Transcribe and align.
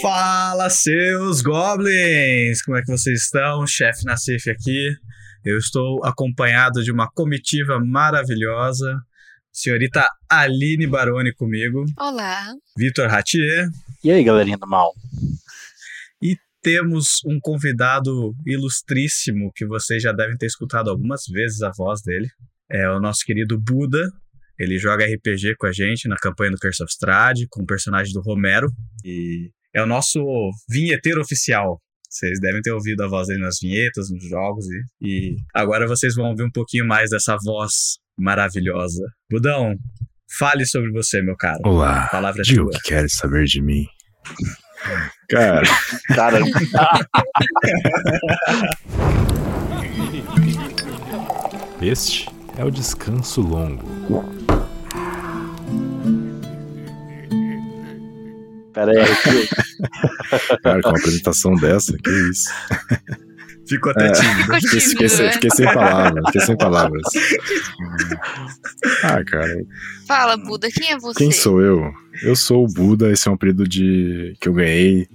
Fala, 0.00 0.70
seus 0.70 1.42
goblins! 1.42 2.62
Como 2.62 2.76
é 2.76 2.80
que 2.80 2.86
vocês 2.86 3.24
estão? 3.24 3.66
Chefe 3.66 4.06
Nassif 4.06 4.48
aqui. 4.48 4.96
Eu 5.44 5.58
estou 5.58 6.02
acompanhado 6.04 6.82
de 6.82 6.90
uma 6.90 7.10
comitiva 7.10 7.78
maravilhosa. 7.78 8.98
Senhorita 9.52 10.08
Aline 10.26 10.86
Baroni 10.86 11.34
comigo. 11.34 11.84
Olá. 11.98 12.46
Vitor 12.78 13.10
Ratier. 13.10 13.68
E 14.02 14.10
aí, 14.10 14.24
galerinha 14.24 14.56
do 14.56 14.66
mal? 14.66 14.90
E 16.22 16.34
temos 16.62 17.20
um 17.26 17.38
convidado 17.38 18.34
ilustríssimo 18.46 19.52
que 19.54 19.66
vocês 19.66 20.02
já 20.02 20.12
devem 20.12 20.36
ter 20.38 20.46
escutado 20.46 20.88
algumas 20.88 21.24
vezes 21.26 21.60
a 21.60 21.72
voz 21.76 22.00
dele. 22.00 22.30
É 22.70 22.88
o 22.88 23.00
nosso 23.00 23.22
querido 23.24 23.60
Buda. 23.60 24.10
Ele 24.58 24.78
joga 24.78 25.04
RPG 25.04 25.56
com 25.58 25.66
a 25.66 25.72
gente 25.72 26.08
na 26.08 26.16
campanha 26.16 26.52
do 26.52 26.58
Curse 26.58 26.82
of 26.82 26.90
Strahd, 26.90 27.46
com 27.50 27.62
o 27.62 27.66
personagem 27.66 28.14
do 28.14 28.22
Romero. 28.22 28.70
E 29.04 29.50
é 29.74 29.82
o 29.82 29.86
nosso 29.86 30.20
vinheteiro 30.68 31.20
oficial. 31.20 31.80
Vocês 32.08 32.40
devem 32.40 32.60
ter 32.60 32.72
ouvido 32.72 33.02
a 33.04 33.08
voz 33.08 33.28
dele 33.28 33.40
nas 33.40 33.58
vinhetas, 33.62 34.10
nos 34.10 34.24
jogos, 34.28 34.64
e, 35.00 35.06
e 35.06 35.36
agora 35.54 35.86
vocês 35.86 36.14
vão 36.16 36.30
ouvir 36.30 36.42
um 36.42 36.50
pouquinho 36.50 36.84
mais 36.86 37.10
dessa 37.10 37.36
voz 37.44 37.98
maravilhosa. 38.18 39.04
Budão, 39.30 39.76
fale 40.38 40.66
sobre 40.66 40.90
você, 40.90 41.22
meu 41.22 41.36
caro. 41.36 41.60
Olá. 41.64 42.04
A 42.04 42.08
palavra 42.08 42.42
é 42.46 42.52
o 42.52 42.54
tua. 42.64 42.70
que 42.72 42.80
queres 42.88 43.14
saber 43.14 43.44
de 43.44 43.62
mim. 43.62 43.86
Cara, 45.28 45.62
Cara, 46.14 46.40
este 51.82 52.26
é 52.56 52.64
o 52.64 52.70
descanso 52.70 53.42
longo. 53.42 54.39
Pera 58.72 58.92
aí. 58.92 58.98
Cara, 60.62 60.82
com 60.82 60.88
uma 60.90 60.98
apresentação 60.98 61.54
dessa, 61.56 61.96
que 61.96 62.10
isso. 62.30 62.48
Ficou 63.66 63.92
até 63.92 64.08
É. 64.08 64.12
tímido. 64.12 64.54
Fiquei, 64.54 64.58
fiquei 64.60 64.80
tímido, 64.80 65.08
sem, 65.10 65.26
né? 65.26 65.32
fiquei 65.32 65.50
sem 65.50 65.64
palavras, 65.66 66.24
fiquei 66.26 66.40
sem 66.40 66.56
palavras. 66.56 67.02
Ah, 69.04 69.24
cara, 69.24 69.62
Fala, 70.08 70.36
Buda, 70.36 70.68
quem 70.72 70.90
é 70.92 70.98
você? 70.98 71.18
quem 71.18 71.30
sou 71.30 71.60
eu? 71.62 71.92
Eu 72.22 72.34
sou 72.34 72.64
o 72.64 72.68
Buda, 72.72 73.12
esse 73.12 73.28
é 73.28 73.30
um 73.30 73.34
apelido 73.34 73.68
de 73.68 74.34
que 74.40 74.48
eu 74.48 74.52
ganhei, 74.54 75.06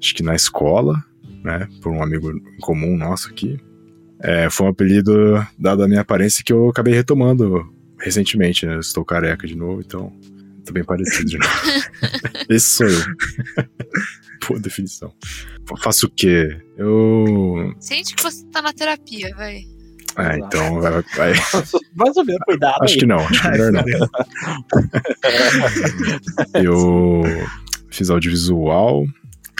acho 0.00 0.14
que 0.14 0.22
na 0.22 0.34
escola, 0.34 1.04
né, 1.42 1.68
por 1.82 1.92
um 1.92 2.02
amigo 2.02 2.32
comum 2.60 2.96
nosso 2.96 3.28
aqui. 3.28 3.58
É, 4.20 4.48
foi 4.48 4.66
um 4.66 4.70
apelido 4.70 5.46
dado 5.58 5.82
à 5.82 5.88
minha 5.88 6.00
aparência 6.00 6.42
que 6.42 6.52
eu 6.52 6.70
acabei 6.70 6.94
retomando 6.94 7.70
recentemente, 7.98 8.64
né? 8.64 8.76
Eu 8.76 8.80
estou 8.80 9.04
careca 9.04 9.46
de 9.46 9.54
novo, 9.54 9.82
então 9.84 10.10
tô 10.64 10.72
bem 10.72 10.84
parecido 10.84 11.26
de 11.30 11.38
novo. 11.38 11.52
Esse 12.48 12.66
sou 12.76 12.86
eu. 12.86 13.00
Boa 14.48 14.60
definição. 14.60 15.12
Fa- 15.66 15.76
Faço 15.84 16.06
o 16.06 16.10
quê? 16.10 16.56
Eu. 16.76 17.72
Sente 17.80 18.14
que 18.14 18.22
você 18.22 18.44
tá 18.52 18.60
na 18.60 18.72
terapia, 18.72 19.34
vai. 19.36 19.62
Ah, 20.16 20.36
então 20.36 20.80
vai. 20.80 20.92
vai- 21.16 21.32
Mais 21.96 22.16
ou 22.16 22.24
menos, 22.24 22.42
cuidado 22.44 22.76
Acho 22.82 22.94
aí. 22.94 23.00
que 23.00 23.06
não, 23.06 23.18
acho 23.18 23.42
que 23.42 23.48
melhor 23.48 23.72
não. 23.72 23.82
Eu 26.62 27.22
fiz 27.90 28.10
audiovisual 28.10 29.04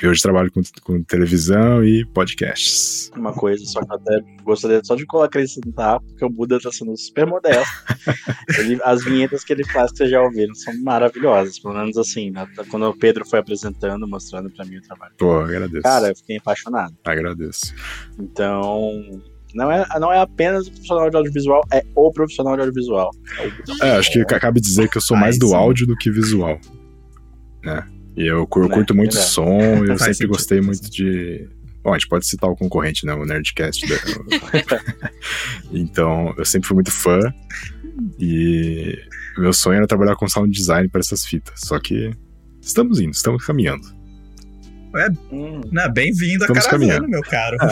e 0.04 0.08
hoje 0.08 0.20
trabalho 0.20 0.52
com, 0.52 0.60
com 0.82 1.02
televisão 1.02 1.82
e 1.82 2.04
podcasts. 2.04 3.10
Uma 3.16 3.32
coisa, 3.32 3.64
só 3.64 3.80
que 3.80 3.90
eu 3.90 3.96
até 3.96 4.20
gostaria 4.42 4.80
só 4.84 4.94
de 4.94 5.06
acrescentar, 5.22 5.98
porque 6.00 6.24
o 6.24 6.28
Buda 6.28 6.60
tá 6.60 6.70
sendo 6.70 6.94
super 6.96 7.26
modesto. 7.26 7.72
Ele- 8.58 8.78
as 8.84 9.02
vinhetas 9.02 9.42
que 9.42 9.52
ele 9.52 9.64
faz, 9.64 9.90
que 9.92 9.98
vocês 9.98 10.10
já 10.10 10.20
ouviram, 10.20 10.54
são 10.54 10.74
maravilhosas. 10.82 11.58
Pelo 11.58 11.74
menos 11.74 11.96
assim, 11.96 12.30
né? 12.30 12.46
quando 12.70 12.86
o 12.86 12.96
Pedro 12.96 13.24
foi 13.26 13.38
apresentando, 13.38 14.06
mostrando 14.06 14.50
pra 14.50 14.64
mim 14.66 14.76
o 14.76 14.82
trabalho. 14.82 15.14
Pô, 15.16 15.38
agradeço. 15.40 15.82
Cara, 15.82 16.08
eu 16.08 16.16
fiquei 16.16 16.36
apaixonado. 16.36 16.94
Agradeço. 17.04 17.74
Então, 18.18 19.22
não 19.54 19.72
é, 19.72 19.86
não 19.98 20.12
é 20.12 20.20
apenas 20.20 20.66
o 20.66 20.70
profissional 20.70 21.08
de 21.08 21.16
audiovisual, 21.16 21.62
é 21.72 21.82
o 21.94 22.12
profissional 22.12 22.54
de 22.56 22.60
audiovisual. 22.62 23.10
É. 23.80 23.88
É, 23.88 23.96
acho 23.96 24.12
que 24.12 24.24
cabe 24.24 24.60
dizer 24.60 24.90
que 24.90 24.98
eu 24.98 25.02
sou 25.02 25.16
mais 25.16 25.36
Ai, 25.36 25.38
do 25.38 25.48
sim. 25.48 25.54
áudio 25.54 25.86
do 25.86 25.96
que 25.96 26.10
visual. 26.10 26.60
Né? 27.62 27.88
E 28.16 28.22
eu, 28.22 28.48
eu 28.54 28.62
Né, 28.68 28.74
curto 28.74 28.94
muito 28.94 29.12
verdade. 29.14 29.32
som 29.32 29.60
eu 29.60 29.86
Faz 29.98 30.00
sempre 30.00 30.14
sentido. 30.14 30.28
gostei 30.28 30.60
muito 30.60 30.90
de. 30.90 31.48
Bom, 31.82 31.92
a 31.92 31.98
gente 31.98 32.08
pode 32.08 32.26
citar 32.26 32.48
o 32.48 32.56
concorrente, 32.56 33.04
né? 33.04 33.12
O 33.12 33.24
Nerdcast. 33.26 33.86
da- 33.86 34.80
então, 35.72 36.32
eu 36.38 36.44
sempre 36.44 36.66
fui 36.68 36.74
muito 36.76 36.90
fã. 36.92 37.18
E 38.18 38.98
meu 39.36 39.52
sonho 39.52 39.76
era 39.78 39.86
trabalhar 39.86 40.16
com 40.16 40.28
sound 40.28 40.50
design 40.50 40.88
para 40.88 41.00
essas 41.00 41.24
fitas. 41.26 41.60
Só 41.60 41.78
que 41.78 42.10
estamos 42.62 43.00
indo, 43.00 43.12
estamos 43.12 43.44
caminhando. 43.44 43.86
Hum, 45.32 45.60
Não, 45.72 45.92
Bem-vindo 45.92 46.44
a 46.44 46.46
caravana, 46.46 46.70
caminhando. 46.70 47.08
meu 47.08 47.20
caro. 47.22 47.56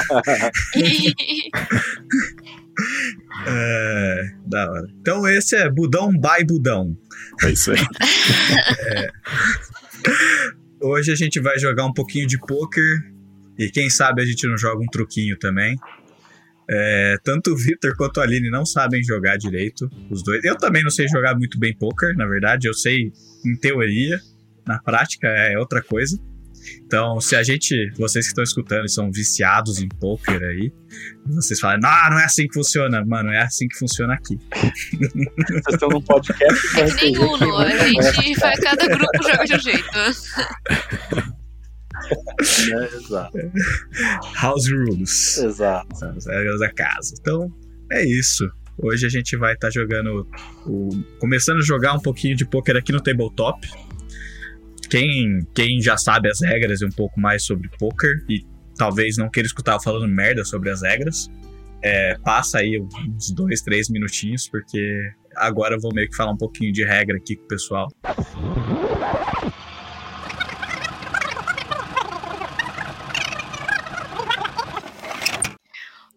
É, 3.46 4.30
da 4.46 4.70
hora. 4.70 4.86
Então 5.00 5.26
esse 5.28 5.54
é 5.56 5.68
Budão 5.68 6.10
by 6.12 6.44
Budão. 6.46 6.96
É 7.42 7.50
isso 7.50 7.70
aí. 7.72 7.78
Hoje 10.80 11.12
a 11.12 11.14
gente 11.14 11.40
vai 11.40 11.58
jogar 11.58 11.86
um 11.86 11.92
pouquinho 11.92 12.26
de 12.26 12.38
poker 12.38 13.12
e 13.58 13.70
quem 13.70 13.88
sabe 13.88 14.22
a 14.22 14.24
gente 14.24 14.46
não 14.46 14.58
joga 14.58 14.82
um 14.82 14.86
truquinho 14.86 15.38
também. 15.38 15.76
É, 16.68 17.18
tanto 17.22 17.52
o 17.52 17.56
Victor 17.56 17.94
quanto 17.96 18.20
a 18.20 18.24
Aline 18.24 18.50
não 18.50 18.64
sabem 18.64 19.02
jogar 19.02 19.36
direito, 19.36 19.90
os 20.10 20.22
dois. 20.22 20.42
Eu 20.44 20.56
também 20.56 20.82
não 20.82 20.90
sei 20.90 21.06
jogar 21.08 21.36
muito 21.36 21.58
bem 21.58 21.76
poker, 21.76 22.16
na 22.16 22.26
verdade, 22.26 22.66
eu 22.66 22.74
sei 22.74 23.12
em 23.44 23.56
teoria, 23.56 24.18
na 24.66 24.78
prática 24.80 25.28
é 25.28 25.58
outra 25.58 25.82
coisa. 25.82 26.18
Então, 26.84 27.20
se 27.20 27.34
a 27.36 27.42
gente, 27.42 27.90
vocês 27.96 28.26
que 28.26 28.30
estão 28.30 28.44
escutando 28.44 28.84
e 28.84 28.88
são 28.88 29.10
viciados 29.10 29.80
em 29.80 29.88
poker 29.88 30.42
aí, 30.42 30.72
vocês 31.26 31.58
falam, 31.58 31.80
não, 31.80 32.10
não 32.10 32.18
é 32.18 32.24
assim 32.24 32.46
que 32.46 32.54
funciona, 32.54 33.04
mano, 33.04 33.30
é 33.30 33.42
assim 33.42 33.66
que 33.68 33.78
funciona 33.78 34.14
aqui. 34.14 34.38
vocês 34.92 35.74
estão 35.74 35.88
num 35.88 36.02
podcast 36.02 36.80
É 36.80 36.84
que 36.90 37.10
nem 37.10 37.18
Uno, 37.18 37.56
a 37.56 38.12
gente 38.12 38.38
faz 38.38 38.60
cada 38.60 38.86
grupo 38.86 39.22
joga 39.22 39.44
de 39.44 39.54
um 39.54 39.58
jeito. 39.58 39.88
Né? 39.92 40.12
Exato, 42.94 43.38
House 44.40 44.70
rules. 44.70 45.38
exato. 45.38 46.04
as 46.04 46.26
regras 46.26 46.60
da 46.60 46.72
casa. 46.72 47.14
Então, 47.20 47.52
é 47.90 48.04
isso. 48.04 48.50
Hoje 48.78 49.06
a 49.06 49.08
gente 49.08 49.36
vai 49.36 49.54
estar 49.54 49.70
jogando. 49.70 50.26
O, 50.66 50.90
começando 51.18 51.58
a 51.58 51.62
jogar 51.62 51.94
um 51.94 52.00
pouquinho 52.00 52.34
de 52.34 52.44
poker 52.44 52.76
aqui 52.76 52.92
no 52.92 53.00
tabletop. 53.00 53.68
Quem, 54.92 55.40
quem 55.54 55.80
já 55.80 55.96
sabe 55.96 56.28
as 56.28 56.42
regras 56.42 56.82
e 56.82 56.84
um 56.84 56.90
pouco 56.90 57.18
mais 57.18 57.44
sobre 57.44 57.66
poker 57.78 58.12
e 58.28 58.44
talvez 58.76 59.16
não 59.16 59.30
queira 59.30 59.46
escutar 59.46 59.72
eu 59.72 59.80
falando 59.80 60.06
merda 60.06 60.44
sobre 60.44 60.68
as 60.68 60.82
regras, 60.82 61.30
é, 61.82 62.18
passa 62.18 62.58
aí 62.58 62.78
uns 62.78 63.30
dois, 63.30 63.62
três 63.62 63.88
minutinhos, 63.88 64.46
porque 64.50 65.00
agora 65.34 65.76
eu 65.76 65.80
vou 65.80 65.94
meio 65.94 66.10
que 66.10 66.14
falar 66.14 66.32
um 66.32 66.36
pouquinho 66.36 66.70
de 66.74 66.84
regra 66.84 67.16
aqui 67.16 67.36
com 67.36 67.44
o 67.44 67.48
pessoal. 67.48 67.88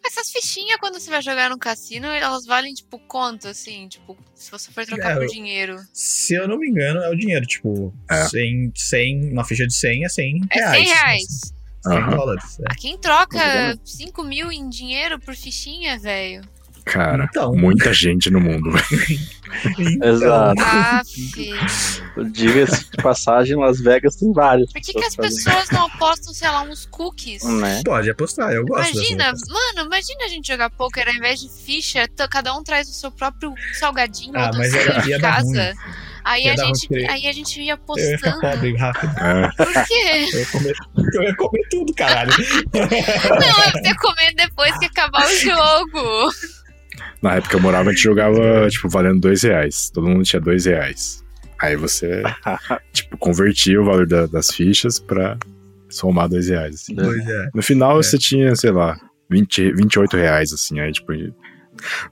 Essas 0.05 0.29
fichinhas, 0.29 0.77
quando 0.81 0.99
você 0.99 1.04
vai 1.15 1.21
jogar 1.21 1.49
no 1.49 1.57
cassino, 1.57 2.07
elas 2.07 2.45
valem, 2.45 2.73
tipo, 2.73 2.99
quanto, 2.99 3.47
assim? 3.47 3.87
Tipo, 3.87 4.17
se 4.33 4.51
você 4.51 4.71
for 4.71 4.85
trocar 4.85 5.11
É, 5.11 5.15
por 5.15 5.27
dinheiro. 5.27 5.77
Se 5.93 6.35
eu 6.35 6.47
não 6.47 6.57
me 6.57 6.67
engano, 6.69 6.99
é 7.01 7.09
o 7.09 7.15
dinheiro. 7.15 7.45
Tipo, 7.45 7.93
É. 8.09 8.25
100, 8.27 8.71
100, 8.75 9.31
uma 9.31 9.43
ficha 9.45 9.65
de 9.65 9.73
100 9.73 10.05
é 10.05 10.09
100 10.09 10.41
É 10.51 10.55
reais. 10.59 10.77
100 10.77 10.85
reais. 10.95 11.27
100 11.83 11.93
Aham. 11.97 12.15
dólares. 12.17 12.59
é. 12.59 12.63
A 12.69 12.75
quem 12.75 12.97
troca 12.97 13.37
Tá 13.37 13.77
5 13.85 14.23
mil 14.23 14.51
em 14.51 14.67
dinheiro 14.69 15.19
por 15.19 15.35
fichinha, 15.35 15.97
velho? 15.99 16.41
Cara, 16.85 17.25
Então. 17.29 17.53
muita 17.55 17.91
gente 17.93 18.29
no 18.29 18.39
mundo, 18.39 18.71
velho. 18.71 19.19
Exato. 20.03 20.61
Diga-se 22.31 22.89
de 22.91 22.97
passagem, 23.01 23.55
Las 23.57 23.79
Vegas 23.81 24.15
tem 24.15 24.31
vários. 24.31 24.71
Por 24.71 24.81
que, 24.81 24.93
que 24.93 25.03
as 25.03 25.15
pessoas 25.15 25.69
não 25.71 25.87
apostam, 25.87 26.33
sei 26.33 26.47
lá, 26.49 26.61
uns 26.61 26.85
cookies? 26.85 27.43
Né? 27.43 27.81
Pode 27.85 28.09
apostar, 28.09 28.51
eu 28.51 28.65
gosto 28.65 28.93
Imagina, 28.93 29.33
mano, 29.49 29.87
imagina 29.87 30.25
a 30.25 30.27
gente 30.27 30.47
jogar 30.47 30.69
poker 30.69 31.07
ao 31.07 31.13
invés 31.13 31.39
de 31.39 31.49
ficha, 31.49 32.07
cada 32.29 32.53
um 32.55 32.63
traz 32.63 32.87
o 32.89 32.93
seu 32.93 33.11
próprio 33.11 33.53
salgadinho 33.79 34.33
Ah, 34.35 34.49
ou 34.51 34.57
mas 34.57 34.73
ia- 34.73 34.99
de 35.01 35.09
ia 35.09 35.19
casa. 35.19 35.73
Aí 36.23 36.45
Ia 36.45 36.53
a, 36.53 36.57
gente, 36.57 36.87
aí 37.07 37.27
a 37.27 37.31
gente 37.31 37.61
ia 37.61 37.73
Eu 37.87 37.97
ia 37.97 38.17
ficar 38.17 38.29
apostando. 38.31 38.41
pobre 38.41 38.75
rápido. 38.77 39.13
É, 39.19 39.47
Por 39.63 39.85
quê? 39.85 40.25
Eu 40.33 40.39
ia 40.39 40.45
comer, 40.47 40.75
eu 41.13 41.23
ia 41.23 41.35
comer 41.35 41.67
tudo, 41.69 41.93
caralho. 41.93 42.31
Não, 42.73 42.83
é 43.63 43.71
pra 43.71 43.81
você 43.81 43.95
comer 43.95 44.33
depois 44.35 44.75
que 44.79 44.85
acabar 44.85 45.23
o 45.23 45.35
jogo. 45.39 46.29
Na 47.25 47.35
época 47.35 47.55
eu 47.55 47.61
morava, 47.61 47.89
a 47.89 47.93
gente 47.93 48.03
jogava, 48.03 48.67
tipo, 48.69 48.87
valendo 48.87 49.19
dois 49.19 49.43
reais. 49.43 49.89
Todo 49.89 50.07
mundo 50.07 50.23
tinha 50.23 50.39
dois 50.39 50.65
reais. 50.65 51.23
Aí 51.59 51.75
você, 51.75 52.21
tipo, 52.93 53.17
convertia 53.17 53.81
o 53.81 53.85
valor 53.85 54.05
da- 54.07 54.27
das 54.27 54.47
fichas 54.51 54.99
pra 54.99 55.37
somar 55.89 56.29
dois 56.29 56.49
reais. 56.49 56.75
assim. 56.75 56.95
Pois 56.95 57.27
é. 57.27 57.49
No 57.53 57.61
final 57.61 57.93
É. 57.99 58.03
você 58.03 58.17
tinha, 58.17 58.55
sei 58.55 58.71
lá, 58.71 58.97
20, 59.29 59.71
28 59.73 60.15
reais, 60.17 60.53
assim. 60.53 60.79
Aí, 60.79 60.91
tipo, 60.91 61.11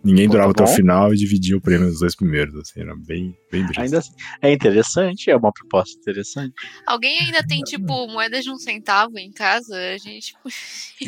Ninguém 0.04 0.26
Pô, 0.28 0.34
durava 0.34 0.54
tá 0.54 0.64
até 0.66 0.74
o 0.74 0.76
final 0.76 1.14
e 1.14 1.18
dividia 1.18 1.56
o 1.56 1.62
prêmio 1.62 1.88
nos 1.88 2.00
dois 2.02 2.14
primeiros, 2.14 2.54
assim, 2.54 2.82
era 2.82 2.94
bem, 2.98 3.34
bem. 3.50 3.66
Ainda 3.78 4.00
assim, 4.00 4.12
é 4.42 4.52
interessante, 4.52 5.32
é 5.32 5.38
uma 5.38 5.54
proposta 5.54 5.98
interessante. 5.98 6.54
Alguém 6.86 7.18
ainda 7.22 7.42
tem, 7.48 7.62
tipo, 7.62 8.06
moedas 8.10 8.44
de 8.44 8.52
um 8.52 8.58
centavo 8.58 9.18
em 9.18 9.32
casa? 9.32 9.74
A 9.74 9.98
gente. 9.98 10.34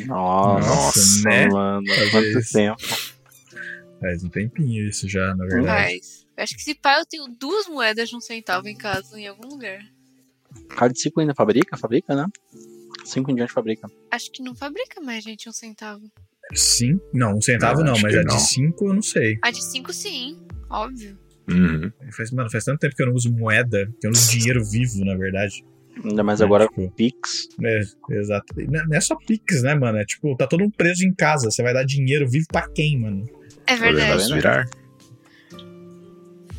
Nossa, 0.08 0.68
Nossa, 0.70 1.22
né? 1.30 1.48
mano, 1.50 1.84
quanto 2.12 2.52
tempo. 2.54 2.78
Faz 4.00 4.24
um 4.24 4.30
tempinho 4.30 4.88
isso 4.88 5.08
já, 5.08 5.34
na 5.36 5.46
verdade. 5.46 5.66
Mas. 5.66 6.26
Acho 6.38 6.56
que 6.56 6.62
se 6.62 6.76
pá, 6.76 7.00
eu 7.00 7.06
tenho 7.06 7.28
duas 7.28 7.68
moedas 7.68 8.10
de 8.10 8.16
um 8.16 8.20
centavo 8.20 8.68
em 8.68 8.76
casa, 8.76 9.20
em 9.20 9.28
algum 9.28 9.48
lugar. 9.48 9.80
Card 10.70 11.00
5 11.00 11.20
ainda 11.22 11.34
fabrica? 11.34 11.78
Fabrica, 11.78 12.16
né? 12.16 12.26
5 13.06 13.32
em 13.32 13.36
diante 13.36 13.54
fabrica. 13.54 13.88
Acho 14.12 14.32
que 14.32 14.42
não 14.44 14.56
fabrica 14.56 15.00
mais, 15.02 15.24
gente, 15.24 15.48
um 15.48 15.54
centavo. 15.54 16.04
Sim. 16.54 17.00
Não, 17.14 17.38
um 17.38 17.42
centavo 17.42 17.84
Não, 17.84 17.94
não, 17.94 18.02
mas 18.02 18.16
a 18.16 18.24
não. 18.24 18.36
de 18.36 18.42
cinco 18.42 18.86
eu 18.88 18.94
não 18.94 19.02
sei. 19.02 19.38
A 19.42 19.50
de 19.52 19.64
cinco, 19.64 19.92
sim. 19.92 20.46
Óbvio. 20.70 21.18
Uhum. 21.50 21.92
Faz, 22.12 22.32
mano, 22.32 22.50
faz 22.52 22.64
tanto 22.64 22.80
tempo 22.80 22.96
que 22.96 23.02
eu 23.02 23.08
não 23.08 23.14
uso 23.14 23.32
moeda, 23.32 23.86
que 24.00 24.08
eu 24.08 24.12
não 24.12 24.18
uso 24.20 24.32
dinheiro 24.32 24.64
vivo, 24.66 25.04
na 25.06 25.16
verdade. 25.16 25.64
Ainda 26.04 26.24
mais 26.24 26.42
É, 26.42 26.44
agora 26.44 26.68
tipo, 26.68 26.76
com 26.76 26.90
Pix. 26.92 27.48
É, 27.64 27.80
exato. 28.12 28.54
Não 28.58 28.86
não 28.86 28.96
é 28.98 29.02
só 29.02 29.16
Pix, 29.16 29.64
né, 29.64 29.76
mano? 29.76 29.98
É 29.98 30.06
tipo, 30.06 30.36
tá 30.36 30.46
todo 30.48 30.62
mundo 30.62 30.74
preso 30.76 31.06
em 31.06 31.14
casa. 31.14 31.50
Você 31.50 31.64
vai 31.64 31.74
dar 31.74 31.84
dinheiro 31.84 32.30
vivo 32.30 32.46
pra 32.52 32.68
quem, 32.70 33.00
mano? 33.00 33.26
É 33.68 33.76
verdade. 33.76 34.12
Podemos 34.12 34.32
virar? 34.32 34.70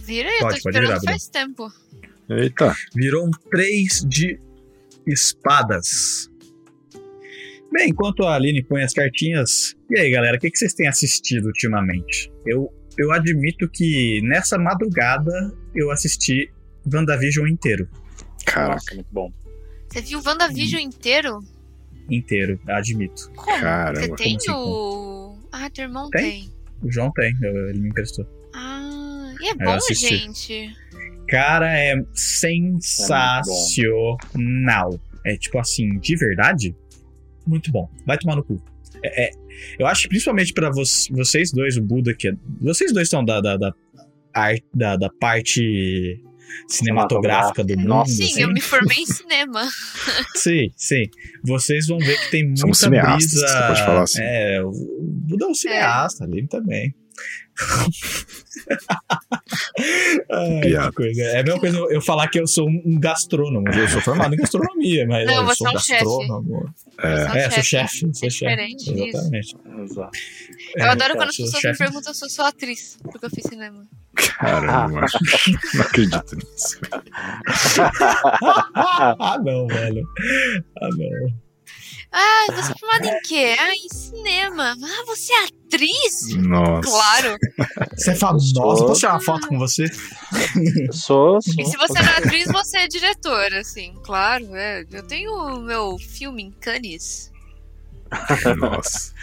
Vira 0.02 0.28
aí, 0.28 0.36
eu 0.36 0.40
Pode, 0.40 0.56
tô 0.56 0.62
pode 0.62 0.76
esperando 0.78 1.00
virar, 1.00 1.12
faz 1.12 1.28
tempo. 1.28 1.72
Eita, 2.28 2.74
Virou 2.94 3.26
um 3.26 3.30
3 3.50 4.04
de 4.08 4.40
espadas. 5.06 6.30
Bem, 7.72 7.90
enquanto 7.90 8.24
a 8.24 8.34
Aline 8.34 8.62
põe 8.64 8.82
as 8.82 8.92
cartinhas. 8.92 9.74
E 9.90 9.98
aí, 9.98 10.10
galera, 10.10 10.36
o 10.36 10.40
que, 10.40 10.50
que 10.50 10.58
vocês 10.58 10.72
têm 10.74 10.88
assistido 10.88 11.46
ultimamente? 11.46 12.32
Eu, 12.46 12.72
eu 12.96 13.12
admito 13.12 13.68
que 13.68 14.20
nessa 14.22 14.56
madrugada 14.58 15.30
eu 15.74 15.90
assisti 15.90 16.50
WandaVision 16.92 17.46
inteiro. 17.48 17.88
caraca, 18.44 18.74
Nossa, 18.74 18.94
muito 18.94 19.08
bom. 19.12 19.32
Você 19.90 20.00
viu 20.00 20.18
o 20.20 20.22
WandaVision 20.24 20.80
inteiro? 20.82 21.40
Inteiro, 22.08 22.60
admito. 22.68 23.30
Como? 23.34 23.60
Caramba, 23.60 24.00
Você 24.00 24.14
tem 24.14 24.38
como 24.38 24.50
assim, 24.52 24.60
o. 24.62 25.38
Ah, 25.52 25.70
teu 25.70 25.84
irmão 25.84 26.08
Tem? 26.10 26.22
tem. 26.42 26.55
O 26.82 26.90
João 26.90 27.10
tem, 27.12 27.34
ele 27.42 27.78
me 27.80 27.88
emprestou. 27.88 28.26
Ah, 28.54 29.34
e 29.40 29.48
é 29.48 29.54
bom, 29.54 29.64
gente. 29.94 30.70
Cara, 31.28 31.76
é 31.78 31.94
sensacional. 32.14 35.00
É 35.24 35.36
tipo 35.36 35.58
assim, 35.58 35.98
de 35.98 36.16
verdade, 36.16 36.74
muito 37.46 37.70
bom. 37.72 37.90
Vai 38.06 38.16
tomar 38.18 38.36
no 38.36 38.44
cu. 38.44 38.62
É, 39.02 39.26
é- 39.26 39.30
eu 39.78 39.86
acho 39.86 40.02
que 40.02 40.08
principalmente 40.10 40.52
pra 40.52 40.70
vo- 40.70 40.82
vocês 41.10 41.50
dois, 41.50 41.76
o 41.76 41.82
Buda, 41.82 42.14
que 42.14 42.28
é, 42.28 42.32
vocês 42.60 42.92
dois 42.92 43.08
são 43.08 43.24
da, 43.24 43.40
da, 43.40 43.56
da, 43.56 43.74
da, 44.74 44.96
da 44.96 45.10
parte 45.20 46.22
cinematográfica 46.68 47.62
do 47.64 47.76
mundo. 47.76 47.86
Nossa, 47.88 48.12
Sim, 48.12 48.24
assim. 48.24 48.42
eu 48.42 48.48
me 48.52 48.60
formei 48.60 48.98
em 48.98 49.06
cinema. 49.06 49.68
Sim, 50.34 50.70
sim. 50.76 51.04
Vocês 51.44 51.86
vão 51.86 51.98
ver 51.98 52.18
que 52.18 52.30
tem 52.30 52.44
muita 52.44 52.60
Somos 52.60 52.78
cineastas, 52.78 53.32
brisa. 53.32 53.48
você 53.48 53.66
pode 53.66 53.84
falar 53.84 54.02
assim. 54.02 54.22
É, 54.22 54.62
o 54.62 54.70
Buda 54.72 55.44
é 55.44 55.48
um 55.48 55.54
cineasta, 55.54 56.24
ali 56.24 56.46
também. 56.46 56.94
Ai, 60.30 60.92
coisa. 60.92 61.22
É 61.22 61.40
a 61.40 61.42
mesma 61.42 61.60
coisa 61.60 61.78
eu 61.90 62.00
falar 62.02 62.28
que 62.28 62.38
eu 62.40 62.46
sou 62.46 62.68
um 62.68 62.98
gastrônomo. 62.98 63.68
Eu 63.70 63.88
sou 63.88 64.00
formado 64.00 64.34
em 64.34 64.38
gastronomia, 64.38 65.06
mas 65.06 65.26
Não, 65.26 65.48
eu 65.48 65.54
sou 65.56 65.68
é 65.68 65.70
um 65.72 65.78
chefe. 65.78 66.04
gastrônomo. 66.04 66.74
É, 67.02 67.38
É, 67.38 67.50
sou 67.50 67.62
chefe, 67.62 67.98
sou 67.98 68.08
É 68.08 68.30
chefe. 68.30 68.30
diferente 68.30 68.82
isso. 68.82 69.04
Exatamente. 69.16 69.56
Exato. 69.84 70.18
Eu 70.76 70.84
É, 70.84 70.88
adoro 70.88 71.14
quando 71.16 71.28
as 71.30 71.36
pessoas 71.36 71.60
chefe. 71.62 71.68
me 71.72 71.78
perguntam 71.78 72.14
se 72.14 72.24
eu 72.24 72.28
sou 72.30 72.44
atriz, 72.44 72.98
porque 73.02 73.24
eu 73.26 73.30
fiz 73.30 73.44
cinema. 73.48 73.86
Caramba, 74.16 74.88
mano. 74.88 75.06
não 75.74 75.82
acredito 75.82 76.36
nisso. 76.36 76.80
ah, 78.74 79.38
não, 79.44 79.66
velho. 79.66 80.06
Ah, 80.80 80.88
não. 80.96 81.46
Ah, 82.12 82.46
você 82.52 82.72
é 82.72 82.74
formada 82.78 83.06
em 83.08 83.20
quê? 83.22 83.56
Ah, 83.58 83.74
em 83.74 83.88
cinema. 83.94 84.74
Ah, 84.82 85.04
você 85.06 85.32
é 85.34 85.44
atriz? 85.44 86.34
Nossa. 86.36 86.88
Claro. 86.88 87.36
Você 87.94 88.10
é 88.12 88.14
famosa. 88.14 88.46
Sou. 88.54 88.86
Posso 88.86 89.00
tirar 89.00 89.12
uma 89.12 89.20
foto 89.20 89.48
com 89.48 89.58
você? 89.58 89.86
Sou, 90.92 91.40
sou. 91.42 91.52
E 91.58 91.64
se 91.66 91.76
você 91.76 92.00
não 92.00 92.08
é 92.08 92.18
atriz, 92.18 92.46
você 92.50 92.78
é 92.78 92.88
diretora, 92.88 93.60
assim. 93.60 93.94
Claro, 94.02 94.46
é. 94.54 94.84
Eu 94.90 95.02
tenho 95.06 95.32
o 95.32 95.60
meu 95.60 95.98
filme 95.98 96.42
em 96.42 96.50
Cannes. 96.52 97.30
Nossa. 98.58 99.14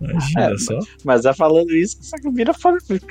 Imagina 0.00 0.52
É, 0.52 0.58
só. 0.58 0.78
Mas 1.04 1.24
é 1.24 1.32
falando 1.32 1.70
isso 1.70 1.98
que 1.98 2.04
você 2.06 2.16
vira 2.32 2.52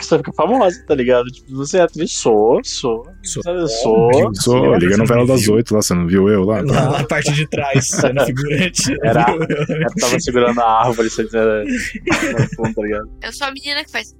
você 0.06 0.18
fica 0.18 0.34
famosa, 0.34 0.84
tá 0.86 0.94
ligado? 0.94 1.26
Tipo, 1.28 1.56
você 1.56 1.78
é 1.78 1.82
atriz, 1.82 2.12
sou, 2.12 2.60
sou. 2.64 3.08
Sou. 3.24 3.42
Sabe, 3.44 3.68
sou. 3.70 4.36
Sou, 4.36 4.76
liga 4.76 4.96
a 4.96 4.98
novela 4.98 5.26
das 5.26 5.48
oito 5.48 5.74
lá, 5.74 5.82
você 5.82 5.94
não 5.94 6.06
viu 6.08 6.28
eu 6.30 6.44
lá? 6.44 6.62
Lá 6.62 7.00
na 7.00 7.04
parte 7.06 7.32
de 7.34 7.48
trás, 7.48 7.88
sendo 7.90 8.26
figurante. 8.26 8.94
Era- 9.04 9.26
Eu 9.34 9.96
tava 10.00 10.20
segurando 10.20 10.60
a 10.60 10.86
árvore, 10.86 11.10
você 11.10 11.24
no 11.64 12.48
fundo, 12.56 12.74
tá 12.76 12.82
ligado? 12.82 13.10
Eu 13.22 13.32
sou 13.34 13.48
a 13.48 13.52
menina 13.52 13.84
que 13.86 13.92
faz. 13.92 14.14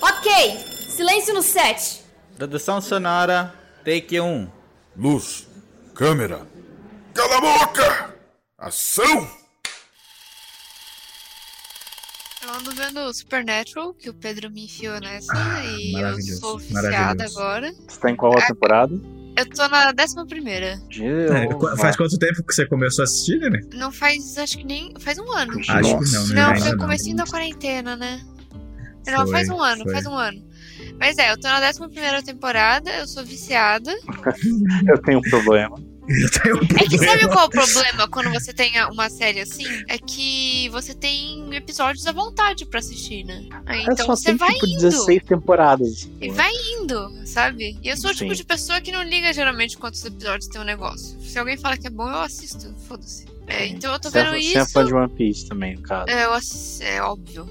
Ok, 0.00 0.30
silêncio 0.88 1.34
no 1.34 1.42
set. 1.42 2.02
Produção 2.36 2.80
sonora, 2.80 3.52
take 3.84 4.20
1. 4.20 4.48
Luz, 4.96 5.47
câmera. 5.98 6.46
Cala 7.12 7.38
a 7.38 7.40
boca! 7.40 8.14
Ação! 8.56 9.28
Eu 12.40 12.54
ando 12.54 12.70
vendo 12.70 13.12
Supernatural, 13.12 13.92
que 13.94 14.08
o 14.08 14.14
Pedro 14.14 14.48
me 14.48 14.66
enfiou 14.66 15.00
nessa, 15.00 15.32
Ah, 15.34 15.64
e 15.64 16.00
eu 16.00 16.22
sou 16.38 16.56
viciada 16.56 17.24
agora. 17.24 17.72
Você 17.88 17.98
tá 17.98 18.10
em 18.12 18.14
qual 18.16 18.32
temporada? 18.46 18.94
Eu 19.36 19.50
tô 19.50 19.66
na 19.68 19.90
décima 19.90 20.24
primeira. 20.24 20.80
É, 21.00 21.76
faz 21.76 21.96
quanto 21.96 22.16
tempo 22.16 22.44
que 22.44 22.54
você 22.54 22.64
começou 22.64 23.02
a 23.02 23.04
assistir, 23.04 23.40
né? 23.50 23.60
Não 23.74 23.90
faz, 23.90 24.38
acho 24.38 24.58
que 24.58 24.64
nem. 24.64 24.94
Faz 25.00 25.18
um 25.18 25.30
ano. 25.32 25.58
Acho 25.58 25.66
que 25.66 25.72
não, 25.82 26.00
Nossa. 26.00 26.32
né? 26.34 26.42
Não, 26.42 26.56
foi 26.56 26.74
o 26.74 26.78
comecinho 26.78 27.16
da 27.16 27.26
quarentena, 27.26 27.96
né? 27.96 28.24
Não, 29.06 29.22
Foi, 29.22 29.32
faz 29.32 29.48
um 29.48 29.60
ano, 29.60 29.82
foi. 29.84 29.92
faz 29.92 30.06
um 30.06 30.14
ano. 30.14 30.47
Mas 30.98 31.16
é, 31.18 31.30
eu 31.32 31.36
tô 31.40 31.48
na 31.48 31.60
décima 31.60 31.88
primeira 31.88 32.22
temporada, 32.22 32.90
eu 32.96 33.06
sou 33.06 33.24
viciada. 33.24 33.92
Eu 34.88 35.00
tenho 35.02 35.18
um 35.18 35.22
problema. 35.22 35.76
Eu 36.08 36.30
tenho 36.30 36.56
um 36.56 36.60
É 36.62 36.88
que 36.88 36.96
sabe 36.98 37.18
problema. 37.20 37.28
qual 37.32 37.44
é 37.44 37.46
o 37.46 37.50
problema 37.50 38.08
quando 38.08 38.30
você 38.32 38.52
tem 38.52 38.72
uma 38.90 39.10
série 39.10 39.40
assim? 39.40 39.64
É 39.88 39.98
que 39.98 40.68
você 40.70 40.94
tem 40.94 41.54
episódios 41.54 42.06
à 42.06 42.12
vontade 42.12 42.64
pra 42.64 42.78
assistir, 42.80 43.24
né? 43.24 43.46
Aí, 43.66 43.80
É 43.80 43.82
então 43.82 44.06
só 44.06 44.16
você 44.16 44.24
tem, 44.30 44.36
vai 44.36 44.54
tipo, 44.54 44.66
indo. 44.66 44.80
16 44.80 45.22
temporadas. 45.24 46.08
E 46.20 46.30
vai 46.30 46.50
indo, 46.80 47.12
sabe? 47.26 47.78
E 47.82 47.88
eu 47.88 47.96
sou 47.96 48.10
o 48.10 48.14
tipo 48.14 48.34
de 48.34 48.42
pessoa 48.44 48.80
que 48.80 48.90
não 48.90 49.02
liga 49.02 49.32
geralmente 49.34 49.76
quantos 49.76 50.02
episódios 50.04 50.48
tem 50.48 50.60
um 50.60 50.64
negócio. 50.64 51.20
Se 51.20 51.38
alguém 51.38 51.56
fala 51.58 51.76
que 51.76 51.86
é 51.86 51.90
bom, 51.90 52.08
eu 52.08 52.20
assisto. 52.22 52.74
Foda-se. 52.88 53.26
É, 53.46 53.66
então 53.66 53.92
eu 53.92 53.98
tô 54.00 54.10
Você 54.10 54.18
é- 54.18 54.24
vendo 54.24 54.42
Você 54.42 54.58
é 54.58 54.62
isso. 54.62 54.72
fã 54.72 54.84
de 54.84 54.94
One 54.94 55.08
Piece 55.10 55.46
também, 55.46 55.74
no 55.76 55.82
caso. 55.82 56.10
É, 56.10 56.24
eu 56.24 56.32
ass- 56.32 56.80
é 56.80 57.02
óbvio. 57.02 57.46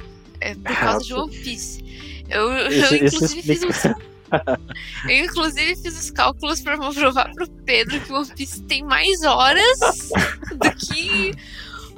É 0.49 0.55
por 0.55 0.71
Ah, 0.71 0.75
causa 0.75 1.05
de. 1.05 1.13
One 1.13 1.37
Piece. 1.37 1.83
Eu, 2.29 2.51
eu 2.51 2.67
Isso- 2.69 2.95
isso 2.95 3.15
inclusive 3.15 3.41
fiz 3.41 3.83
Eu 5.09 5.25
inclusive 5.25 5.75
fiz 5.77 5.97
os 5.99 6.11
cálculos 6.11 6.59
pra 6.61 6.77
provar 6.77 7.31
pro 7.33 7.49
Pedro 7.65 7.99
que 8.01 8.11
One 8.11 8.27
Piece 8.35 8.61
tem 8.63 8.83
mais 8.83 9.23
horas 9.23 9.79
do 10.51 10.75
que 10.75 11.31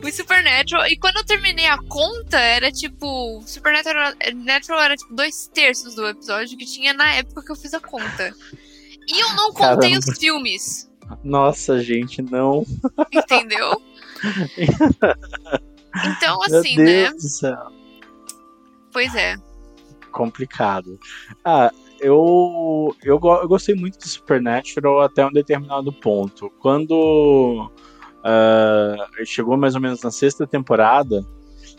o 0.04 0.12
Supernatural. 0.12 0.86
E 0.88 0.96
quando 0.98 1.18
eu 1.18 1.26
terminei 1.26 1.66
a 1.66 1.78
conta, 1.78 2.38
era 2.40 2.72
tipo. 2.72 3.42
Supernatural 3.46 4.14
Natural 4.36 4.80
era 4.82 4.96
tipo 4.96 5.14
dois 5.16 5.48
terços 5.54 5.96
do 5.96 6.08
episódio 6.08 6.58
que 6.58 6.66
tinha 6.66 6.94
na 6.94 7.14
época 7.16 7.44
que 7.44 7.52
eu 7.52 7.56
fiz 7.56 7.74
a 7.74 7.80
conta. 7.80 8.34
E 9.08 9.20
eu 9.20 9.34
não 9.34 9.52
contei 9.52 9.90
Caramba. 9.90 10.06
os 10.12 10.18
filmes. 10.20 10.90
Nossa, 11.24 11.82
gente, 11.82 12.22
não. 12.22 12.64
Entendeu? 13.12 13.82
Então, 16.06 16.38
Meu 16.48 16.60
assim, 16.60 16.76
Deus 16.76 17.10
né? 17.10 17.12
do 17.12 17.22
céu. 17.22 17.72
Pois 19.00 19.16
é. 19.16 19.38
Complicado. 20.12 21.00
Ah, 21.46 21.72
eu, 22.02 22.94
eu, 23.02 23.18
eu 23.24 23.48
gostei 23.48 23.74
muito 23.74 23.98
de 23.98 24.10
Supernatural 24.10 25.00
até 25.00 25.26
um 25.26 25.32
determinado 25.32 25.94
ponto. 25.94 26.50
Quando 26.60 27.72
ah, 28.26 28.96
chegou 29.24 29.56
mais 29.56 29.74
ou 29.76 29.80
menos 29.80 30.02
na 30.02 30.12
sexta 30.12 30.46
temporada, 30.46 31.26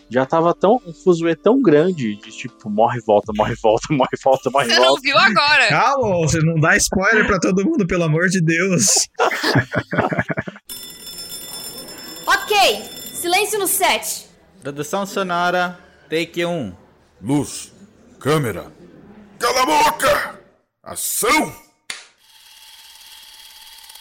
já 0.08 0.24
tava 0.24 0.54
tão 0.54 0.80
um 0.86 0.94
fuzuê 0.94 1.36
tão 1.36 1.60
grande 1.60 2.16
de 2.16 2.30
tipo, 2.30 2.70
morre 2.70 3.00
e 3.00 3.04
volta, 3.04 3.34
morre 3.36 3.52
e 3.52 3.60
volta, 3.62 3.88
morre 3.92 4.08
e 4.14 4.22
volta, 4.24 4.48
morre 4.50 4.64
e 4.64 4.70
Você 4.70 4.76
não 4.78 4.86
volta. 4.86 5.02
viu 5.02 5.18
agora. 5.18 5.68
Calma, 5.68 6.16
você 6.20 6.38
não 6.38 6.54
dá 6.54 6.74
spoiler 6.78 7.26
pra 7.26 7.38
todo 7.38 7.62
mundo, 7.66 7.86
pelo 7.86 8.04
amor 8.04 8.28
de 8.28 8.40
Deus. 8.40 9.06
Ok, 12.26 12.56
silêncio 13.12 13.58
no 13.58 13.66
set. 13.66 14.26
Produção 14.62 15.04
sonora, 15.04 15.76
take 16.08 16.44
1. 16.44 16.79
Luz, 17.22 17.70
câmera. 18.18 18.72
Cala 19.38 19.60
a 19.60 19.66
boca! 19.66 20.40
Ação! 20.82 21.52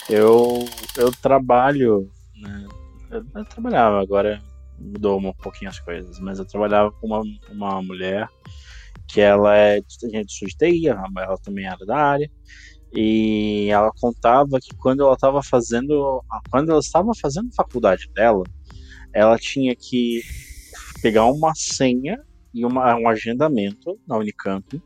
Eu, 0.10 0.66
eu 0.96 1.12
trabalho. 1.22 2.10
Né, 2.42 2.68
eu, 3.12 3.26
eu 3.36 3.46
trabalhava 3.46 4.02
agora. 4.02 4.42
mudou 4.80 5.20
um 5.20 5.34
pouquinho 5.34 5.70
as 5.70 5.82
coisas, 5.82 6.18
mas 6.20 6.40
eu 6.40 6.46
trabalhava 6.46 6.94
com 6.94 7.08
uma, 7.08 7.22
uma 7.52 7.82
mulher 7.82 8.30
que 9.06 9.20
ela 9.20 9.54
é 9.58 9.82
gente 10.10 10.46
de 10.46 10.58
TI, 10.58 10.88
ela 10.88 11.38
também 11.44 11.66
era 11.66 11.86
da 11.86 11.98
área, 11.98 12.32
e 12.96 13.68
ela 13.70 13.92
contava 14.00 14.60
que 14.62 14.74
quando 14.78 15.04
ela 15.04 15.16
estava 15.16 15.44
fazendo, 15.44 16.24
quando 16.50 16.70
ela 16.70 16.80
estava 16.80 17.12
fazendo 17.20 17.54
faculdade 17.54 18.10
dela, 18.14 18.44
ela 19.12 19.38
tinha 19.38 19.76
que 19.76 20.22
pegar 21.02 21.26
uma 21.26 21.54
senha 21.54 22.18
e 22.54 22.66
uma, 22.66 22.96
um 22.96 23.08
agendamento 23.08 24.00
na 24.08 24.18
Unicamp 24.18 24.82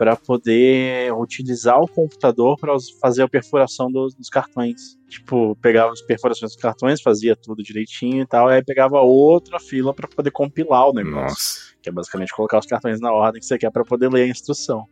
para 0.00 0.16
poder 0.16 1.12
utilizar 1.12 1.78
o 1.78 1.86
computador 1.86 2.56
para 2.58 2.74
fazer 3.02 3.22
a 3.22 3.28
perfuração 3.28 3.92
dos, 3.92 4.14
dos, 4.14 4.30
cartões. 4.30 4.98
Tipo, 5.06 5.54
pegava 5.56 5.92
as 5.92 6.00
perfurações 6.00 6.52
dos 6.52 6.62
cartões, 6.62 7.02
fazia 7.02 7.36
tudo 7.36 7.62
direitinho 7.62 8.22
e 8.22 8.26
tal, 8.26 8.48
aí 8.48 8.64
pegava 8.64 8.98
outra 9.02 9.60
fila 9.60 9.92
para 9.92 10.08
poder 10.08 10.30
compilar 10.30 10.88
o 10.88 10.94
negócio. 10.94 11.20
Nossa. 11.20 11.74
Que 11.82 11.90
é 11.90 11.92
basicamente 11.92 12.34
colocar 12.34 12.60
os 12.60 12.64
cartões 12.64 12.98
na 12.98 13.12
ordem 13.12 13.40
que 13.40 13.46
você 13.46 13.58
quer 13.58 13.70
para 13.70 13.84
poder 13.84 14.10
ler 14.10 14.22
a 14.22 14.28
instrução. 14.28 14.86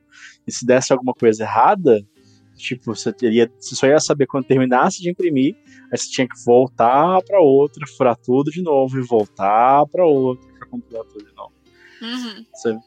E 0.47 0.52
se 0.52 0.67
desse 0.67 0.93
alguma 0.93 1.14
coisa 1.14 1.43
errada, 1.43 2.07
tipo, 2.55 2.95
você 2.95 3.11
teria, 3.11 3.50
você 3.59 3.75
só 3.75 3.87
ia 3.87 4.00
saber 4.00 4.26
quando 4.26 4.45
terminasse 4.45 5.00
de 5.00 5.09
imprimir, 5.09 5.57
aí 5.90 5.97
você 5.97 6.11
tinha 6.11 6.28
que 6.28 6.37
voltar 6.45 7.23
para 7.23 7.40
outra, 7.40 7.87
furar 7.97 8.14
tudo 8.14 8.50
de 8.50 8.61
novo 8.61 8.99
e 8.99 9.02
voltar 9.02 9.87
para 9.87 10.05
outra 10.05 10.47
para 10.59 10.69
compilar 10.69 11.05
tudo 11.05 11.25
de 11.25 11.35
novo. 11.35 11.57
Uhum. 12.02 12.47
Sabe? 12.55 12.81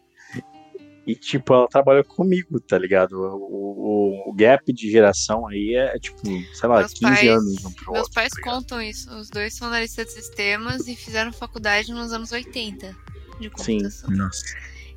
E, 1.05 1.15
tipo, 1.15 1.53
ela 1.53 1.67
trabalha 1.67 2.03
comigo, 2.03 2.59
tá 2.59 2.77
ligado? 2.77 3.13
O, 3.13 4.27
o, 4.27 4.29
o 4.29 4.33
gap 4.33 4.71
de 4.71 4.89
geração 4.91 5.47
aí 5.47 5.73
é, 5.75 5.97
tipo, 5.97 6.21
sei 6.53 6.69
lá, 6.69 6.79
Meus 6.79 6.93
15 6.93 7.01
pais- 7.01 7.27
anos 7.27 7.65
um 7.65 7.71
pro 7.71 7.91
Meus 7.91 8.03
outro. 8.03 8.13
pais 8.13 8.31
tá 8.31 8.41
contam 8.43 8.81
isso. 8.81 9.11
Os 9.15 9.29
dois 9.29 9.55
são 9.55 9.67
analistas 9.67 10.05
de 10.05 10.11
sistemas 10.13 10.87
e 10.87 10.95
fizeram 10.95 11.33
faculdade 11.33 11.91
nos 11.91 12.13
anos 12.13 12.31
80 12.31 12.95
de 13.39 13.49
computação. 13.49 14.11
Nossa. 14.11 14.45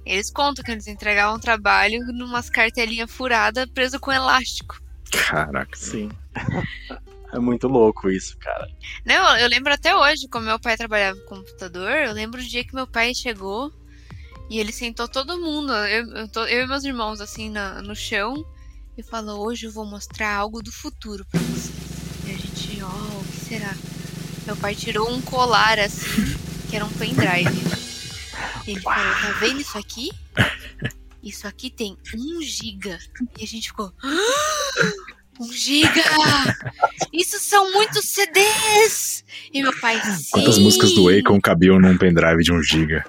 Eles 0.04 0.30
contam 0.30 0.62
que 0.62 0.70
eles 0.70 0.86
entregavam 0.86 1.40
trabalho 1.40 1.98
numas 2.12 2.50
cartelinhas 2.50 3.10
furadas 3.10 3.66
preso 3.72 3.98
com 3.98 4.12
elástico. 4.12 4.78
Caraca. 5.10 5.74
Sim. 5.74 6.10
é 7.32 7.38
muito 7.38 7.66
louco 7.66 8.10
isso, 8.10 8.36
cara. 8.36 8.68
Não, 9.06 9.38
eu 9.38 9.48
lembro 9.48 9.72
até 9.72 9.96
hoje, 9.96 10.28
como 10.28 10.44
meu 10.44 10.60
pai 10.60 10.76
trabalhava 10.76 11.18
com 11.20 11.36
computador, 11.36 11.90
eu 11.92 12.12
lembro 12.12 12.42
o 12.42 12.44
dia 12.44 12.62
que 12.62 12.74
meu 12.74 12.86
pai 12.86 13.14
chegou 13.14 13.72
e 14.50 14.58
ele 14.58 14.72
sentou 14.72 15.08
todo 15.08 15.38
mundo, 15.40 15.72
eu, 15.72 16.06
eu, 16.16 16.28
tô- 16.28 16.44
eu 16.46 16.64
e 16.64 16.66
meus 16.66 16.84
irmãos, 16.84 17.20
assim, 17.20 17.48
na- 17.50 17.80
no 17.82 17.94
chão, 17.96 18.44
e 18.96 19.02
falou: 19.02 19.46
Hoje 19.46 19.66
eu 19.66 19.72
vou 19.72 19.84
mostrar 19.86 20.34
algo 20.34 20.62
do 20.62 20.70
futuro 20.72 21.24
pra 21.30 21.40
vocês. 21.40 21.72
E 22.26 22.30
a 22.30 22.36
gente, 22.36 22.82
ó, 22.82 22.88
o 22.88 23.24
que 23.24 23.36
será? 23.48 23.74
Meu 24.46 24.56
pai 24.56 24.74
tirou 24.74 25.10
um 25.10 25.20
colar, 25.22 25.78
assim, 25.78 26.06
que 26.70 26.76
era 26.76 26.84
um 26.84 26.90
pendrive. 26.92 27.50
E 28.66 28.70
ele 28.72 28.80
falou: 28.80 29.14
Tá 29.14 29.30
vendo 29.40 29.60
isso 29.60 29.76
aqui? 29.78 30.10
Isso 31.22 31.46
aqui 31.46 31.70
tem 31.70 31.96
um 32.14 32.42
giga. 32.42 32.98
E 33.38 33.44
a 33.44 33.46
gente 33.46 33.68
ficou. 33.68 33.92
"Ah, 34.02 34.92
Um 35.40 35.50
giga! 35.52 36.02
Isso 37.12 37.38
são 37.40 37.72
muitos 37.72 38.04
CDs! 38.04 39.24
E 39.52 39.62
meu 39.62 39.72
pai, 39.80 40.00
sim. 40.02 40.30
Quantas 40.30 40.58
músicas 40.58 40.92
do 40.94 41.08
Akon 41.08 41.40
cabiam 41.40 41.80
num 41.80 41.96
pendrive 41.98 42.42
de 42.44 42.52
1 42.52 42.62
GB? 42.62 43.02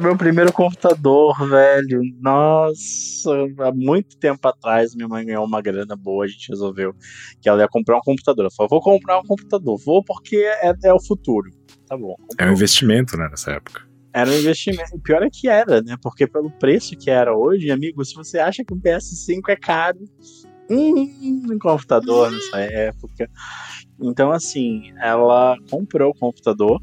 Meu 0.00 0.16
primeiro 0.16 0.52
computador, 0.52 1.48
velho. 1.48 2.02
Nossa, 2.20 3.30
há 3.60 3.72
muito 3.72 4.16
tempo 4.16 4.48
atrás 4.48 4.94
minha 4.94 5.06
mãe 5.06 5.24
ganhou 5.24 5.44
uma 5.44 5.60
grana 5.60 5.94
boa. 5.94 6.24
A 6.24 6.28
gente 6.28 6.48
resolveu 6.48 6.94
que 7.40 7.48
ela 7.48 7.62
ia 7.62 7.68
comprar 7.68 7.98
um 7.98 8.00
computador. 8.00 8.44
Ela 8.44 8.50
falou: 8.50 8.70
Vou 8.70 8.80
comprar 8.80 9.18
um 9.18 9.22
computador, 9.22 9.78
vou 9.84 10.02
porque 10.02 10.36
é, 10.36 10.72
é 10.84 10.92
o 10.92 11.00
futuro. 11.00 11.50
Tá 11.86 11.96
bom. 11.96 12.16
É 12.38 12.46
um 12.46 12.52
investimento, 12.52 13.16
né, 13.16 13.28
nessa 13.30 13.52
época. 13.52 13.91
Era 14.14 14.30
um 14.30 14.34
investimento. 14.34 14.98
Pior 15.00 15.22
é 15.22 15.30
que 15.30 15.48
era, 15.48 15.80
né? 15.82 15.96
Porque 16.02 16.26
pelo 16.26 16.50
preço 16.50 16.96
que 16.96 17.10
era 17.10 17.34
hoje, 17.36 17.70
amigo, 17.70 18.04
se 18.04 18.14
você 18.14 18.38
acha 18.38 18.64
que 18.64 18.74
um 18.74 18.80
PS5 18.80 19.40
é 19.48 19.56
caro, 19.56 19.98
hum, 20.70 21.48
um 21.50 21.58
computador 21.58 22.30
nessa 22.30 22.58
época. 22.60 23.30
Então, 24.00 24.30
assim, 24.30 24.92
ela 24.98 25.56
comprou 25.70 26.10
o 26.10 26.18
computador. 26.18 26.78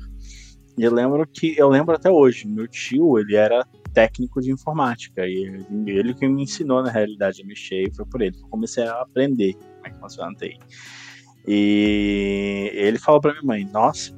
E 0.78 0.84
eu 0.84 0.94
lembro 0.94 1.28
que 1.28 1.56
eu 1.58 1.68
lembro 1.70 1.94
até 1.94 2.10
hoje, 2.10 2.48
meu 2.48 2.68
tio, 2.68 3.20
ele 3.20 3.36
era 3.36 3.66
técnico 3.94 4.40
de 4.40 4.52
informática 4.52 5.28
e 5.28 5.66
ele, 5.88 6.14
que 6.14 6.28
me 6.28 6.44
ensinou 6.44 6.82
na 6.82 6.92
realidade 6.92 7.42
a 7.42 7.46
mexer 7.46 7.84
e 7.84 7.94
foi 7.94 8.06
por 8.06 8.22
ele 8.22 8.38
eu 8.38 8.48
comecei 8.48 8.84
a 8.84 9.02
aprender 9.02 9.54
como 9.54 9.88
é 9.88 9.90
que 9.90 10.00
funciona 10.00 10.32
a 10.32 10.36
TI. 10.36 10.58
E 11.48 12.72
ele 12.74 13.00
falou 13.00 13.20
pra 13.20 13.32
minha 13.32 13.44
mãe: 13.44 13.66
Nossa, 13.66 14.14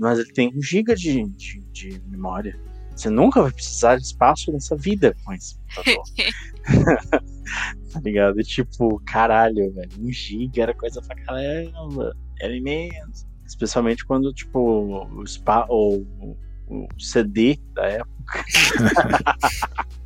mas 0.00 0.18
ele 0.18 0.32
tem 0.32 0.52
um 0.56 0.62
giga 0.62 0.94
de, 0.94 1.22
de, 1.30 1.60
de 1.74 2.00
memória. 2.06 2.58
Você 2.94 3.10
nunca 3.10 3.42
vai 3.42 3.50
precisar 3.50 3.96
de 3.96 4.04
espaço 4.04 4.52
nessa 4.52 4.76
vida 4.76 5.14
com 5.24 5.32
esse 5.32 5.56
computador. 5.58 6.04
tá 7.92 8.00
ligado? 8.00 8.42
Tipo, 8.42 9.02
caralho, 9.06 9.72
velho, 9.74 9.90
um 9.98 10.10
giga 10.10 10.62
era 10.62 10.74
coisa 10.74 11.02
pra 11.02 11.16
caramba. 11.16 12.16
Era 12.40 12.56
imenso. 12.56 13.26
Especialmente 13.46 14.04
quando, 14.04 14.32
tipo, 14.32 15.06
o, 15.12 15.26
spa, 15.26 15.66
o, 15.68 16.04
o 16.68 16.88
CD 16.98 17.58
da 17.74 17.86
época. 17.86 18.44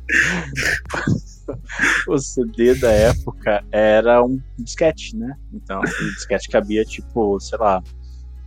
o 2.07 2.17
CD 2.17 2.75
da 2.75 2.91
época 2.91 3.63
era 3.71 4.23
um 4.23 4.41
disquete, 4.57 5.15
né? 5.15 5.37
Então, 5.53 5.79
o 5.79 6.13
disquete 6.15 6.49
cabia, 6.49 6.83
tipo, 6.83 7.39
sei 7.39 7.57
lá, 7.57 7.81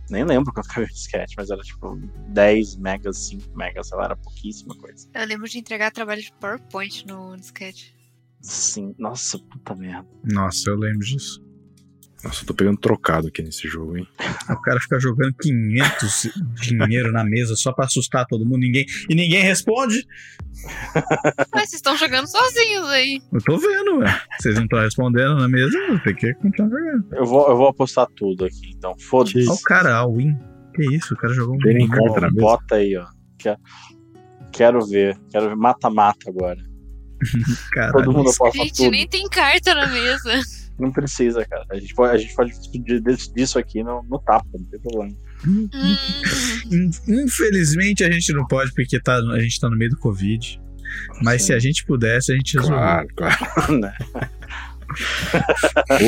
nem 0.09 0.23
lembro 0.23 0.53
quanto 0.53 0.67
cabia 0.67 0.89
o 0.89 0.93
disquete, 0.93 1.35
mas 1.37 1.49
era 1.49 1.61
tipo 1.61 1.95
10 2.29 2.75
megas, 2.77 3.17
5 3.27 3.57
megas, 3.57 3.87
sei 3.87 3.97
lá, 3.97 4.05
era 4.05 4.15
pouquíssima 4.15 4.75
coisa. 4.75 5.07
Eu 5.13 5.25
lembro 5.25 5.47
de 5.47 5.59
entregar 5.59 5.91
trabalho 5.91 6.21
de 6.21 6.31
PowerPoint 6.33 7.05
no 7.07 7.35
disquete. 7.37 7.95
Sim, 8.41 8.93
nossa, 8.97 9.39
puta 9.39 9.73
merda. 9.75 10.07
Nossa, 10.23 10.69
eu 10.69 10.75
lembro 10.75 11.05
disso. 11.05 11.41
Nossa, 12.23 12.43
eu 12.43 12.47
tô 12.47 12.53
pegando 12.53 12.77
trocado 12.77 13.27
aqui 13.27 13.41
nesse 13.41 13.67
jogo, 13.67 13.97
hein? 13.97 14.07
O 14.49 14.61
cara 14.61 14.79
fica 14.79 14.99
jogando 14.99 15.33
500 15.41 16.29
dinheiro 16.61 17.11
na 17.11 17.23
mesa 17.23 17.55
só 17.55 17.73
pra 17.73 17.85
assustar 17.85 18.25
todo 18.25 18.45
mundo 18.45 18.59
ninguém, 18.59 18.85
e 19.09 19.15
ninguém 19.15 19.41
responde. 19.41 20.05
Mas 21.53 21.69
vocês 21.69 21.73
estão 21.73 21.97
jogando 21.97 22.27
sozinhos 22.27 22.87
aí. 22.87 23.19
Eu 23.31 23.41
tô 23.43 23.57
vendo, 23.57 23.97
ué. 23.99 24.21
Vocês 24.39 24.55
não 24.55 24.63
estão 24.63 24.79
respondendo 24.79 25.35
na 25.35 25.49
mesa, 25.49 25.77
tenho 26.03 26.15
que 26.15 26.33
continuar 26.35 26.69
jogando. 26.69 27.05
Eu 27.13 27.25
vou, 27.25 27.49
eu 27.49 27.57
vou 27.57 27.67
apostar 27.67 28.07
tudo 28.15 28.45
aqui, 28.45 28.71
então. 28.75 28.97
Foda-se. 28.99 29.39
Olha 29.39 29.51
o 29.51 29.61
cara, 29.61 29.97
a 29.97 30.07
win. 30.07 30.33
Que 30.75 30.95
isso, 30.95 31.13
o 31.13 31.17
cara 31.17 31.33
jogou 31.33 31.55
um 31.55 31.59
Tem 31.59 31.87
carta 31.87 32.21
na 32.21 32.31
mesa. 32.31 32.41
Bota 32.41 32.75
aí, 32.75 32.97
ó. 32.97 33.05
Quero, 33.37 33.59
quero 34.51 34.85
ver. 34.85 35.19
Quero 35.29 35.49
ver 35.49 35.55
mata-mata 35.55 36.29
agora. 36.29 36.59
Caralho. 37.71 37.93
Todo 37.93 38.11
mundo 38.11 38.29
aposta 38.29 38.57
Gente, 38.57 38.77
tudo. 38.77 38.91
nem 38.91 39.07
tem 39.07 39.27
carta 39.29 39.75
na 39.75 39.87
mesa. 39.87 40.41
Não 40.79 40.91
precisa, 40.91 41.45
cara. 41.45 41.65
A 41.69 41.79
gente 41.79 41.93
pode, 41.93 42.15
a 42.15 42.17
gente 42.17 42.35
pode 42.35 42.51
discutir 42.51 43.01
disso 43.33 43.59
aqui 43.59 43.83
no, 43.83 44.03
no 44.03 44.19
tapa, 44.19 44.45
não 44.53 44.65
tem 44.65 44.79
problema. 44.79 45.15
In- 46.71 46.89
Infelizmente 47.07 48.03
a 48.03 48.11
gente 48.11 48.33
não 48.33 48.45
pode 48.47 48.73
porque 48.73 48.99
tá, 48.99 49.17
a 49.17 49.39
gente 49.39 49.59
tá 49.59 49.69
no 49.69 49.77
meio 49.77 49.91
do 49.91 49.97
Covid. 49.97 50.59
Mas 51.21 51.41
Sim. 51.41 51.47
se 51.47 51.53
a 51.53 51.59
gente 51.59 51.85
pudesse, 51.85 52.31
a 52.31 52.35
gente 52.35 52.55
resolveu. 52.55 52.77
Claro, 52.79 53.07
claro. 53.15 53.37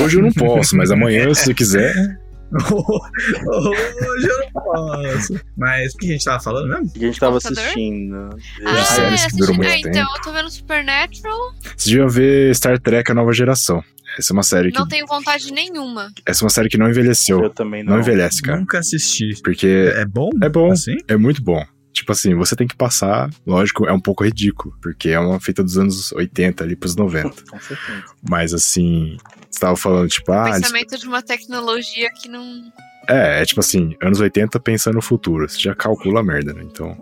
Hoje 0.04 0.18
eu 0.18 0.22
não 0.22 0.32
posso, 0.32 0.76
mas 0.76 0.92
amanhã, 0.92 1.34
se 1.34 1.44
você 1.46 1.54
quiser. 1.54 2.20
Hoje 2.52 4.28
eu 4.28 4.40
não 4.40 4.52
posso. 4.52 5.40
Mas 5.58 5.94
o 5.94 5.98
que 5.98 6.06
a 6.08 6.12
gente 6.12 6.26
tava 6.26 6.44
falando 6.44 6.68
mesmo? 6.70 6.86
O 6.86 6.90
que 6.92 7.04
a 7.04 7.08
gente 7.08 7.20
tava 7.20 7.38
assistindo. 7.38 8.30
ah, 8.66 8.84
séries 8.84 9.22
que 9.22 9.26
assisti- 9.28 9.38
duram 9.40 9.54
muito 9.56 9.70
ah, 9.70 9.78
então 9.78 9.92
tempo. 9.92 10.10
eu 10.18 10.22
tô 10.22 10.32
vendo 10.32 10.50
Supernatural. 10.50 11.40
Vocês 11.62 11.86
deviam 11.86 12.10
ver 12.10 12.56
Star 12.56 12.80
Trek 12.80 13.12
A 13.12 13.16
Nova 13.16 13.34
Geração. 13.34 13.84
Essa 14.18 14.32
é 14.32 14.34
uma 14.34 14.44
série 14.44 14.72
que. 14.72 14.80
Não 14.80 14.88
tenho 14.88 15.06
vontade 15.06 15.52
nenhuma. 15.52 16.10
Essa 16.26 16.44
é 16.44 16.46
uma 16.46 16.50
série 16.50 16.70
que 16.70 16.78
não 16.78 16.90
envelheceu. 16.90 17.42
Eu 17.44 17.50
também 17.50 17.84
não. 17.84 17.94
Não 17.94 18.00
envelhece, 18.00 18.42
cara. 18.42 18.58
Nunca 18.60 18.80
assisti. 18.80 19.34
Porque 19.44 19.92
É 19.96 20.06
bom? 20.06 20.30
é 20.42 20.48
bom. 20.48 20.72
Assim? 20.72 20.96
É 21.08 21.18
muito 21.18 21.44
bom. 21.44 21.62
Tipo 21.96 22.12
assim, 22.12 22.36
você 22.36 22.56
tem 22.58 22.68
que 22.68 22.76
passar, 22.76 23.30
lógico, 23.48 23.86
é 23.88 23.94
um 23.94 24.00
pouco 24.02 24.26
ridículo, 24.26 24.76
porque 24.82 25.10
é 25.10 25.20
uma 25.20 25.40
feita 25.40 25.64
dos 25.64 25.78
anos 25.78 26.12
80 26.12 26.62
ali 26.62 26.76
pros 26.76 26.94
90. 26.96 27.30
Com 27.50 27.60
certeza. 27.60 28.04
Mas 28.30 28.54
assim, 28.54 29.16
você 29.50 29.62
tava 29.62 29.78
falando, 29.78 30.10
tipo, 30.10 30.30
ah, 30.34 30.50
eles- 30.50 30.62
Pensamento 30.62 30.98
de 31.00 31.08
uma 31.08 31.22
tecnologia 31.22 32.12
que 32.14 32.28
não. 32.28 32.62
é, 33.08 33.42
é 33.42 33.46
tipo 33.46 33.62
assim, 33.62 33.96
anos 34.02 34.20
80 34.20 34.60
pensando 34.60 34.96
no 34.96 35.02
futuro. 35.02 35.48
Você 35.48 35.58
já 35.58 35.74
calcula 35.74 36.20
a 36.20 36.24
merda, 36.24 36.54
né? 36.54 36.64
Então. 36.64 36.98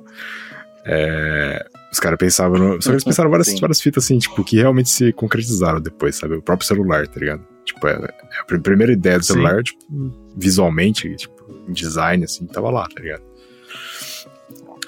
É, 0.86 1.66
os 1.92 2.00
caras 2.00 2.18
pensavam. 2.20 2.58
No, 2.60 2.82
só 2.82 2.90
que 2.90 2.96
eles 2.96 3.04
pensaram 3.04 3.30
várias, 3.30 3.60
várias 3.60 3.82
fitas 3.82 4.04
assim, 4.04 4.20
tipo, 4.20 4.44
que 4.44 4.58
realmente 4.58 4.90
se 4.90 5.12
concretizaram 5.14 5.80
depois, 5.82 6.16
sabe? 6.18 6.36
O 6.36 6.42
próprio 6.42 6.68
celular, 6.68 7.08
tá 7.08 7.20
ligado? 7.20 7.44
Tipo, 7.66 7.88
é, 7.88 7.94
é 7.94 8.40
a 8.42 8.44
pr- 8.44 8.60
primeira 8.60 8.92
ideia 8.92 9.18
do 9.18 9.24
Sim. 9.26 9.34
celular, 9.34 9.64
tipo, 9.64 9.80
visualmente, 10.36 11.16
tipo, 11.16 11.34
em 11.68 11.74
design, 11.74 12.26
assim, 12.26 12.46
tava 12.46 12.70
lá, 12.70 12.88
tá 12.88 13.02
ligado? 13.02 13.24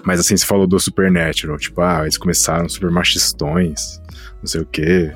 Mas 0.06 0.20
assim, 0.20 0.38
você 0.38 0.46
falou 0.46 0.68
do 0.68 0.80
Supernatural, 0.80 1.58
tipo, 1.58 1.82
ah, 1.82 2.04
eles 2.04 2.18
começaram 2.18 2.70
super 2.70 2.92
machistões, 2.92 4.00
não 4.40 4.46
sei 4.46 4.62
o 4.62 4.66
quê. 4.66 5.12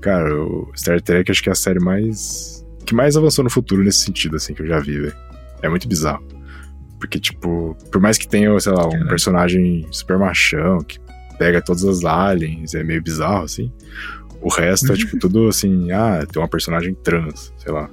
Cara, 0.00 0.34
o 0.34 0.70
Star 0.76 1.00
Trek 1.00 1.30
acho 1.30 1.42
que 1.42 1.48
é 1.48 1.52
a 1.52 1.54
série 1.54 1.78
mais. 1.78 2.66
que 2.84 2.94
mais 2.94 3.16
avançou 3.16 3.44
no 3.44 3.50
futuro 3.50 3.84
nesse 3.84 4.00
sentido, 4.00 4.36
assim, 4.36 4.52
que 4.52 4.62
eu 4.62 4.66
já 4.66 4.80
vi, 4.80 5.00
velho. 5.00 5.16
É 5.62 5.68
muito 5.68 5.88
bizarro. 5.88 6.26
Porque, 6.98 7.20
tipo, 7.20 7.76
por 7.92 8.00
mais 8.00 8.18
que 8.18 8.26
tenha, 8.26 8.58
sei 8.58 8.72
lá, 8.72 8.86
um 8.86 9.06
personagem 9.06 9.86
super 9.92 10.18
machão, 10.18 10.78
que 10.78 10.98
pega 11.38 11.62
todas 11.62 11.84
as 11.84 12.04
aliens, 12.04 12.74
é 12.74 12.82
meio 12.82 13.02
bizarro, 13.02 13.44
assim. 13.44 13.72
O 14.40 14.48
resto 14.48 14.92
é, 14.92 14.96
tipo, 14.96 15.18
tudo 15.20 15.48
assim, 15.48 15.92
ah, 15.92 16.26
tem 16.30 16.42
uma 16.42 16.48
personagem 16.48 16.94
trans, 16.94 17.52
sei 17.58 17.72
lá, 17.72 17.88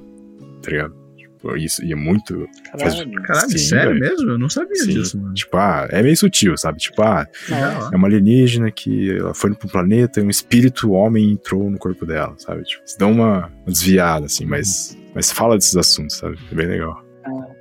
tá 0.62 0.70
ligado? 0.70 1.03
Tipo, 1.44 1.56
isso, 1.56 1.84
e 1.84 1.92
é 1.92 1.94
muito. 1.96 2.48
faz- 2.78 2.94
Caralho. 2.94 3.22
Caralho, 3.22 3.50
Sim, 3.50 3.58
sério 3.58 3.92
velho. 3.98 4.00
mesmo? 4.00 4.30
Eu 4.30 4.38
não 4.38 4.48
sabia 4.48 4.76
Sim. 4.76 4.90
disso, 4.94 5.18
mano. 5.20 5.34
Tipo, 5.34 5.56
ah, 5.58 5.86
é 5.90 6.02
meio 6.02 6.16
sutil, 6.16 6.56
sabe? 6.56 6.78
Tipo, 6.78 7.02
ah, 7.02 7.26
Legal. 7.48 7.90
é 7.92 7.96
uma 7.96 8.08
alienígena 8.08 8.70
que 8.70 9.10
ela 9.18 9.34
foi 9.34 9.54
pro 9.54 9.68
planeta 9.68 10.20
e 10.20 10.22
um 10.22 10.30
espírito 10.30 10.92
homem 10.92 11.32
entrou 11.32 11.68
no 11.70 11.78
corpo 11.78 12.06
dela, 12.06 12.34
sabe? 12.38 12.62
Tipo, 12.64 12.82
se 12.86 12.98
dá 12.98 13.06
uma 13.06 13.24
uma 13.64 13.72
desviada, 13.72 14.26
assim, 14.26 14.44
mas, 14.46 14.96
mas 15.14 15.30
fala 15.30 15.56
desses 15.56 15.76
assuntos, 15.76 16.16
sabe? 16.16 16.38
É 16.50 16.54
bem 16.54 16.66
legal. 16.66 17.02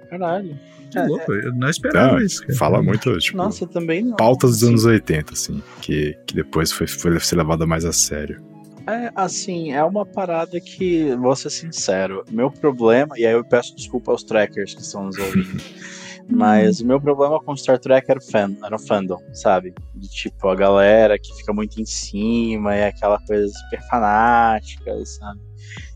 Caralho. 0.09 0.57
Que 0.91 0.99
louco, 0.99 1.33
eu 1.33 1.53
não 1.55 1.69
esperava 1.69 2.13
Não, 2.13 2.19
isso. 2.19 2.41
cara. 2.41 2.53
fala 2.55 2.83
muito, 2.83 3.17
tipo, 3.17 3.35
Nossa, 3.37 3.63
eu 3.63 3.67
também 3.67 4.03
não. 4.03 4.15
pautas 4.15 4.51
dos 4.59 4.63
anos 4.69 4.85
80, 4.85 5.33
assim, 5.33 5.61
que, 5.81 6.15
que 6.27 6.35
depois 6.35 6.71
foi, 6.71 6.85
foi 6.85 7.19
ser 7.19 7.35
levada 7.37 7.65
mais 7.65 7.83
a 7.83 7.91
sério. 7.91 8.39
É, 8.87 9.11
assim, 9.15 9.71
é 9.71 9.83
uma 9.83 10.05
parada 10.05 10.59
que, 10.59 11.15
vou 11.15 11.35
ser 11.35 11.49
sincero, 11.49 12.23
meu 12.29 12.51
problema, 12.51 13.17
e 13.17 13.25
aí 13.25 13.33
eu 13.33 13.43
peço 13.43 13.75
desculpa 13.75 14.11
aos 14.11 14.23
trackers 14.23 14.73
que 14.73 14.81
estão 14.81 15.05
nos 15.05 15.17
ouvindo, 15.17 15.63
mas 16.29 16.81
o 16.81 16.85
meu 16.85 16.99
problema 16.99 17.41
com 17.41 17.55
Star 17.55 17.79
Trek 17.79 18.09
era 18.09 18.19
o, 18.19 18.21
fan, 18.21 18.55
era 18.63 18.75
o 18.75 18.79
fandom, 18.79 19.17
sabe? 19.33 19.73
De 19.95 20.09
tipo, 20.09 20.49
a 20.49 20.55
galera 20.55 21.17
que 21.17 21.33
fica 21.37 21.53
muito 21.53 21.79
em 21.79 21.85
cima, 21.85 22.75
é 22.75 22.87
aquela 22.87 23.19
coisa 23.25 23.47
super 23.47 23.81
fanática, 23.87 24.93
sabe? 25.05 25.39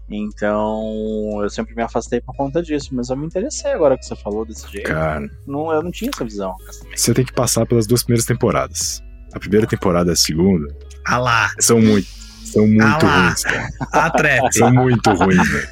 Então, 0.09 1.39
eu 1.43 1.49
sempre 1.49 1.75
me 1.75 1.83
afastei 1.83 2.21
por 2.21 2.33
conta 2.35 2.63
disso, 2.63 2.89
mas 2.93 3.09
eu 3.09 3.17
me 3.17 3.25
interessei 3.25 3.71
agora 3.73 3.97
que 3.97 4.05
você 4.05 4.15
falou 4.15 4.45
desse 4.45 4.71
jeito. 4.71 4.87
Cara, 4.87 5.29
Não, 5.45 5.71
eu 5.73 5.83
não 5.83 5.91
tinha 5.91 6.09
essa 6.13 6.23
visão. 6.23 6.55
você 6.95 7.13
tem 7.13 7.25
que 7.25 7.33
passar 7.33 7.65
pelas 7.65 7.85
duas 7.85 8.03
primeiras 8.03 8.25
temporadas. 8.25 9.03
A 9.33 9.39
primeira 9.39 9.67
temporada 9.67 10.11
e 10.11 10.13
a 10.13 10.15
segunda 10.15 10.73
Ah 11.05 11.17
lá, 11.17 11.49
são 11.59 11.81
muito, 11.81 12.07
são 12.51 12.67
muito 12.67 13.05
Ah 13.05 13.23
ruins, 13.25 13.43
cara. 13.43 13.69
a 13.91 14.09
trap. 14.09 14.53
São 14.53 14.71
muito 14.73 15.11
ruins, 15.13 15.49
velho. 15.49 15.69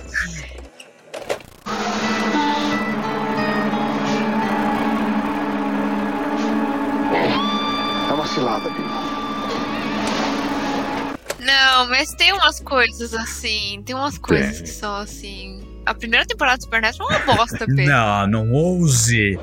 É 8.10 8.14
uma 8.14 8.28
cilada. 8.28 8.70
Não, 11.40 11.88
mas 11.90 12.10
tem 12.12 12.34
umas 12.34 12.60
coisas 12.60 13.14
assim. 13.14 13.82
Tem 13.86 13.96
umas 13.96 14.18
coisas 14.18 14.56
Tem. 14.56 14.64
que 14.64 14.70
são 14.70 14.96
assim. 14.96 15.62
A 15.86 15.94
primeira 15.94 16.26
temporada 16.26 16.58
do 16.58 16.64
Supernatural 16.64 17.12
é 17.12 17.18
uma 17.18 17.36
bosta, 17.36 17.60
Pedro. 17.68 17.86
Não, 17.86 18.28
não 18.28 18.52
ouse. 18.52 19.38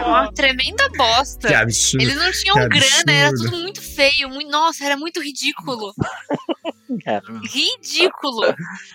É 0.00 0.04
uma 0.04 0.32
tremenda 0.32 0.88
bosta. 0.96 1.48
Que 1.48 1.54
absurdo. 1.54 2.02
Eles 2.02 2.16
não 2.16 2.30
tinham 2.32 2.54
que 2.56 2.68
grana, 2.68 3.12
era 3.12 3.30
tudo 3.30 3.56
muito 3.56 3.80
feio. 3.80 4.28
Muito, 4.28 4.50
nossa, 4.50 4.84
era 4.84 4.96
muito 4.96 5.22
ridículo. 5.22 5.94
Ridículo. 7.50 8.44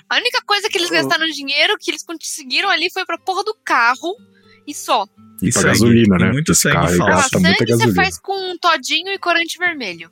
A 0.09 0.15
única 0.17 0.41
coisa 0.45 0.69
que 0.69 0.77
eles 0.77 0.89
gastaram 0.89 1.25
dinheiro 1.27 1.77
que 1.79 1.89
eles 1.91 2.03
conseguiram 2.03 2.69
ali 2.69 2.91
foi 2.91 3.05
pra 3.05 3.17
porra 3.17 3.43
do 3.43 3.55
carro 3.63 4.15
e 4.67 4.73
só. 4.73 5.05
E 5.41 5.51
pra 5.51 5.61
sangue. 5.61 5.67
gasolina, 5.73 6.17
né? 6.17 6.31
muito 6.31 6.51
Esse 6.51 6.61
sangue 6.61 6.75
carro 6.75 6.87
falso. 6.89 7.03
Ah, 7.03 7.15
gasta 7.15 7.39
muita 7.39 7.57
sangue 7.57 7.71
você 7.71 7.77
gasolina. 7.77 8.03
faz 8.03 8.19
com 8.19 8.51
um 8.51 8.57
todinho 8.57 9.11
e 9.11 9.17
corante 9.17 9.57
vermelho. 9.57 10.11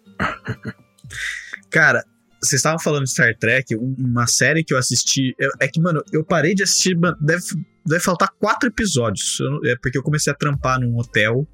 Cara, 1.70 2.04
vocês 2.44 2.60
estavam 2.60 2.80
falando 2.80 3.04
de 3.04 3.12
Star 3.12 3.36
Trek, 3.38 3.76
um- 3.76 3.96
uma 4.00 4.26
série 4.28 4.64
que 4.64 4.74
eu 4.74 4.78
assisti. 4.78 5.36
eu- 5.40 5.52
é 5.60 5.68
que, 5.68 5.80
mano, 5.82 6.04
eu 6.12 6.24
parei 6.24 6.54
de 6.56 6.64
assistir. 6.64 6.96
mano, 6.98 7.16
Deve, 7.22 7.44
deve 7.86 8.04
faltar 8.04 8.30
quatro 8.40 8.68
episódios. 8.70 9.40
eu 9.40 9.72
é 9.72 9.75
porque 9.82 9.98
eu 9.98 10.04
comecei 10.04 10.32
a 10.34 10.36
trampar 10.36 10.80
num 10.80 10.98
hotel, 10.98 11.48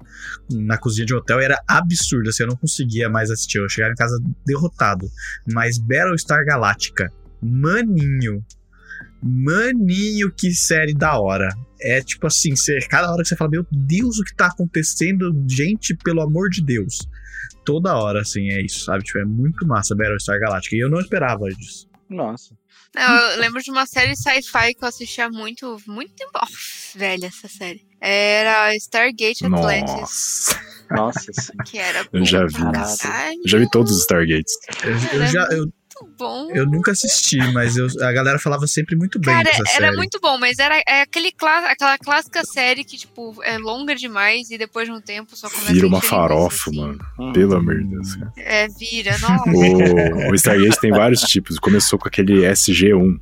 na 0.50 0.78
cozinha 0.78 1.04
de 1.06 1.14
um 1.14 1.18
hotel, 1.18 1.40
e 1.40 1.44
era 1.44 1.62
absurdo. 1.68 2.28
Assim, 2.30 2.42
eu 2.44 2.48
não 2.48 2.56
conseguia 2.56 3.08
mais 3.08 3.30
assistir. 3.30 3.58
Eu 3.58 3.68
chegava 3.68 3.92
em 3.92 3.96
casa 3.96 4.18
derrotado. 4.46 5.06
Mas 5.52 5.78
Battlestar 5.78 6.44
Galactica, 6.44 7.12
maninho. 7.42 8.42
Maninho, 9.22 10.32
que 10.32 10.52
série 10.52 10.94
da 10.94 11.18
hora. 11.20 11.48
É 11.80 12.00
tipo 12.00 12.26
assim, 12.26 12.56
você, 12.56 12.78
cada 12.88 13.10
hora 13.12 13.22
que 13.22 13.28
você 13.28 13.36
fala, 13.36 13.50
meu 13.50 13.66
Deus, 13.70 14.18
o 14.18 14.24
que 14.24 14.34
tá 14.34 14.46
acontecendo? 14.46 15.32
Gente, 15.48 15.96
pelo 15.96 16.20
amor 16.20 16.50
de 16.50 16.62
Deus 16.62 16.98
toda 17.68 17.94
hora, 17.94 18.22
assim, 18.22 18.48
é 18.48 18.62
isso, 18.62 18.86
sabe? 18.86 19.04
Tipo, 19.04 19.18
é 19.18 19.24
muito 19.26 19.66
massa 19.66 19.94
Battlestar 19.94 20.40
Galactica. 20.40 20.74
E 20.74 20.78
eu 20.78 20.88
não 20.88 21.00
esperava 21.00 21.44
disso. 21.50 21.86
nossa. 22.08 22.56
Não, 22.94 23.16
eu 23.32 23.40
lembro 23.40 23.62
de 23.62 23.70
uma 23.70 23.84
série 23.84 24.16
sci-fi 24.16 24.72
que 24.74 24.82
eu 24.82 24.88
assistia 24.88 25.28
muito, 25.28 25.76
muito 25.86 26.14
tempo. 26.14 26.30
Oh, 26.34 26.98
velha 26.98 27.26
essa 27.26 27.46
série. 27.46 27.86
Era 28.00 28.74
Stargate 28.76 29.44
Atlantis. 29.44 29.92
Nossa. 29.92 30.60
Nossa, 30.90 31.32
sim. 31.34 31.52
Que 31.66 31.76
era 31.76 32.08
Eu 32.10 32.24
já 32.24 32.46
vi. 32.46 32.54
Caralho, 32.54 33.40
já 33.46 33.58
vi 33.58 33.70
todos 33.70 33.92
os 33.92 34.00
Stargates. 34.00 34.54
Eu, 34.82 35.20
eu 35.20 35.26
já, 35.26 35.46
eu, 35.50 35.70
Muito 36.00 36.16
bom. 36.16 36.50
eu 36.52 36.66
nunca 36.66 36.92
assisti, 36.92 37.38
mas 37.52 37.76
eu- 37.76 37.86
a 38.02 38.12
galera 38.12 38.38
falava 38.38 38.66
sempre 38.66 38.96
muito 38.96 39.18
bem 39.18 39.34
Cara, 39.34 39.44
dessa 39.44 39.62
era 39.76 39.86
série. 39.86 39.96
muito 39.96 40.18
bom, 40.20 40.38
mas 40.38 40.58
era 40.58 40.80
é 40.86 41.02
aquele 41.02 41.32
aquela 41.68 41.98
clássica 41.98 42.44
série 42.44 42.84
que, 42.84 42.96
tipo, 42.96 43.34
é 43.42 43.58
longa 43.58 43.94
demais 43.94 44.50
e 44.50 44.58
depois 44.58 44.86
de 44.88 44.92
um 44.92 45.00
tempo 45.00 45.36
só 45.36 45.48
começa 45.48 45.72
Vira 45.72 45.86
a 45.86 45.88
uma 45.88 46.00
farofa, 46.00 46.70
assim. 46.70 46.80
mano. 46.80 46.98
Hum. 47.18 47.32
Pelo 47.32 47.56
amor 47.56 47.78
de 47.78 47.84
Deus. 47.84 48.14
cara. 48.16 48.32
É, 48.36 48.68
vira, 48.68 49.16
nossa. 49.18 49.50
O, 49.50 50.30
o 50.30 50.34
Stargate 50.34 50.80
tem 50.80 50.90
vários 50.90 51.20
tipos. 51.22 51.58
Começou 51.58 51.98
com 51.98 52.08
aquele 52.08 52.44
SG-1, 52.46 53.18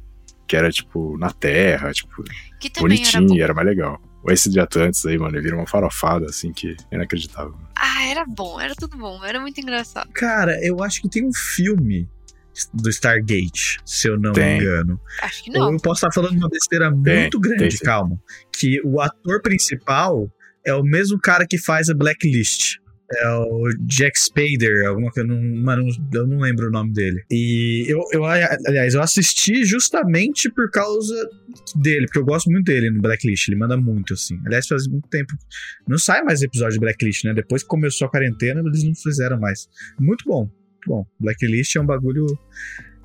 que 0.46 0.56
era, 0.56 0.70
tipo, 0.70 1.16
na 1.18 1.30
Terra, 1.30 1.92
tipo, 1.92 2.22
era 2.62 2.80
bonitinho, 2.80 3.26
bom. 3.28 3.38
era 3.40 3.54
mais 3.54 3.66
legal. 3.66 4.00
O 4.22 4.30
esse 4.32 4.50
de 4.50 4.58
Atlantis 4.58 5.04
aí, 5.06 5.16
mano, 5.18 5.36
ele 5.36 5.42
vira 5.42 5.56
uma 5.56 5.66
farofada, 5.68 6.26
assim, 6.26 6.52
que 6.52 6.74
é 6.90 6.96
inacreditável. 6.96 7.54
Ah, 7.76 8.04
era 8.08 8.24
bom, 8.26 8.60
era 8.60 8.74
tudo 8.74 8.96
bom, 8.96 9.24
era 9.24 9.38
muito 9.40 9.60
engraçado. 9.60 10.08
Cara, 10.12 10.58
eu 10.64 10.82
acho 10.82 11.00
que 11.00 11.08
tem 11.08 11.24
um 11.24 11.32
filme 11.32 12.08
do 12.74 12.88
Stargate, 12.90 13.78
se 13.84 14.08
eu 14.08 14.18
não 14.18 14.32
Tem. 14.32 14.58
me 14.58 14.64
engano. 14.64 15.00
Acho 15.22 15.44
que 15.44 15.50
Ou 15.50 15.58
não. 15.58 15.72
eu 15.74 15.80
posso 15.80 16.06
estar 16.06 16.12
falando 16.12 16.36
uma 16.36 16.48
besteira 16.48 16.90
muito 16.90 17.38
grande, 17.40 17.78
tem 17.78 17.78
calma. 17.78 18.18
Que 18.52 18.80
o 18.84 19.00
ator 19.00 19.40
principal 19.42 20.30
é 20.64 20.74
o 20.74 20.82
mesmo 20.82 21.18
cara 21.18 21.46
que 21.46 21.58
faz 21.58 21.88
a 21.88 21.94
Blacklist. 21.94 22.76
É 23.08 23.28
o 23.28 23.68
Jack 23.86 24.18
Spader, 24.18 24.88
alguma 24.88 25.12
coisa, 25.12 25.28
eu 25.28 25.32
não, 25.32 25.62
mano, 25.62 25.86
eu 26.12 26.26
não 26.26 26.38
lembro 26.38 26.66
o 26.66 26.70
nome 26.72 26.92
dele. 26.92 27.22
E 27.30 27.86
eu, 27.86 28.00
eu, 28.10 28.24
aliás, 28.24 28.94
eu 28.94 29.00
assisti 29.00 29.64
justamente 29.64 30.50
por 30.50 30.68
causa 30.72 31.14
dele, 31.76 32.06
porque 32.06 32.18
eu 32.18 32.24
gosto 32.24 32.50
muito 32.50 32.64
dele 32.64 32.90
no 32.90 33.00
Blacklist, 33.00 33.46
ele 33.46 33.58
manda 33.58 33.76
muito, 33.76 34.12
assim. 34.12 34.36
Aliás, 34.44 34.66
faz 34.66 34.88
muito 34.88 35.08
tempo. 35.08 35.32
Não 35.86 35.98
sai 35.98 36.24
mais 36.24 36.42
episódio 36.42 36.74
de 36.74 36.80
Blacklist, 36.80 37.22
né? 37.24 37.32
Depois 37.32 37.62
que 37.62 37.68
começou 37.68 38.08
a 38.08 38.10
quarentena, 38.10 38.60
eles 38.66 38.82
não 38.82 38.94
fizeram 38.96 39.38
mais. 39.38 39.68
Muito 40.00 40.24
bom, 40.26 40.50
bom. 40.87 41.07
Blacklist 41.20 41.77
é 41.77 41.81
um 41.81 41.87
bagulho 41.87 42.27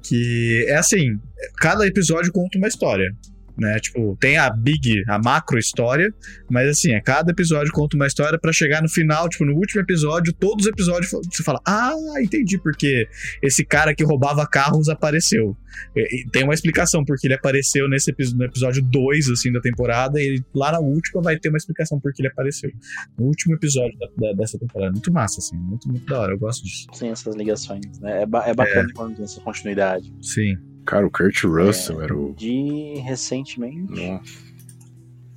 que 0.04 0.65
é 0.67 0.76
assim, 0.76 1.20
cada 1.58 1.86
episódio 1.86 2.32
conta 2.32 2.58
uma 2.58 2.67
história. 2.67 3.15
Né? 3.57 3.79
Tipo, 3.79 4.17
tem 4.19 4.37
a 4.37 4.49
big, 4.49 5.03
a 5.07 5.19
macro 5.19 5.57
história, 5.59 6.11
mas 6.49 6.69
assim, 6.69 6.93
a 6.95 7.01
cada 7.01 7.31
episódio 7.31 7.71
conta 7.73 7.95
uma 7.95 8.07
história 8.07 8.39
pra 8.39 8.51
chegar 8.53 8.81
no 8.81 8.89
final, 8.89 9.27
tipo, 9.29 9.45
no 9.45 9.53
último 9.55 9.81
episódio, 9.81 10.33
todos 10.33 10.65
os 10.65 10.71
episódios 10.71 11.11
você 11.11 11.43
fala: 11.43 11.59
"Ah, 11.67 11.93
entendi 12.21 12.57
porque 12.61 13.07
esse 13.41 13.63
cara 13.65 13.93
que 13.93 14.03
roubava 14.03 14.47
carros 14.47 14.89
apareceu". 14.89 15.55
E- 15.95 16.21
e 16.21 16.29
tem 16.29 16.43
uma 16.43 16.53
explicação 16.53 17.03
porque 17.05 17.27
ele 17.27 17.33
apareceu 17.33 17.87
nesse 17.89 18.13
no 18.35 18.43
episódio 18.45 18.81
2 18.83 19.29
assim 19.29 19.51
da 19.51 19.59
temporada 19.61 20.19
e 20.21 20.41
lá 20.53 20.71
na 20.71 20.79
última 20.79 21.21
vai 21.21 21.37
ter 21.37 21.49
uma 21.49 21.57
explicação 21.57 21.99
porque 21.99 22.21
ele 22.21 22.29
apareceu. 22.29 22.69
No 23.17 23.25
último 23.27 23.55
episódio 23.55 23.97
da- 23.99 24.07
da- 24.17 24.33
dessa 24.33 24.57
temporada, 24.59 24.91
muito 24.91 25.11
massa 25.11 25.39
assim, 25.39 25.57
muito 25.57 25.87
muito 25.87 26.05
da 26.05 26.19
hora, 26.19 26.33
eu 26.33 26.39
gosto 26.39 26.63
disso. 26.63 26.87
Sem 26.93 27.09
essas 27.09 27.35
ligações, 27.35 27.99
né? 27.99 28.23
É, 28.23 28.25
ba- 28.25 28.47
é 28.47 28.53
bacana 28.53 28.87
quando 28.93 29.15
tem 29.15 29.23
essa 29.25 29.39
continuidade. 29.41 30.13
Sim. 30.21 30.57
Cara, 30.86 31.06
o 31.06 31.12
Kurt 31.12 31.44
Russell 31.44 32.02
era 32.02 32.15
o. 32.15 32.34
De 32.34 32.96
recentemente. 33.06 33.91
Nossa. 33.91 34.52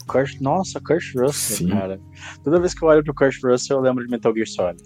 Kurt, 0.07 0.41
nossa, 0.41 0.81
Kurt 0.81 1.15
Russell, 1.15 1.57
Sim. 1.57 1.69
cara. 1.69 2.01
Toda 2.43 2.61
vez 2.61 2.75
que 2.75 2.85
eu 2.85 2.89
olho 2.89 3.03
pro 3.05 3.15
Kurt 3.15 3.37
Russell, 3.43 3.79
eu 3.79 3.83
lembro 3.83 4.05
de 4.05 4.11
Metal 4.11 4.33
Gear 4.35 4.47
Solid. 4.47 4.83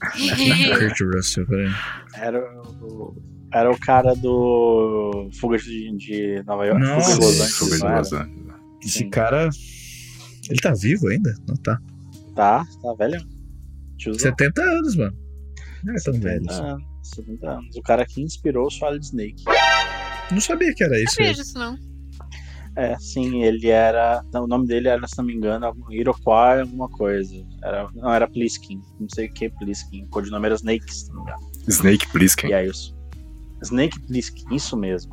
Kurt 0.78 1.00
Russell, 1.14 1.46
peraí. 1.46 1.70
Era 2.14 2.62
o, 2.82 3.16
era 3.52 3.70
o 3.70 3.78
cara 3.78 4.14
do 4.14 5.28
Fuga 5.38 5.58
de, 5.58 5.96
de 5.96 6.42
Nova 6.46 6.66
York. 6.66 6.80
Nossa. 6.80 7.14
Fuga 7.14 7.20
de 7.20 7.26
Los 7.26 7.40
Angeles. 7.40 7.58
Fuga 7.58 7.76
de? 7.76 7.98
Los 7.98 8.12
Angeles. 8.12 8.40
Esse 8.82 8.98
Sim. 8.98 9.10
cara. 9.10 9.48
Ele 10.48 10.60
tá 10.60 10.72
vivo 10.74 11.08
ainda? 11.08 11.34
Não 11.46 11.56
tá. 11.56 11.78
Tá, 12.34 12.64
tá 12.82 12.94
velho. 12.94 13.20
Tiozão. 13.98 14.30
70 14.30 14.62
anos, 14.62 14.96
mano. 14.96 15.16
Não 15.84 15.94
é 15.94 15.98
tão 15.98 16.14
velho. 16.14 16.40
70 16.40 16.52
assim. 16.52 16.62
anos, 16.62 16.84
70 17.02 17.50
anos. 17.50 17.76
O 17.76 17.82
cara 17.82 18.06
que 18.06 18.22
inspirou 18.22 18.66
o 18.66 18.70
Solid 18.70 19.04
Snake. 19.04 19.44
Não 20.32 20.40
sabia 20.40 20.74
que 20.74 20.84
era 20.84 20.94
Não 20.94 21.02
isso. 21.02 21.14
sabia 21.14 21.34
disso, 21.34 21.58
não. 21.58 21.78
É, 22.76 22.96
sim, 22.98 23.42
ele 23.42 23.68
era. 23.68 24.22
não, 24.32 24.44
o 24.44 24.46
nome 24.46 24.66
dele 24.66 24.88
era, 24.88 25.06
se 25.06 25.18
não 25.18 25.24
me 25.24 25.34
engano, 25.34 25.74
Iroquois 25.90 26.60
alguma 26.60 26.88
coisa. 26.88 27.34
Era, 27.62 27.88
não, 27.94 28.12
era 28.12 28.28
Pliskin. 28.28 28.80
Não 28.98 29.08
sei 29.08 29.26
o 29.26 29.32
que 29.32 29.50
Pliskin. 29.50 30.04
O 30.04 30.08
codinome 30.08 30.46
era 30.46 30.54
Snake, 30.54 30.94
se 30.94 31.08
não 31.08 31.16
me 31.16 31.30
engano. 31.30 31.50
Snake 31.68 32.08
Plissken. 32.12 32.50
E 32.50 32.54
aí 32.54 32.68
os 32.68 32.94
Snake 33.62 33.98
Plissken, 34.00 34.56
isso 34.56 34.76
mesmo. 34.76 35.12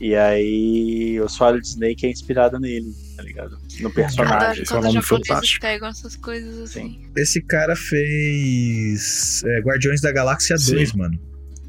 E 0.00 0.16
aí 0.16 1.20
o 1.20 1.28
Solid 1.28 1.64
Snake 1.66 2.06
é 2.06 2.10
inspirado 2.10 2.58
nele, 2.58 2.90
tá 3.16 3.22
ligado? 3.22 3.58
No 3.80 3.92
personagem. 3.92 4.62
esse 4.62 4.72
é 4.72 4.78
um 4.78 4.80
nome 4.82 5.02
fantástico. 5.02 5.60
pegam 5.60 5.88
essas 5.88 6.16
coisas 6.16 6.58
assim. 6.58 7.02
Esse 7.14 7.42
cara 7.42 7.76
fez 7.76 9.42
é, 9.44 9.60
Guardiões 9.60 10.00
da 10.00 10.10
Galáxia 10.10 10.56
Sim. 10.56 10.76
2, 10.76 10.94
mano. 10.94 11.18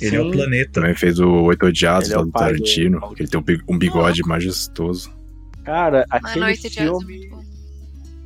Ele 0.01 0.15
é 0.15 0.21
o 0.21 0.25
Sim. 0.25 0.31
planeta. 0.31 0.71
Também 0.73 0.95
fez 0.95 1.19
o 1.19 1.29
Oito 1.43 1.65
Odiados 1.67 2.07
Ele 2.09 2.13
é 2.13 2.17
lá 2.17 2.21
o 2.23 2.25
do 2.25 2.31
do- 2.31 2.39
Tarantino, 2.39 3.13
que 3.15 3.21
ele 3.23 3.29
tem 3.29 3.39
um 3.39 3.43
bi- 3.43 3.61
bigode 3.77 4.21
majestoso. 4.23 5.11
Cara, 5.63 6.05
Mano, 6.11 6.25
aquele 6.27 6.53
Dias 6.53 6.65
é 6.65 6.69
filme, 6.81 7.31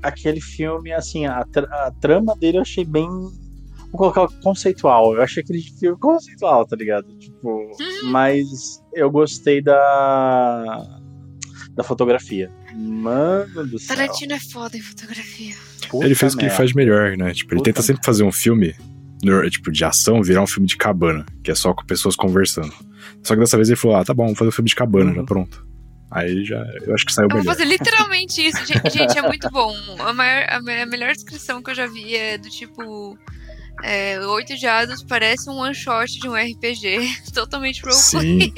aquele 0.01 0.41
filme, 0.41 0.91
assim, 0.93 1.25
a, 1.25 1.43
tra- 1.45 1.67
a 1.88 1.91
trama 1.99 2.35
dele 2.35 2.57
eu 2.57 2.61
achei 2.61 2.85
bem. 2.85 3.07
Vou 3.91 4.11
colocar 4.11 4.27
conceitual. 4.41 5.13
Eu 5.15 5.21
achei 5.21 5.41
aquele 5.43 5.61
filme 5.61 5.97
conceitual, 5.99 6.65
tá 6.65 6.75
ligado? 6.75 7.07
Tipo, 7.17 7.49
Uhum. 7.49 8.09
mas 8.09 8.81
eu 8.93 9.09
gostei 9.11 9.61
da. 9.61 10.85
da 11.75 11.83
fotografia. 11.83 12.49
Mano 12.73 13.67
do 13.67 13.79
céu. 13.79 13.95
Tarantino 13.95 14.33
é 14.33 14.39
foda 14.39 14.77
em 14.77 14.81
fotografia. 14.81 15.55
puta 15.89 16.05
ele 16.05 16.15
fez 16.15 16.33
o 16.33 16.38
que 16.38 16.43
ele 16.43 16.47
merda. 16.49 16.57
faz 16.57 16.69
de 16.69 16.75
melhor, 16.75 17.17
né? 17.17 17.33
Tipo, 17.33 17.53
ele 17.53 17.59
Puta 17.59 17.69
tenta 17.71 17.81
sempre 17.81 18.05
fazer 18.05 18.23
um 18.23 18.31
filme, 18.31 18.73
tipo, 19.49 19.71
de 19.71 19.83
ação, 19.83 20.21
virar 20.21 20.41
um 20.41 20.47
filme 20.47 20.67
de 20.67 20.77
cabana, 20.77 21.25
que 21.43 21.51
é 21.51 21.55
só 21.55 21.73
com 21.73 21.85
pessoas 21.85 22.15
conversando. 22.15 22.73
Só 23.23 23.33
que 23.33 23.39
dessa 23.39 23.57
vez 23.57 23.69
ele 23.69 23.75
falou, 23.77 23.97
ah, 23.97 24.05
tá 24.05 24.13
bom, 24.13 24.23
vamos 24.25 24.38
fazer 24.39 24.49
um 24.49 24.51
filme 24.51 24.69
de 24.69 24.75
cabana, 24.75 25.09
Uhum. 25.11 25.15
já 25.17 25.23
pronto. 25.23 25.65
Aí 26.11 26.45
já, 26.45 26.57
eu 26.85 26.93
acho 26.93 27.05
que 27.05 27.11
saiu 27.11 27.25
Eu 27.25 27.29
vou 27.29 27.39
melhor. 27.39 27.53
fazer 27.53 27.65
literalmente 27.65 28.39
isso. 28.47 28.65
Gente, 28.65 28.89
gente, 28.91 29.17
é 29.17 29.21
muito 29.21 29.49
bom. 29.49 29.75
A, 29.99 30.13
maior- 30.13 30.47
a 30.49 30.85
melhor 30.85 31.11
descrição 31.11 31.61
que 31.61 31.71
eu 31.71 31.75
já 31.75 31.88
vi 31.88 32.15
é 32.15 32.38
do 32.38 32.49
tipo. 32.49 33.17
É, 33.83 34.19
Oito 34.27 34.55
Diados 34.55 35.03
parece 35.03 35.49
um 35.49 35.57
one 35.57 35.75
shot 35.75 36.19
de 36.19 36.27
um 36.27 36.33
RPG. 36.33 36.97
Totalmente 37.33 37.81
roleplay. 37.81 38.41
Sim, 38.41 38.53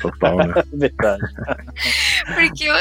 total, 0.00 0.38
né? 0.38 0.54
Verdade. 0.72 1.22
Porque 2.34 2.64
eu- 2.64 2.74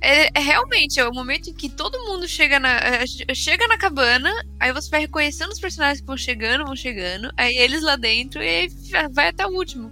é, 0.00 0.28
é 0.34 0.40
realmente 0.40 0.98
é 1.00 1.08
o 1.08 1.12
momento 1.14 1.48
em 1.48 1.54
que 1.54 1.68
todo 1.70 1.98
mundo 2.06 2.26
chega 2.28 2.58
na, 2.58 2.70
é, 2.78 3.04
chega 3.34 3.66
na 3.68 3.78
cabana, 3.78 4.30
aí 4.60 4.72
você 4.72 4.90
vai 4.90 5.00
reconhecendo 5.00 5.50
os 5.52 5.60
personagens 5.60 6.00
que 6.00 6.06
vão 6.06 6.16
chegando, 6.16 6.64
vão 6.64 6.76
chegando, 6.76 7.30
aí 7.36 7.56
eles 7.56 7.82
lá 7.82 7.96
dentro 7.96 8.42
e 8.42 8.68
vai 9.12 9.28
até 9.28 9.46
o 9.46 9.50
último. 9.50 9.90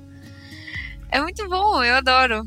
É 1.11 1.20
muito 1.20 1.48
bom, 1.48 1.82
eu 1.82 1.94
adoro. 1.94 2.46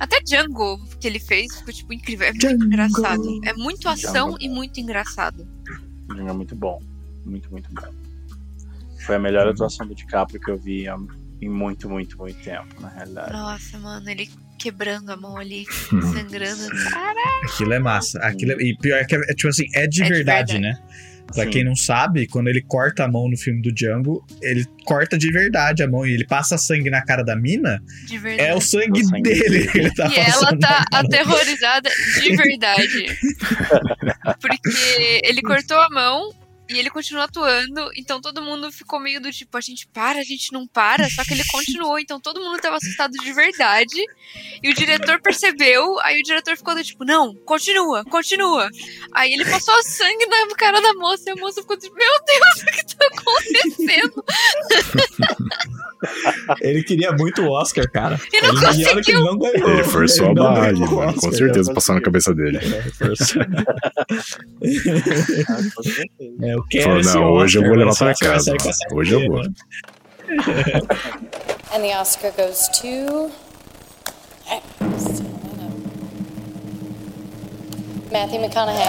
Até 0.00 0.20
Django 0.20 0.78
que 1.00 1.06
ele 1.06 1.18
fez 1.20 1.56
ficou 1.58 1.72
tipo 1.72 1.92
incrível, 1.92 2.26
é 2.26 2.30
muito 2.30 2.46
Django. 2.46 2.64
engraçado. 2.64 3.40
É 3.44 3.52
muito 3.54 3.88
ação 3.88 4.28
Django. 4.30 4.38
e 4.40 4.48
muito 4.48 4.80
engraçado. 4.80 5.46
É 6.10 6.32
muito 6.32 6.54
bom. 6.56 6.80
Muito, 7.26 7.50
muito 7.50 7.68
bom. 7.74 7.92
Foi 9.04 9.16
a 9.16 9.18
melhor 9.18 9.46
atuação 9.48 9.86
do 9.86 9.94
DiCaprio 9.94 10.40
que 10.40 10.50
eu 10.50 10.56
vi 10.58 10.86
em 11.40 11.48
muito, 11.48 11.88
muito, 11.88 12.16
muito 12.18 12.42
tempo, 12.42 12.80
na 12.80 12.88
realidade. 12.88 13.32
Nossa, 13.32 13.78
mano, 13.78 14.08
ele 14.08 14.28
quebrando 14.58 15.10
a 15.10 15.16
mão 15.16 15.36
ali, 15.36 15.64
sangrando. 16.14 16.68
Cara, 16.90 17.20
Aquilo 17.44 17.74
é 17.74 17.78
massa. 17.78 18.18
Aquilo 18.20 18.52
é- 18.52 18.62
E 18.64 18.76
pior 18.78 18.96
é 18.98 19.04
que 19.04 19.14
é, 19.14 19.18
é, 19.18 19.34
tipo 19.34 19.48
assim, 19.48 19.66
é 19.74 19.86
de 19.86 20.02
É 20.02 20.04
de 20.06 20.10
verdade, 20.12 20.52
verdade. 20.54 20.58
né? 20.78 20.86
Pra 21.34 21.42
Sim. 21.44 21.50
quem 21.50 21.64
não 21.64 21.74
sabe, 21.74 22.28
quando 22.28 22.46
ele 22.46 22.62
corta 22.62 23.04
a 23.04 23.08
mão 23.08 23.28
no 23.28 23.36
filme 23.36 23.60
do 23.60 23.72
Django, 23.72 24.24
ele 24.40 24.64
corta 24.84 25.18
de 25.18 25.30
verdade 25.32 25.82
a 25.82 25.88
mão 25.88 26.06
e 26.06 26.12
ele 26.12 26.24
passa 26.24 26.56
sangue 26.56 26.88
na 26.88 27.04
cara 27.04 27.24
da 27.24 27.34
mina, 27.34 27.82
de 28.06 28.16
verdade. 28.16 28.48
é 28.48 28.54
o 28.54 28.60
sangue, 28.60 29.00
O 29.02 29.04
sangue 29.04 29.22
dele 29.22 29.40
dele. 29.50 29.66
que 29.68 29.78
ele 29.78 29.90
tá 29.92 30.06
E 30.06 30.14
ela 30.20 30.56
tá 30.56 30.84
aterrorizada 30.92 31.90
de 32.22 32.36
verdade. 32.36 33.18
Porque 34.40 35.20
ele 35.24 35.42
cortou 35.42 35.76
a 35.78 35.88
mão 35.90 36.30
e 36.68 36.78
ele 36.78 36.90
continuou 36.90 37.24
atuando, 37.24 37.90
então 37.96 38.20
todo 38.20 38.42
mundo 38.42 38.72
ficou 38.72 38.98
meio 38.98 39.20
do 39.20 39.30
tipo, 39.30 39.56
a 39.56 39.60
gente 39.60 39.86
para, 39.86 40.18
a 40.18 40.24
gente 40.24 40.52
não 40.52 40.66
para, 40.66 41.08
só 41.08 41.24
que 41.24 41.32
ele 41.32 41.44
continuou, 41.50 41.98
então 41.98 42.20
todo 42.20 42.40
mundo 42.40 42.60
tava 42.60 42.76
assustado 42.76 43.12
de 43.12 43.32
verdade. 43.32 44.02
E 44.62 44.70
o 44.70 44.74
diretor 44.74 45.20
percebeu, 45.20 45.98
aí 46.00 46.20
o 46.20 46.22
diretor 46.22 46.56
ficou 46.56 46.74
do 46.74 46.82
tipo, 46.82 47.04
não, 47.04 47.34
continua, 47.44 48.04
continua. 48.04 48.68
Aí 49.12 49.32
ele 49.32 49.44
passou 49.44 49.80
sangue 49.82 50.26
na 50.26 50.54
cara 50.56 50.80
da 50.80 50.94
moça 50.94 51.24
e 51.26 51.32
a 51.32 51.36
moça 51.36 51.60
ficou 51.60 51.76
tipo, 51.76 51.94
meu 51.94 52.24
Deus, 52.26 52.62
o 52.62 52.66
que 52.66 52.96
tá 52.96 53.06
acontecendo? 53.06 54.24
Ele 56.60 56.82
queria 56.82 57.12
muito 57.12 57.42
o 57.42 57.50
Oscar, 57.50 57.90
cara. 57.90 58.20
E 58.32 58.40
não 58.40 58.50
ele, 58.50 58.82
ele 58.82 58.94
conseguiu. 58.94 59.20
não 59.20 59.38
ganhou. 59.38 59.70
Ele 59.70 59.84
forçou 59.84 60.26
a 60.26 60.34
não 60.34 60.34
barra 60.34 60.66
ali, 60.68 60.78
ganhou 60.78 60.92
o 60.92 60.96
mano. 60.96 61.12
Com 61.12 61.18
Oscar, 61.18 61.32
certeza 61.34 61.68
já 61.68 61.74
passou 61.74 61.94
na 61.94 62.00
cabeça 62.00 62.34
dele. 62.34 62.58
Ele 62.62 62.90
forçou. 62.90 63.42
Ah, 65.48 65.58
com. 65.74 66.44
É, 66.44 66.55
eu 66.56 66.64
quero 66.68 66.84
Falou, 66.84 67.00
esse 67.00 67.14
não, 67.14 67.32
hoje 67.32 67.58
eu 67.58 67.62
vou 67.62 67.74
levar 67.74 67.94
pra 67.94 68.14
casa. 68.14 68.54
Hoje 68.92 69.12
eu 69.12 69.26
vou. 69.28 69.42
And 71.72 71.82
the 71.82 71.98
Oscar 71.98 72.32
goes 72.32 72.68
to. 72.80 73.30
Matthew 78.10 78.40
McConaughey. 78.40 78.86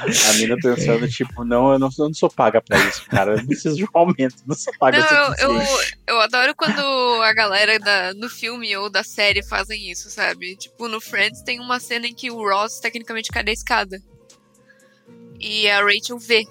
A 0.00 0.32
mina 0.34 0.56
pensando, 0.62 1.08
tipo, 1.10 1.44
não, 1.44 1.72
eu 1.72 1.78
não, 1.78 1.88
eu 1.98 2.04
não 2.06 2.14
sou 2.14 2.30
paga 2.30 2.62
pra 2.62 2.78
isso, 2.78 3.04
cara. 3.06 3.34
Eu 3.34 3.44
preciso 3.44 3.76
de 3.76 3.84
um 3.84 3.88
aumento, 3.92 4.36
não 4.46 4.54
sou 4.54 4.72
paga 4.78 4.98
Não, 4.98 5.34
eu, 5.34 5.60
eu, 5.60 5.66
eu 6.06 6.20
adoro 6.20 6.54
quando 6.54 6.80
a 7.22 7.32
galera 7.34 7.78
da, 7.78 8.14
no 8.14 8.30
filme 8.30 8.74
ou 8.76 8.88
da 8.88 9.02
série 9.02 9.42
fazem 9.42 9.90
isso, 9.90 10.08
sabe? 10.08 10.56
Tipo, 10.56 10.88
no 10.88 11.00
Friends 11.00 11.42
tem 11.42 11.60
uma 11.60 11.80
cena 11.80 12.06
em 12.06 12.14
que 12.14 12.30
o 12.30 12.48
Ross 12.48 12.78
tecnicamente 12.78 13.30
cai 13.30 13.42
da 13.42 13.52
escada. 13.52 14.00
E 15.40 15.68
a 15.68 15.82
Rachel 15.82 16.18
vê. 16.18 16.44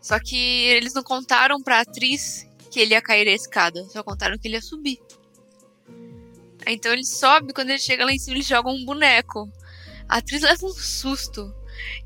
Só 0.00 0.18
que 0.18 0.36
eles 0.36 0.94
não 0.94 1.02
contaram 1.02 1.62
pra 1.62 1.80
atriz 1.80 2.46
que 2.70 2.80
ele 2.80 2.94
ia 2.94 3.02
cair 3.02 3.24
da 3.24 3.32
escada, 3.32 3.84
só 3.90 4.02
contaram 4.02 4.38
que 4.38 4.48
ele 4.48 4.56
ia 4.56 4.62
subir. 4.62 4.98
Então 6.66 6.92
ele 6.92 7.04
sobe, 7.04 7.52
quando 7.52 7.70
ele 7.70 7.78
chega 7.78 8.04
lá 8.04 8.12
em 8.12 8.18
cima, 8.18 8.36
eles 8.36 8.46
jogam 8.46 8.74
um 8.74 8.84
boneco. 8.84 9.48
A 10.08 10.18
atriz 10.18 10.42
leva 10.42 10.66
um 10.66 10.72
susto. 10.72 11.54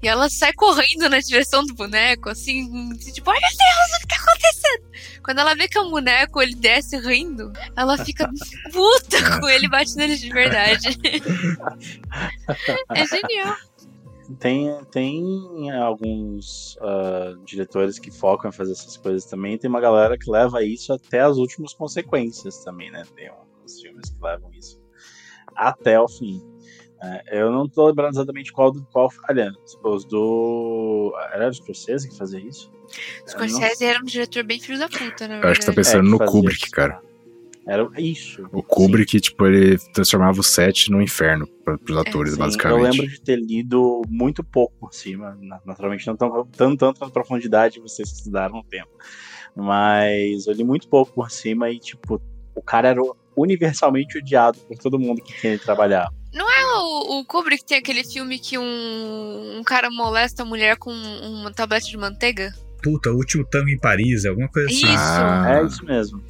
E 0.02 0.08
ela 0.08 0.28
sai 0.28 0.52
correndo 0.52 1.08
na 1.08 1.18
direção 1.18 1.64
do 1.64 1.72
boneco, 1.74 2.28
assim, 2.28 2.94
tipo, 2.98 3.30
ai 3.30 3.40
meu 3.40 3.48
Deus, 3.48 3.96
o 3.96 4.00
que 4.00 4.08
tá 4.08 4.16
acontecendo? 4.16 4.84
Quando 5.24 5.38
ela 5.38 5.54
vê 5.54 5.66
que 5.66 5.78
é 5.78 5.80
um 5.80 5.90
boneco, 5.90 6.42
ele 6.42 6.54
desce 6.54 6.98
rindo, 6.98 7.50
ela 7.74 7.96
fica 7.96 8.28
puta 8.70 9.40
com 9.40 9.48
ele 9.48 9.66
bate 9.68 9.96
nele 9.96 10.14
de 10.16 10.28
verdade. 10.28 10.88
é 12.94 13.06
genial. 13.06 13.56
Tem, 14.38 14.84
tem 14.90 15.70
alguns 15.70 16.76
ah, 16.80 17.34
diretores 17.44 17.98
que 17.98 18.10
focam 18.10 18.50
em 18.50 18.52
fazer 18.52 18.72
essas 18.72 18.96
coisas 18.96 19.24
também. 19.24 19.58
Tem 19.58 19.68
uma 19.68 19.80
galera 19.80 20.16
que 20.16 20.30
leva 20.30 20.62
isso 20.64 20.92
até 20.92 21.20
as 21.20 21.36
últimas 21.36 21.74
consequências 21.74 22.64
também, 22.64 22.90
né? 22.90 23.04
Tem 23.14 23.28
alguns 23.28 23.80
filmes 23.80 24.10
que 24.10 24.22
levam 24.22 24.50
isso 24.52 24.80
até 25.54 26.00
o 26.00 26.08
fim. 26.08 26.42
É, 27.02 27.40
eu 27.42 27.50
não 27.50 27.68
tô 27.68 27.88
lembrando 27.88 28.14
exatamente 28.14 28.52
qual 28.52 28.70
do 28.70 28.84
qual. 28.92 29.10
Aliás, 29.28 29.52
os 29.82 30.04
do. 30.04 31.12
Era 31.32 31.48
o 31.48 31.52
Scorsese 31.52 32.08
que 32.08 32.16
fazia 32.16 32.38
isso? 32.38 32.70
Scorsese 33.26 33.84
era 33.84 34.00
um 34.00 34.04
diretor 34.04 34.44
bem 34.44 34.60
filho 34.60 34.78
da 34.78 34.88
puta, 34.88 35.26
na 35.26 35.40
Eu 35.40 35.48
acho 35.48 35.60
que 35.60 35.66
tá 35.66 35.72
pensando 35.72 36.06
É, 36.06 36.10
no 36.10 36.18
Kubrick, 36.18 36.62
isso, 36.64 36.70
cara. 36.70 37.02
Era 37.66 37.88
isso. 37.98 38.44
O 38.52 38.62
Kubrick, 38.62 39.20
tipo, 39.20 39.46
ele 39.46 39.78
transformava 39.94 40.40
o 40.40 40.42
set 40.42 40.90
no 40.90 41.00
inferno 41.00 41.46
pra, 41.64 41.78
pros 41.78 41.96
atores, 41.96 42.32
Sim, 42.32 42.38
basicamente. 42.40 42.76
Eu 42.78 42.90
lembro 42.90 43.08
de 43.08 43.20
ter 43.20 43.36
lido 43.36 44.02
muito 44.08 44.42
pouco 44.42 44.74
por 44.80 44.92
cima, 44.92 45.36
na- 45.40 45.60
naturalmente 45.64 46.06
não 46.06 46.16
tão, 46.16 46.44
tão 46.46 46.76
tanto 46.76 47.00
na 47.00 47.08
profundidade 47.10 47.78
vocês 47.80 48.10
estudaram 48.10 48.58
um 48.58 48.62
tempo. 48.64 48.90
Mas 49.54 50.46
eu 50.46 50.52
li 50.54 50.64
muito 50.64 50.88
pouco 50.88 51.12
por 51.12 51.30
cima 51.30 51.70
e, 51.70 51.78
tipo, 51.78 52.20
o 52.54 52.62
cara 52.62 52.88
era 52.88 53.00
universalmente 53.36 54.18
odiado 54.18 54.58
por 54.60 54.76
todo 54.78 54.98
mundo 54.98 55.20
com 55.22 55.32
quem 55.40 55.52
ele 55.52 55.58
trabalhava. 55.60 56.12
Não 56.34 56.46
é 56.50 56.64
o, 56.78 57.20
o 57.20 57.24
Kubrick 57.26 57.62
que 57.62 57.68
tem 57.68 57.78
aquele 57.78 58.02
filme 58.04 58.38
que 58.38 58.58
um, 58.58 59.58
um 59.58 59.62
cara 59.62 59.90
molesta 59.90 60.42
a 60.42 60.46
mulher 60.46 60.76
com 60.78 60.90
uma 60.92 61.52
tablete 61.52 61.90
de 61.90 61.96
manteiga? 61.96 62.52
Puta, 62.82 63.10
o 63.12 63.16
último 63.16 63.44
tango 63.44 63.68
em 63.68 63.78
Paris, 63.78 64.24
alguma 64.24 64.48
coisa 64.48 64.68
assim. 64.68 64.78
Isso. 64.78 64.86
Ah, 64.88 65.60
É 65.62 65.66
isso 65.66 65.84
mesmo. 65.84 66.22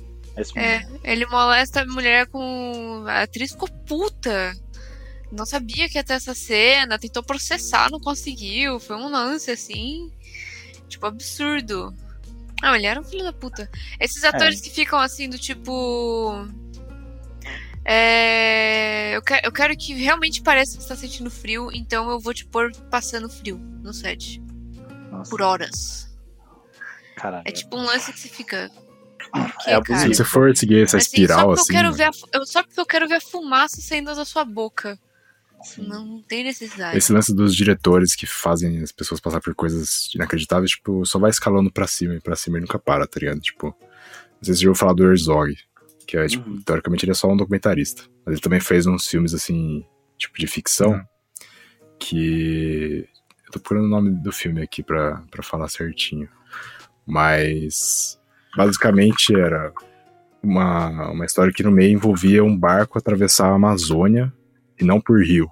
É. 0.55 0.77
É, 0.77 0.87
ele 1.05 1.27
molesta 1.27 1.83
a 1.83 1.87
mulher 1.87 2.27
com. 2.27 3.05
A 3.07 3.23
atriz 3.23 3.53
ficou 3.53 3.69
puta. 3.87 4.55
Não 5.31 5.47
sabia 5.47 5.89
que 5.89 5.97
ia 5.97 6.05
ter 6.05 6.15
essa 6.15 6.35
cena, 6.35 6.99
tentou 6.99 7.23
processar, 7.23 7.91
não 7.91 8.01
conseguiu. 8.01 8.79
Foi 8.79 8.97
um 8.97 9.09
lance 9.09 9.51
assim. 9.51 10.13
Tipo, 10.89 11.07
absurdo. 11.07 11.95
Não, 12.63 12.77
ele 12.77 12.87
era 12.87 13.01
um 13.01 13.05
filho 13.05 13.25
da 13.25 13.33
puta. 13.33 13.69
Esses 13.99 14.23
atores 14.25 14.61
que 14.61 14.71
ficam 14.71 14.99
assim, 14.99 15.29
do 15.29 15.39
tipo. 15.39 16.47
É, 17.85 19.17
eu, 19.17 19.23
quero, 19.23 19.47
eu 19.47 19.53
quero 19.53 19.77
que 19.77 19.93
realmente 19.95 20.41
pareça 20.41 20.77
que 20.77 20.85
você 20.85 20.89
tá 20.89 20.97
sentindo 20.97 21.29
frio, 21.31 21.71
então 21.73 22.09
eu 22.09 22.21
vou 22.21 22.33
te 22.33 22.47
pôr 22.47 22.71
passando 22.89 23.29
frio 23.29 23.59
no 23.59 23.93
set. 23.93 24.41
Nossa, 25.11 25.29
Por 25.29 25.43
horas. 25.43 26.09
caralho. 27.17 27.43
É 27.45 27.51
tipo 27.51 27.77
um 27.77 27.83
lance 27.85 28.13
que 28.13 28.21
você 28.21 28.29
fica. 28.29 28.71
Por 29.31 29.69
É 29.69 29.75
abusivo. 29.75 30.01
Se 30.01 30.15
você 30.17 30.25
for 30.25 30.57
seguir 30.57 30.83
essa 30.83 30.97
Assim, 30.97 31.07
espiral, 31.07 31.41
só 31.41 31.53
assim. 31.53 31.63
eu 31.63 31.67
quero 31.77 31.85
mano, 31.89 31.97
ver 31.97 32.05
a 32.05 32.11
eu- 32.39 32.47
só 32.47 32.63
porque 32.63 32.81
eu 32.81 32.87
quero 32.87 33.09
ver 33.09 33.15
a 33.17 33.21
fumaça 33.21 33.81
saindo 33.81 34.15
da 34.15 34.25
sua 34.25 34.45
boca. 34.45 34.99
Não 35.79 36.21
tem 36.23 36.43
necessidade. 36.43 36.99
Esse 36.99 37.13
lance 37.13 37.33
dos 37.33 37.55
diretores 37.55 38.17
que 38.17 38.27
fazem 38.27 38.83
as 38.83 38.91
pessoas 38.91 39.21
passar 39.21 39.41
por 39.41 39.55
coisas 39.55 40.11
inacreditáveis, 40.15 40.73
tipo, 40.73 41.07
só 41.07 41.21
vai 41.21 41.31
escalando 41.31 41.71
pra 41.73 41.87
cima 41.87 42.15
e 42.15 42.21
pra 42.21 42.35
cima 42.35 42.59
e 42.59 42.61
nunca 42.63 42.81
para, 42.81 43.07
tá 43.07 43.21
ligado? 43.21 43.41
Tipo, 43.41 43.67
não 43.67 44.43
sei 44.43 44.55
se 44.55 44.59
você 44.59 44.63
já 44.65 44.69
ouviu 44.71 44.81
falar 44.81 44.93
do 44.95 45.05
Herzog, 45.09 45.57
que 46.05 46.17
é, 46.17 46.27
tipo, 46.27 46.51
Uhum. 46.51 46.61
teoricamente 46.63 47.05
ele 47.05 47.13
é 47.13 47.15
só 47.15 47.29
um 47.31 47.37
documentarista. 47.37 48.03
Mas 48.27 48.33
ele 48.35 48.43
também 48.43 48.59
fez 48.59 48.87
uns 48.87 49.07
filmes, 49.07 49.33
assim, 49.35 49.87
tipo, 50.19 50.37
de 50.37 50.47
ficção, 50.49 50.91
Uhum. 50.95 51.05
que... 51.99 53.09
Eu 53.47 53.53
tô 53.53 53.61
procurando 53.61 53.85
o 53.85 53.89
nome 53.89 54.11
do 54.11 54.33
filme 54.33 54.63
aqui 54.63 54.83
pra, 54.83 55.23
pra 55.31 55.43
falar 55.43 55.69
certinho. 55.69 56.29
Mas, 57.07 58.19
basicamente, 58.57 59.35
era 59.35 59.73
uma, 60.43 61.11
uma 61.11 61.25
história 61.25 61.53
que 61.53 61.63
no 61.63 61.71
meio 61.71 61.93
envolvia 61.93 62.43
um 62.45 62.57
barco 62.57 62.99
atravessar 62.99 63.49
a 63.49 63.55
Amazônia 63.55 64.33
e 64.81 64.85
não 64.85 65.01
por 65.01 65.23
rio. 65.23 65.49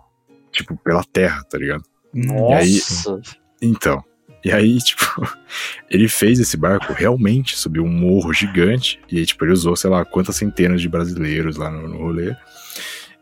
Tipo, 0.53 0.77
pela 0.77 1.05
terra, 1.05 1.43
tá 1.45 1.57
ligado? 1.59 1.83
Nossa. 2.13 2.57
aí- 2.57 3.21
Então. 3.63 4.03
E 4.45 4.51
aí, 4.51 4.79
tipo, 4.79 5.05
ele 5.91 6.09
fez 6.09 6.41
esse 6.41 6.57
barco 6.57 6.93
realmente 6.93 7.57
subir 7.57 7.81
um 7.81 7.89
morro 7.89 8.33
gigante. 8.33 8.99
E 9.11 9.19
aí, 9.19 9.27
tipo, 9.27 9.45
ele 9.45 9.53
usou, 9.53 9.77
sei 9.77 9.91
lá, 9.91 10.05
quantas 10.05 10.37
centenas 10.37 10.81
de 10.81 10.89
brasileiros 10.89 11.57
lá 11.57 11.71
no, 11.71 11.87
no 11.87 11.99
rolê. 11.99 12.35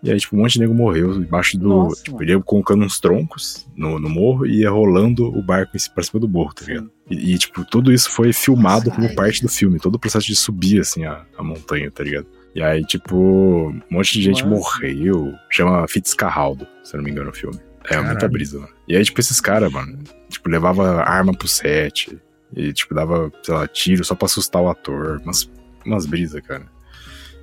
E 0.03 0.13
aí, 0.13 0.19
tipo, 0.19 0.37
um 0.37 0.41
monte 0.41 0.53
de 0.55 0.61
nego 0.61 0.73
morreu 0.75 1.13
embaixo 1.17 1.59
do. 1.59 1.69
Nossa, 1.69 1.97
tipo, 2.05 2.13
mano. 2.13 2.25
ele 2.25 2.33
ia 2.33 2.41
colocando 2.41 2.85
uns 2.85 3.01
troncos 3.01 3.67
no, 3.77 3.99
no 3.99 4.09
morro 4.09 4.47
e 4.47 4.61
ia 4.61 4.71
rolando 4.71 5.27
o 5.27 5.43
barco 5.43 5.77
em- 5.77 5.91
pra 5.95 6.05
cima 6.05 6.21
do 6.21 6.29
morro, 6.29 6.55
tá 6.55 6.65
ligado? 6.65 6.91
E, 7.11 7.35
e, 7.35 7.39
tipo, 7.39 7.65
tudo 7.65 7.93
isso 7.93 8.09
foi 8.11 8.33
filmado 8.33 8.91
como 8.93 9.09
Ai. 9.09 9.15
parte 9.15 9.43
do 9.43 9.49
filme, 9.49 9.81
todo 9.81 9.97
o 9.97 9.99
processo 9.99 10.27
de 10.27 10.37
subir, 10.37 10.81
assim, 10.81 11.05
a, 11.05 11.25
a 11.37 11.43
montanha, 11.43 11.91
tá 11.91 12.05
ligado? 12.05 12.27
E 12.55 12.63
aí, 12.63 12.85
tipo, 12.85 13.17
um 13.17 13.81
monte 13.91 14.13
de 14.15 14.23
gente 14.23 14.45
Nossa. 14.45 14.55
morreu. 14.55 15.33
Chama 15.51 15.87
Fitzcarraldo, 15.89 16.67
se 16.85 16.95
eu 16.95 16.99
não 16.99 17.05
me 17.05 17.11
engano, 17.11 17.31
o 17.31 17.35
filme. 17.35 17.59
É 17.91 17.97
muita 17.97 18.15
Caralho. 18.15 18.33
brisa, 18.33 18.61
mano. 18.61 18.73
E 18.87 18.95
aí, 18.97 19.03
tipo, 19.05 19.19
esses 19.21 19.41
caras, 19.41 19.73
mano, 19.73 19.99
tipo, 20.29 20.49
levava 20.49 21.03
arma 21.03 21.33
pro 21.33 21.49
set. 21.49 22.17
E, 22.55 22.73
tipo, 22.73 22.95
dava, 22.95 23.33
sei 23.43 23.55
lá, 23.55 23.67
tiro 23.67 24.05
só 24.05 24.15
pra 24.15 24.27
assustar 24.27 24.63
o 24.63 24.69
ator. 24.69 25.21
Umas, 25.25 25.51
umas 25.85 26.07
brisas, 26.07 26.41
cara. 26.47 26.67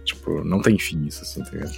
Tipo, 0.06 0.44
não 0.44 0.62
tem 0.62 0.78
fim 0.80 1.06
isso, 1.06 1.22
assim, 1.22 1.44
tá 1.44 1.52
ligado? 1.52 1.72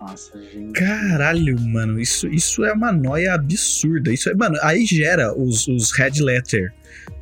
Nossa, 0.00 0.40
gente. 0.42 0.72
Caralho, 0.72 1.60
mano, 1.60 2.00
isso, 2.00 2.26
isso 2.28 2.64
é 2.64 2.72
uma 2.72 2.90
noia 2.90 3.34
absurda. 3.34 4.12
Isso 4.12 4.30
é, 4.30 4.34
mano, 4.34 4.56
aí 4.62 4.86
gera 4.86 5.36
os, 5.38 5.68
os 5.68 5.92
Red 5.92 6.22
Letter 6.22 6.72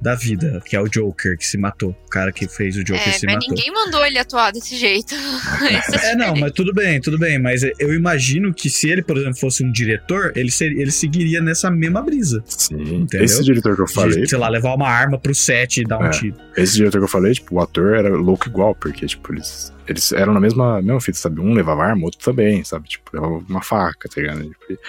da 0.01 0.15
vida, 0.15 0.63
que 0.65 0.77
é 0.77 0.81
o 0.81 0.89
Joker 0.89 1.37
que 1.37 1.45
se 1.47 1.59
matou. 1.59 1.91
O 2.07 2.11
cara 2.11 2.31
que 2.33 2.47
fez 2.49 2.77
o 2.77 2.85
Joker 2.85 3.09
É, 3.09 3.13
se 3.13 3.27
mas 3.27 3.35
matou. 3.37 3.49
ninguém 3.55 3.73
mandou 3.73 4.05
ele 4.07 4.19
atuar 4.19 4.53
desse 4.53 4.77
jeito. 4.77 5.15
Isso 5.15 6.07
É, 6.07 6.15
não, 6.17 6.37
mas 6.37 6.53
tudo 6.53 6.73
bem, 6.73 7.01
tudo 7.01 7.19
bem. 7.19 7.39
Mas 7.39 7.63
eu 7.79 7.93
imagino 7.95 8.53
que 8.55 8.71
se 8.71 8.89
ele, 8.89 9.03
por 9.03 9.17
exemplo, 9.17 9.39
fosse 9.39 9.65
um 9.65 9.71
diretor, 9.73 10.33
ele, 10.37 10.51
seria, 10.51 10.81
ele 10.81 10.91
seguiria 10.93 11.41
nessa 11.41 11.71
mesma 11.71 12.01
brisa. 12.03 12.43
Sim. 12.47 12.81
Entendeu? 13.03 13.25
Esse 13.25 13.43
diretor 13.43 13.75
que 13.75 13.83
eu 13.83 13.87
De, 13.87 13.93
falei, 13.93 14.27
sei 14.27 14.39
lá, 14.39 14.49
levar 14.49 14.75
uma 14.75 14.89
arma 14.89 15.19
pro 15.19 15.35
set 15.35 15.81
e 15.81 15.85
dar 15.85 15.99
um 15.99 16.05
É. 16.05 16.11
tiro. 16.11 16.37
esse 16.57 16.75
diretor 16.75 16.99
que 16.99 17.05
eu 17.05 17.09
falei, 17.09 17.33
tipo, 17.35 17.57
o 17.57 17.61
ator 17.61 17.95
era 17.97 18.09
louco 18.11 18.49
igual, 18.49 18.75
porque, 18.75 19.07
tipo, 19.07 19.33
eles, 19.33 19.73
eles 19.87 20.13
eram 20.13 20.33
na 20.33 20.41
mesma, 20.41 20.81
mesma 20.81 21.01
fita, 21.01 21.19
sabe? 21.19 21.41
Um 21.41 21.53
levava 21.55 21.83
arma, 21.85 22.05
outro 22.05 22.21
também, 22.21 22.63
sabe? 22.65 22.89
Tipo, 22.89 23.11
levava 23.13 23.35
uma 23.49 23.63
faca, 23.63 24.09
tá 24.09 24.21
ligado? 24.21 24.43
Tipo, 24.43 24.81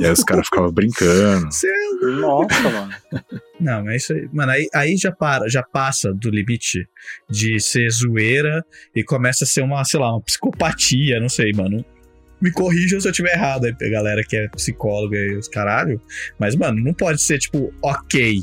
e 0.00 0.04
aí 0.04 0.10
os 0.12 0.24
caras 0.24 0.46
ficavam 0.46 0.72
brincando. 0.72 1.48
É 2.02 2.06
Nossa, 2.20 2.62
mano. 2.62 2.92
Não, 3.58 3.84
mas 3.84 4.02
isso 4.02 4.12
aí, 4.12 4.28
mano, 4.32 4.52
aí, 4.52 4.68
aí 4.74 4.96
já 4.96 5.10
para, 5.10 5.48
já 5.48 5.62
passa 5.62 6.12
do 6.12 6.28
limite 6.30 6.86
de 7.30 7.58
ser 7.58 7.90
zoeira 7.90 8.62
e 8.94 9.02
começa 9.02 9.44
a 9.44 9.46
ser 9.46 9.62
uma, 9.62 9.82
sei 9.84 9.98
lá, 9.98 10.12
uma 10.12 10.20
psicopatia, 10.20 11.18
não 11.18 11.28
sei, 11.28 11.52
mano. 11.52 11.82
Me 12.38 12.50
corrijam 12.52 13.00
se 13.00 13.08
eu 13.08 13.12
tiver 13.12 13.32
errado 13.32 13.64
aí, 13.64 13.90
galera 13.90 14.22
que 14.22 14.36
é 14.36 14.46
psicóloga 14.48 15.16
e 15.16 15.36
os 15.36 15.48
caralho. 15.48 15.98
Mas, 16.38 16.54
mano, 16.54 16.82
não 16.84 16.92
pode 16.92 17.22
ser, 17.22 17.38
tipo, 17.38 17.72
ok 17.82 18.42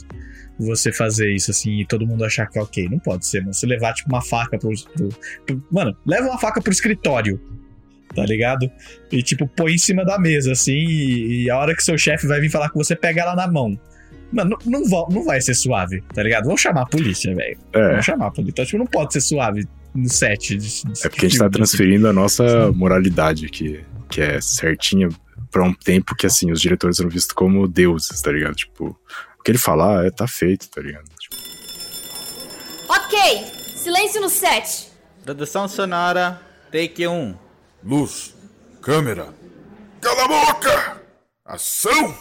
você 0.59 0.91
fazer 0.91 1.31
isso 1.31 1.51
assim 1.51 1.81
e 1.81 1.85
todo 1.85 2.05
mundo 2.07 2.23
achar 2.25 2.47
que 2.47 2.57
é 2.57 2.61
ok. 2.61 2.87
Não 2.89 2.97
pode 2.97 3.27
ser, 3.27 3.41
mano. 3.41 3.53
Você 3.53 3.67
levar, 3.67 3.93
tipo, 3.93 4.09
uma 4.09 4.21
faca 4.21 4.57
pro. 4.57 4.71
pro- 4.95 5.09
pro- 5.45 5.63
mano, 5.71 5.95
leva 6.07 6.27
uma 6.27 6.39
faca 6.39 6.59
pro 6.59 6.71
escritório. 6.73 7.39
Tá 8.15 8.23
ligado? 8.25 8.69
E, 9.11 9.21
tipo, 9.23 9.47
põe 9.47 9.73
em 9.73 9.77
cima 9.77 10.05
da 10.05 10.19
mesa, 10.19 10.51
assim, 10.51 10.73
e, 10.73 11.43
e 11.45 11.49
a 11.49 11.57
hora 11.57 11.75
que 11.75 11.83
seu 11.83 11.97
chefe 11.97 12.27
vai 12.27 12.39
vir 12.39 12.49
falar 12.49 12.69
com 12.69 12.77
você, 12.83 12.95
pega 12.95 13.21
ela 13.21 13.35
na 13.35 13.47
mão. 13.47 13.79
Mano, 14.33 14.57
não, 14.65 14.79
não, 14.81 14.89
va- 14.89 15.07
não 15.13 15.23
vai 15.23 15.39
ser 15.41 15.53
suave, 15.53 16.01
tá 16.13 16.23
ligado? 16.23 16.45
Vamos 16.45 16.59
chamar 16.61 16.81
a 16.81 16.85
polícia, 16.85 17.33
velho. 17.35 17.57
É, 17.71 17.89
Vamos 17.91 18.05
chamar 18.05 18.27
a 18.27 18.31
polícia. 18.31 18.51
Então, 18.51 18.65
tipo, 18.65 18.77
não 18.77 18.87
pode 18.87 19.13
ser 19.13 19.21
suave 19.21 19.67
no 19.93 20.09
set. 20.09 20.57
De, 20.57 20.83
de 20.83 21.05
é 21.05 21.09
porque 21.09 21.25
a 21.25 21.29
gente 21.29 21.37
tá 21.37 21.43
filme, 21.45 21.51
transferindo 21.51 22.07
a 22.07 22.13
nossa 22.13 22.71
moralidade 22.71 23.45
aqui, 23.45 23.83
que 24.09 24.21
é 24.21 24.41
certinha 24.41 25.09
pra 25.51 25.63
um 25.63 25.73
tempo 25.73 26.15
que, 26.15 26.25
assim, 26.25 26.51
os 26.51 26.59
diretores 26.59 26.99
eram 26.99 27.09
vistos 27.09 27.33
como 27.33 27.67
deuses, 27.67 28.19
tá 28.21 28.31
ligado? 28.31 28.55
Tipo, 28.55 28.97
o 29.39 29.43
que 29.43 29.51
ele 29.51 29.57
falar 29.59 30.05
é, 30.05 30.09
tá 30.09 30.27
feito, 30.27 30.67
tá 30.69 30.81
ligado? 30.81 31.05
Tipo, 31.19 31.35
Ok, 32.89 33.17
silêncio 33.75 34.19
no 34.21 34.29
set. 34.29 34.89
Produção 35.23 35.67
sonora, 35.67 36.39
take 36.71 37.07
1. 37.07 37.35
Luz. 37.83 38.35
Câmera. 38.81 39.27
Cala 40.01 40.23
a 40.25 40.27
boca! 40.27 41.01
Ação! 41.45 42.13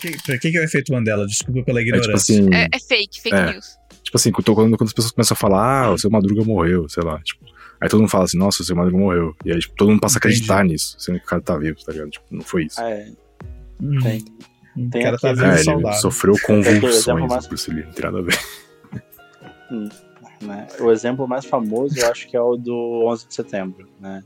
Que, 0.00 0.10
pra 0.22 0.38
que, 0.38 0.50
que 0.50 0.56
é 0.56 0.60
o 0.60 0.64
efeito 0.64 0.92
Mandela? 0.92 1.26
Desculpa 1.26 1.62
pela 1.64 1.80
é 1.80 1.84
tipo 1.84 1.96
ignorância. 1.96 2.34
assim, 2.40 2.48
É, 2.54 2.68
é 2.72 2.78
fake, 2.78 3.20
fake 3.20 3.34
É. 3.36 3.52
news. 3.52 3.76
tipo 4.02 4.16
assim, 4.16 4.30
quando, 4.32 4.54
quando 4.54 4.82
as 4.84 4.92
pessoas 4.92 5.12
começam 5.12 5.34
a 5.34 5.36
falar, 5.38 5.84
ah, 5.86 5.90
o 5.92 5.98
seu 5.98 6.10
Madruga 6.10 6.44
morreu, 6.44 6.88
sei 6.88 7.02
lá, 7.02 7.20
tipo, 7.20 7.44
aí 7.80 7.88
todo 7.88 8.00
mundo 8.00 8.08
fala 8.10 8.24
assim, 8.24 8.38
nossa, 8.38 8.62
o 8.62 8.64
seu 8.66 8.74
Madruga 8.76 8.96
morreu. 8.98 9.34
E 9.44 9.52
aí, 9.52 9.58
tipo, 9.58 9.74
todo 9.76 9.90
mundo 9.90 10.00
passa 10.00 10.16
a 10.16 10.20
Entendi. 10.20 10.34
acreditar 10.36 10.64
nisso, 10.64 10.96
sendo 10.98 11.18
que 11.18 11.24
o 11.26 11.28
cara 11.28 11.42
tá 11.42 11.58
vivo, 11.58 11.76
tá 11.84 11.92
ligado? 11.92 12.10
Tipo, 12.10 12.24
não 12.30 12.40
foi 12.42 12.64
isso. 12.66 12.80
É, 12.80 13.10
Hum, 13.80 13.98
tem. 14.00 14.24
o 15.00 15.02
cara 15.02 15.18
tá 15.18 15.32
vivo 15.32 15.44
É, 15.44 15.48
e 15.48 15.54
ele 15.54 15.64
saudável. 15.64 16.00
sofreu 16.00 16.34
convulsões, 16.46 17.28
mais- 17.28 17.44
o 17.44 17.48
Bruce 17.48 17.70
Lee, 17.70 17.84
não 17.84 17.92
tem 17.92 18.04
nada 18.04 18.18
a 18.18 18.22
ver. 18.22 18.38
né? 20.40 20.66
O 20.80 20.90
exemplo 20.90 21.26
mais 21.28 21.44
famoso 21.44 21.98
eu 21.98 22.10
acho 22.10 22.26
que 22.28 22.36
é 22.36 22.40
o 22.40 22.56
do 22.56 23.04
11 23.06 23.26
de 23.28 23.34
setembro, 23.34 23.88
né? 24.00 24.22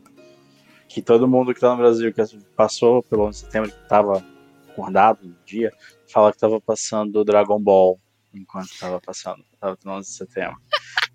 Que 0.88 1.00
todo 1.00 1.26
mundo 1.26 1.54
que 1.54 1.60
tá 1.60 1.70
no 1.70 1.78
Brasil 1.78 2.12
que 2.12 2.22
passou 2.54 3.02
pelo 3.02 3.24
11 3.24 3.40
de 3.40 3.46
setembro, 3.46 3.70
que 3.70 3.88
tava 3.88 4.22
acordado 4.72 5.18
no 5.22 5.36
dia, 5.46 5.70
fala 6.12 6.32
que 6.32 6.38
tava 6.38 6.60
passando 6.60 7.24
Dragon 7.24 7.60
Ball 7.60 8.00
enquanto 8.34 8.68
tava 8.80 9.00
passando, 9.00 9.44
tava 9.60 9.76
no 9.84 9.92
11 9.92 10.08
de 10.10 10.16
setembro. 10.16 10.56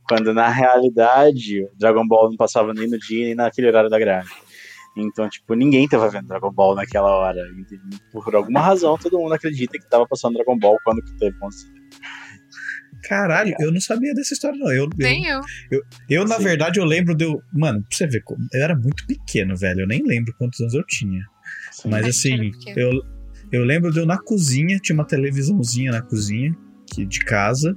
Quando 0.08 0.34
na 0.34 0.48
realidade, 0.50 1.68
Dragon 1.78 2.08
Ball 2.08 2.30
não 2.30 2.38
passava 2.38 2.74
nem 2.74 2.88
no 2.90 2.98
dia 2.98 3.26
nem 3.26 3.36
naquele 3.36 3.68
horário 3.68 3.90
da 3.90 4.00
grade. 4.00 4.30
Então, 4.96 5.30
tipo, 5.30 5.54
ninguém 5.54 5.88
tava 5.88 6.10
vendo 6.10 6.28
Dragon 6.28 6.52
Ball 6.52 6.74
naquela 6.76 7.10
hora. 7.16 7.42
Por 8.12 8.36
alguma 8.36 8.62
razão, 8.62 8.98
todo 8.98 9.20
mundo 9.20 9.34
acredita 9.34 9.78
que 9.78 9.90
tava 9.90 10.08
passando 10.08 10.36
Dragon 10.36 10.58
Ball 10.58 10.78
quando 10.84 11.04
que 11.04 11.16
teve 11.18 11.36
11 11.44 11.58
de 11.58 11.62
setembro. 11.64 11.88
Caralho, 13.04 13.54
eu 13.60 13.72
não 13.72 13.80
sabia 13.80 14.14
dessa 14.14 14.34
história, 14.34 14.58
não. 14.58 14.72
Eu, 14.72 14.84
eu, 14.86 14.90
Nem 14.98 15.26
eu. 15.28 15.42
eu 16.10 16.26
na 16.26 16.38
verdade, 16.40 16.80
eu 16.80 16.86
lembro 16.86 17.16
de 17.16 17.26
eu. 17.26 17.40
Mano, 17.54 17.80
pra 17.88 17.96
você 17.96 18.08
ver, 18.08 18.22
como- 18.24 18.48
eu 18.52 18.64
era 18.64 18.76
muito 18.76 19.06
pequeno, 19.06 19.56
velho. 19.56 19.82
Eu 19.82 19.88
nem 19.88 20.02
lembro 20.04 20.34
quantos 20.38 20.60
anos 20.62 20.74
eu 20.74 20.84
tinha. 20.88 21.22
Sim. 21.72 21.90
Mas 21.90 22.06
assim, 22.08 22.52
eu, 22.76 22.92
eu 23.52 23.64
lembro 23.64 23.92
de 23.92 24.00
eu 24.00 24.06
na 24.06 24.18
cozinha, 24.18 24.78
tinha 24.80 24.96
uma 24.96 25.06
televisãozinha 25.06 25.92
na 25.92 26.02
cozinha 26.02 26.56
que, 26.86 27.06
de 27.06 27.20
casa. 27.20 27.76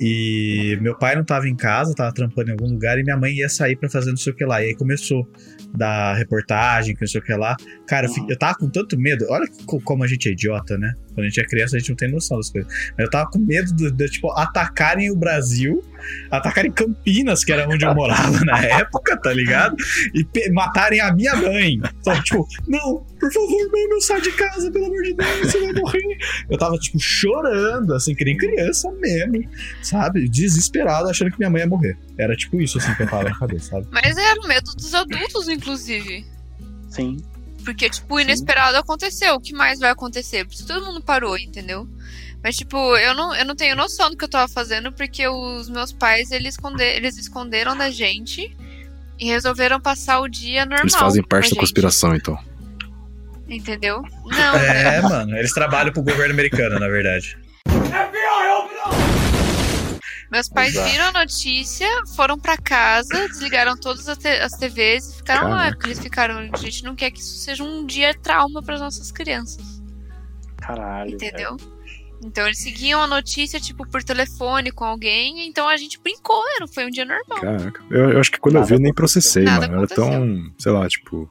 E 0.00 0.76
meu 0.80 0.98
pai 0.98 1.14
não 1.14 1.24
tava 1.24 1.48
em 1.48 1.54
casa, 1.54 1.94
tava 1.94 2.12
trampando 2.12 2.48
em 2.48 2.52
algum 2.52 2.68
lugar, 2.68 2.98
e 2.98 3.04
minha 3.04 3.16
mãe 3.16 3.32
ia 3.32 3.48
sair 3.48 3.76
pra 3.76 3.88
fazer 3.88 4.10
não 4.10 4.16
sei 4.16 4.32
o 4.32 4.36
que 4.36 4.44
lá. 4.44 4.60
E 4.60 4.66
aí 4.66 4.74
começou 4.74 5.26
da 5.72 6.14
reportagem, 6.14 6.94
que 6.94 7.00
não 7.00 7.08
sei 7.08 7.20
o 7.20 7.24
que 7.24 7.32
lá. 7.32 7.56
Cara, 7.86 8.06
eu, 8.08 8.28
eu 8.28 8.36
tava 8.38 8.56
com 8.56 8.68
tanto 8.68 8.98
medo. 8.98 9.24
Olha 9.30 9.46
co- 9.66 9.80
como 9.80 10.02
a 10.02 10.06
gente 10.08 10.28
é 10.28 10.32
idiota, 10.32 10.76
né? 10.76 10.94
Quando 11.14 11.26
a 11.26 11.28
gente 11.28 11.40
é 11.40 11.44
criança, 11.44 11.76
a 11.76 11.78
gente 11.78 11.90
não 11.90 11.96
tem 11.96 12.10
noção 12.10 12.36
das 12.36 12.50
coisas. 12.50 12.72
Mas 12.96 13.04
eu 13.04 13.10
tava 13.10 13.30
com 13.30 13.38
medo 13.38 13.72
de, 13.74 13.90
de, 13.90 14.08
tipo, 14.08 14.30
atacarem 14.32 15.10
o 15.10 15.16
Brasil, 15.16 15.82
atacarem 16.30 16.72
Campinas, 16.72 17.44
que 17.44 17.52
era 17.52 17.68
onde 17.68 17.84
eu 17.84 17.94
morava 17.94 18.44
na 18.44 18.58
época, 18.64 19.16
tá 19.16 19.32
ligado? 19.32 19.76
E 20.14 20.50
matarem 20.50 21.00
a 21.00 21.12
minha 21.12 21.36
mãe. 21.36 21.80
Sabe, 22.02 22.22
tipo, 22.24 22.46
não, 22.66 23.04
por 23.18 23.32
favor, 23.32 23.70
mãe, 23.72 23.88
não 23.88 24.00
sai 24.00 24.20
de 24.20 24.32
casa, 24.32 24.70
pelo 24.70 24.86
amor 24.86 25.02
de 25.02 25.14
Deus, 25.14 25.38
você 25.38 25.60
vai 25.60 25.72
morrer. 25.72 26.18
Eu 26.50 26.58
tava, 26.58 26.76
tipo, 26.78 26.98
chorando, 26.98 27.94
assim, 27.94 28.14
que 28.14 28.24
nem 28.24 28.36
criança 28.36 28.90
mesmo, 28.92 29.48
sabe? 29.82 30.28
Desesperado, 30.28 31.08
achando 31.08 31.30
que 31.30 31.38
minha 31.38 31.50
mãe 31.50 31.62
ia 31.62 31.68
morrer. 31.68 31.96
Era 32.18 32.36
tipo 32.36 32.60
isso, 32.60 32.78
assim, 32.78 32.94
que 32.94 33.02
eu 33.02 33.08
tava 33.08 33.24
na 33.24 33.38
cabeça, 33.38 33.70
sabe? 33.70 33.86
Mas 33.90 34.16
era 34.16 34.40
o 34.40 34.48
medo 34.48 34.72
dos 34.74 34.94
adultos, 34.94 35.48
inclusive. 35.48 36.24
Sim. 36.88 37.16
Porque, 37.64 37.88
tipo, 37.88 38.14
o 38.14 38.20
inesperado 38.20 38.76
aconteceu. 38.76 39.34
O 39.34 39.40
que 39.40 39.52
mais 39.52 39.80
vai 39.80 39.90
acontecer? 39.90 40.44
Por 40.44 40.54
isso 40.54 40.66
todo 40.66 40.84
mundo 40.84 41.02
parou, 41.02 41.36
entendeu? 41.38 41.88
Mas, 42.42 42.56
tipo, 42.56 42.76
eu 42.96 43.14
não, 43.14 43.34
eu 43.34 43.44
não 43.44 43.56
tenho 43.56 43.74
noção 43.74 44.10
do 44.10 44.16
que 44.16 44.24
eu 44.24 44.28
tava 44.28 44.46
fazendo, 44.52 44.92
porque 44.92 45.26
os 45.26 45.68
meus 45.70 45.92
pais, 45.92 46.30
eles, 46.30 46.54
esconde, 46.54 46.84
eles 46.84 47.16
esconderam 47.16 47.74
da 47.74 47.90
gente 47.90 48.54
e 49.18 49.26
resolveram 49.26 49.80
passar 49.80 50.20
o 50.20 50.28
dia 50.28 50.66
normal. 50.66 50.82
Eles 50.82 50.94
fazem 50.94 51.22
com 51.22 51.26
a 51.26 51.30
parte 51.30 51.44
da 51.44 51.48
gente, 51.50 51.58
conspiração, 51.60 52.14
então. 52.14 52.38
Entendeu? 53.48 54.02
Não, 54.26 54.56
É, 54.56 55.00
mano, 55.00 55.36
eles 55.36 55.52
trabalham 55.52 55.92
pro 55.92 56.02
governo 56.02 56.34
americano, 56.34 56.78
na 56.78 56.88
verdade. 56.88 57.38
Meus 60.30 60.48
pais 60.48 60.74
Exato. 60.74 60.90
viram 60.90 61.04
a 61.06 61.12
notícia, 61.12 61.88
foram 62.16 62.38
pra 62.38 62.56
casa, 62.56 63.28
desligaram 63.28 63.76
todas 63.76 64.08
as, 64.08 64.18
as 64.24 64.52
TVs 64.52 65.10
e 65.10 65.16
ficaram 65.16 65.50
lá. 65.50 65.70
Porque 65.70 65.88
eles 65.88 65.98
ficaram, 66.00 66.50
a 66.52 66.56
gente 66.56 66.82
não 66.82 66.96
quer 66.96 67.10
que 67.10 67.20
isso 67.20 67.36
seja 67.38 67.62
um 67.62 67.84
dia 67.84 68.14
trauma 68.14 68.62
para 68.62 68.78
nossas 68.78 69.12
crianças. 69.12 69.82
Caralho. 70.56 71.14
Entendeu? 71.14 71.56
Então 72.24 72.46
eles 72.46 72.58
seguiam 72.58 73.02
a 73.02 73.06
notícia, 73.06 73.60
tipo, 73.60 73.86
por 73.86 74.02
telefone 74.02 74.70
com 74.72 74.84
alguém, 74.84 75.46
então 75.46 75.68
a 75.68 75.76
gente 75.76 76.00
brincou, 76.02 76.42
era, 76.56 76.66
foi 76.66 76.86
um 76.86 76.90
dia 76.90 77.04
normal. 77.04 77.40
Caraca. 77.40 77.82
Eu, 77.90 78.12
eu 78.12 78.20
acho 78.20 78.30
que 78.32 78.40
quando 78.40 78.54
eu 78.54 78.60
Nada 78.60 78.68
vi, 78.68 78.74
eu 78.74 78.80
nem 78.80 78.90
aconteceu. 78.90 79.20
processei, 79.20 79.44
Nada 79.44 79.68
mano. 79.68 79.78
Era 79.80 79.88
tão, 79.88 80.52
sei 80.58 80.72
lá, 80.72 80.88
tipo. 80.88 81.30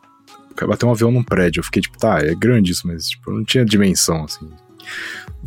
Bateu 0.68 0.88
um 0.88 0.92
avião 0.92 1.12
num 1.12 1.24
prédio. 1.24 1.62
Eu 1.62 1.64
fiquei 1.64 1.82
tipo, 1.82 1.98
tá, 1.98 2.20
é 2.20 2.36
grande 2.36 2.72
isso, 2.72 2.88
mas 2.88 3.08
tipo, 3.08 3.32
não 3.32 3.44
tinha 3.44 3.66
dimensão, 3.66 4.24
assim. 4.24 4.48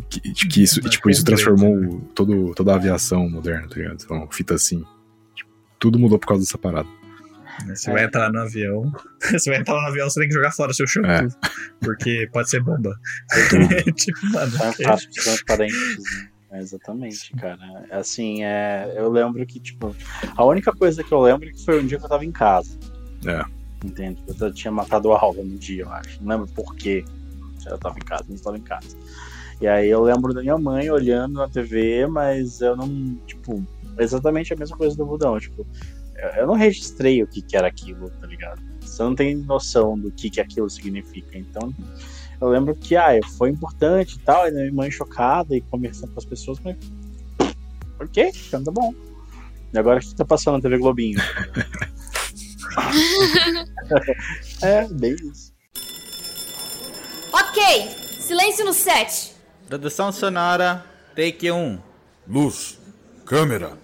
Que, 0.09 0.19
que 0.19 0.63
isso, 0.63 0.79
Mas 0.83 0.91
tipo, 0.91 1.09
isso 1.09 1.23
transformou 1.23 2.01
todo, 2.13 2.53
toda 2.53 2.73
a 2.73 2.75
aviação 2.75 3.29
moderna, 3.29 3.67
tá 3.67 3.75
ligado? 3.75 4.01
Então, 4.03 4.27
fita 4.31 4.53
assim. 4.53 4.85
Tipo, 5.35 5.49
tudo 5.79 5.99
mudou 5.99 6.19
por 6.19 6.27
causa 6.27 6.43
dessa 6.43 6.57
parada. 6.57 6.87
Você 7.65 7.91
vai 7.91 8.03
entrar 8.03 8.31
no 8.31 8.39
avião. 8.39 8.91
Você 9.31 9.49
vai 9.49 9.59
entrar 9.59 9.81
no 9.81 9.87
avião, 9.87 10.07
você 10.07 10.19
tem 10.19 10.29
que 10.29 10.35
jogar 10.35 10.51
fora 10.51 10.71
seu 10.73 10.85
shampoo. 10.85 11.09
É. 11.09 11.27
Porque 11.81 12.29
pode 12.31 12.49
ser 12.49 12.61
bomba. 12.61 12.95
tipo, 13.95 14.25
mano. 14.27 14.55
ok. 14.55 14.85
Fantásticos 14.85 15.23
transparentes, 15.23 15.97
né? 15.97 16.29
É, 16.51 16.59
Exatamente, 16.59 17.33
cara. 17.33 17.85
Assim, 17.91 18.43
é, 18.43 18.93
eu 18.95 19.09
lembro 19.09 19.45
que, 19.45 19.59
tipo, 19.59 19.95
a 20.35 20.45
única 20.45 20.71
coisa 20.71 21.03
que 21.03 21.11
eu 21.11 21.19
lembro 21.19 21.49
é 21.49 21.51
que 21.51 21.65
foi 21.65 21.81
um 21.81 21.87
dia 21.87 21.97
que 21.97 22.05
eu 22.05 22.09
tava 22.09 22.23
em 22.23 22.31
casa. 22.31 22.77
É. 23.25 23.43
Entende? 23.83 24.21
Eu 24.39 24.53
tinha 24.53 24.71
matado 24.71 25.11
a 25.11 25.19
aula 25.19 25.43
no 25.43 25.57
dia, 25.57 25.83
eu 25.83 25.91
acho. 25.91 26.21
Não 26.23 26.37
lembro 26.37 26.53
por 26.53 26.75
quê. 26.75 27.03
Eu 27.65 27.77
tava 27.77 27.97
em 27.97 28.05
casa, 28.05 28.25
não 28.29 28.35
estava 28.35 28.57
em 28.57 28.61
casa. 28.61 28.95
E 29.59 29.67
aí 29.67 29.89
eu 29.89 30.03
lembro 30.03 30.33
da 30.33 30.41
minha 30.41 30.57
mãe 30.57 30.89
olhando 30.89 31.35
na 31.35 31.49
TV, 31.49 32.07
mas 32.07 32.61
eu 32.61 32.75
não, 32.75 33.15
tipo, 33.25 33.63
exatamente 33.97 34.53
a 34.53 34.55
mesma 34.55 34.77
coisa 34.77 34.95
do 34.95 35.05
Budão. 35.05 35.39
Tipo, 35.39 35.65
eu, 36.35 36.45
não 36.45 36.55
registrei 36.55 37.23
o 37.23 37.27
que, 37.27 37.41
que 37.41 37.57
era 37.57 37.67
aquilo, 37.67 38.09
tá 38.09 38.27
ligado? 38.27 38.61
Você 38.81 39.03
não 39.03 39.15
tem 39.15 39.35
noção 39.35 39.97
do 39.97 40.11
que, 40.11 40.29
que 40.29 40.39
aquilo 40.39 40.69
significa. 40.69 41.37
Então, 41.37 41.73
eu 42.39 42.49
lembro 42.49 42.75
que, 42.75 42.95
ah, 42.95 43.19
foi 43.37 43.49
importante 43.49 44.15
e 44.15 44.19
tal, 44.19 44.47
e 44.47 44.51
minha 44.51 44.71
mãe 44.71 44.91
chocada 44.91 45.55
e 45.55 45.61
conversando 45.61 46.13
com 46.13 46.19
as 46.19 46.25
pessoas, 46.25 46.59
mas. 46.63 46.77
Ok, 47.99 48.31
então 48.47 48.63
tá 48.63 48.71
bom. 48.71 48.93
E 49.73 49.77
agora 49.77 49.99
o 49.99 50.01
que 50.01 50.15
tá 50.15 50.23
passando 50.23 50.55
na 50.55 50.61
TV 50.61 50.77
Globinho? 50.77 51.19
é, 54.61 54.87
bem 54.87 55.15
isso. 55.15 55.51
Ok, 57.33 57.89
silêncio 58.19 58.63
no 58.63 58.73
set. 58.73 59.36
Produção 59.67 60.11
sonora, 60.11 60.85
take 61.15 61.51
1. 61.51 61.81
Luz, 62.27 62.77
câmera. 63.25 63.77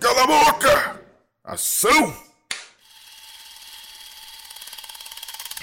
Cala 0.00 0.22
a 0.22 0.26
boca! 0.26 1.02
Ação! 1.44 2.32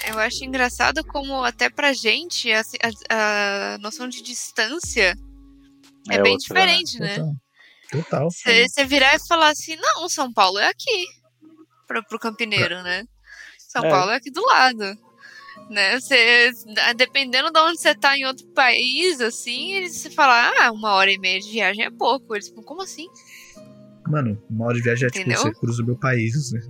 Eu 0.06 0.18
acho 0.18 0.44
engraçado 0.44 1.04
como 1.04 1.44
até 1.44 1.68
pra 1.68 1.92
gente 1.92 2.50
a, 2.52 2.62
a- 3.10 3.74
a 3.74 3.78
noção 3.78 4.08
de 4.08 4.22
distância 4.22 5.14
é, 6.10 6.22
bem 6.22 6.32
outra, 6.32 6.54
né? 6.64 6.66
diferente, 6.76 6.98
né? 6.98 7.16
Total. 7.16 7.34
Total. 7.90 8.30
Você 8.30 8.84
virar 8.84 9.14
e 9.14 9.26
falar 9.28 9.50
assim, 9.50 9.76
não, 9.76 10.08
São 10.08 10.32
Paulo 10.32 10.58
é 10.58 10.68
aqui. 10.68 11.06
Pro, 11.86 12.02
pro 12.04 12.18
campineiro, 12.18 12.82
né? 12.82 13.04
São 13.58 13.84
É. 13.84 13.90
Paulo 13.90 14.10
é 14.12 14.16
aqui 14.16 14.30
do 14.30 14.42
lado. 14.46 14.98
Né? 15.70 16.00
Cê, 16.00 16.50
dependendo 16.96 17.50
de 17.52 17.60
onde 17.60 17.80
você 17.80 17.94
tá 17.94 18.18
em 18.18 18.24
outro 18.26 18.46
país, 18.48 19.20
assim, 19.20 19.72
eles 19.74 19.92
se 19.96 20.10
falar, 20.10 20.52
ah, 20.60 20.72
uma 20.72 20.92
hora 20.94 21.12
e 21.12 21.18
meia 21.18 21.38
de 21.40 21.48
viagem 21.50 21.84
é 21.84 21.90
pouco. 21.90 22.34
Eles 22.34 22.48
falam, 22.48 22.64
como 22.64 22.82
assim? 22.82 23.06
Mano, 24.08 24.42
uma 24.50 24.66
hora 24.66 24.74
de 24.74 24.82
viagem 24.82 25.06
é 25.06 25.10
tipo, 25.10 25.20
Entendeu? 25.20 25.40
você 25.42 25.52
cruza 25.60 25.82
o 25.82 25.86
meu 25.86 25.96
país. 25.96 26.50
Né? 26.52 26.60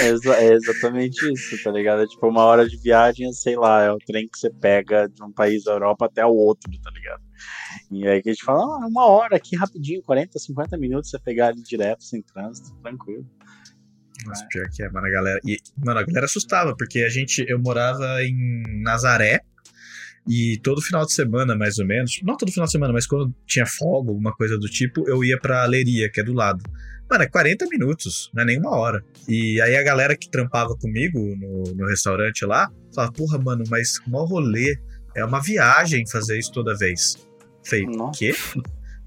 É, 0.00 0.08
exa- 0.08 0.36
é 0.40 0.52
exatamente 0.54 1.30
isso, 1.30 1.62
tá 1.62 1.70
ligado? 1.70 2.02
É 2.02 2.06
tipo 2.06 2.26
uma 2.26 2.44
hora 2.44 2.66
de 2.66 2.76
viagem, 2.78 3.30
sei 3.34 3.56
lá, 3.56 3.82
é 3.82 3.92
o 3.92 3.98
trem 3.98 4.26
que 4.26 4.38
você 4.38 4.48
pega 4.50 5.06
de 5.06 5.22
um 5.22 5.30
país 5.30 5.64
da 5.64 5.72
Europa 5.72 6.06
até 6.06 6.24
o 6.24 6.30
outro, 6.34 6.70
tá 6.82 6.90
ligado? 6.90 7.20
E 7.90 8.08
aí 8.08 8.22
que 8.22 8.30
a 8.30 8.32
gente 8.32 8.44
fala, 8.44 8.62
ah, 8.62 8.86
uma 8.86 9.04
hora 9.04 9.36
aqui 9.36 9.54
rapidinho, 9.56 10.02
40, 10.02 10.38
50 10.38 10.78
minutos 10.78 11.10
você 11.10 11.18
pegar 11.18 11.48
ali 11.48 11.62
direto, 11.62 12.02
sem 12.02 12.22
trânsito, 12.22 12.74
tranquilo. 12.80 13.26
Nossa, 14.26 14.46
pior 14.48 14.68
que 14.70 14.82
é, 14.82 14.90
mano, 14.90 15.06
a 15.06 15.10
galera. 15.10 15.40
E, 15.44 15.58
mano, 15.84 16.00
a 16.00 16.04
galera 16.04 16.26
assustava, 16.26 16.74
porque 16.76 17.00
a 17.00 17.08
gente. 17.08 17.44
Eu 17.48 17.58
morava 17.58 18.22
em 18.22 18.82
Nazaré. 18.82 19.40
E 20.28 20.58
todo 20.60 20.82
final 20.82 21.06
de 21.06 21.12
semana, 21.12 21.54
mais 21.54 21.78
ou 21.78 21.86
menos, 21.86 22.20
não 22.24 22.36
todo 22.36 22.50
final 22.50 22.66
de 22.66 22.72
semana, 22.72 22.92
mas 22.92 23.06
quando 23.06 23.32
tinha 23.46 23.64
folga, 23.64 24.10
alguma 24.10 24.32
coisa 24.32 24.58
do 24.58 24.68
tipo, 24.68 25.08
eu 25.08 25.22
ia 25.22 25.38
pra 25.38 25.64
Leria, 25.66 26.10
que 26.10 26.18
é 26.18 26.24
do 26.24 26.32
lado. 26.32 26.64
Mano, 27.08 27.22
é 27.22 27.28
40 27.28 27.66
minutos, 27.66 28.28
não 28.34 28.42
é 28.42 28.46
nem 28.46 28.58
uma 28.58 28.76
hora. 28.76 29.04
E 29.28 29.60
aí 29.60 29.76
a 29.76 29.82
galera 29.84 30.16
que 30.16 30.28
trampava 30.28 30.74
comigo 30.76 31.18
no, 31.36 31.74
no 31.74 31.86
restaurante 31.86 32.44
lá, 32.44 32.68
falava, 32.92 33.12
porra, 33.12 33.38
mano, 33.38 33.62
mas 33.70 34.00
mó 34.08 34.24
rolê, 34.24 34.76
é 35.14 35.24
uma 35.24 35.40
viagem 35.40 36.04
fazer 36.08 36.36
isso 36.36 36.50
toda 36.50 36.76
vez. 36.76 37.16
Falei, 37.64 37.86
Nossa. 37.86 38.18
quê? 38.18 38.34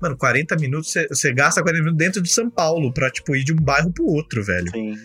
Mano, 0.02 0.18
40 0.18 0.56
minutos, 0.56 0.94
você- 1.10 1.34
gasta 1.34 1.62
40 1.62 1.84
minutos 1.84 1.98
dentro 2.06 2.22
de 2.22 2.30
São 2.30 2.50
Paulo 2.50 2.94
pra, 2.94 3.10
tipo, 3.10 3.36
ir 3.36 3.44
de 3.44 3.54
um 3.54 3.58
bairro 3.58 3.92
pro 3.92 4.06
outro, 4.06 4.44
velho 4.44 4.72
Sim. 4.72 4.96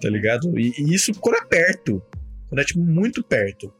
tá 0.00 0.08
ligado? 0.08 0.58
E, 0.58 0.72
e 0.78 0.94
isso 0.94 1.12
quando 1.14 1.36
é 1.36 1.44
perto. 1.44 2.02
Quando 2.48 2.60
é, 2.60 2.64
tipo, 2.64 2.80
muito 2.80 3.22
perto, 3.22 3.72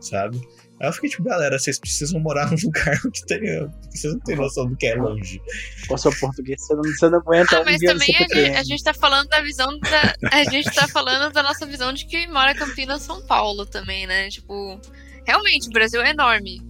sabe? 0.00 0.40
Aí 0.80 0.88
eu 0.88 0.92
fiquei 0.92 1.08
tipo, 1.08 1.22
galera, 1.22 1.56
vocês 1.58 1.78
precisam 1.78 2.18
morar 2.20 2.50
num 2.50 2.56
lugar 2.64 2.98
onde 3.06 3.24
tenha. 3.26 3.68
Vocês 3.90 4.12
não 4.12 4.20
têm 4.20 4.34
noção 4.36 4.66
do 4.66 4.76
que 4.76 4.86
é 4.86 4.94
longe. 4.96 5.40
O 5.88 5.96
seu 5.96 6.10
português, 6.18 6.60
você 6.66 6.74
não, 6.74 6.82
você 6.82 7.08
não 7.10 7.18
aguenta 7.18 7.56
Ah, 7.56 7.60
um 7.60 7.64
mas 7.64 7.78
também 7.80 8.14
a 8.16 8.18
gente, 8.20 8.38
a 8.56 8.62
gente 8.64 8.82
tá 8.82 8.92
falando 8.94 9.28
da 9.28 9.40
visão 9.40 9.78
da. 9.78 10.14
A 10.32 10.44
gente 10.44 10.74
tá 10.74 10.88
falando 10.88 11.32
da 11.32 11.42
nossa 11.42 11.64
visão 11.66 11.92
de 11.92 12.06
que 12.06 12.26
mora 12.28 12.52
em 12.52 12.56
Campinas, 12.56 13.02
São 13.02 13.24
Paulo 13.26 13.64
também, 13.66 14.06
né? 14.06 14.28
Tipo, 14.30 14.80
realmente, 15.26 15.68
o 15.68 15.72
Brasil 15.72 16.02
é 16.02 16.10
enorme. 16.10 16.60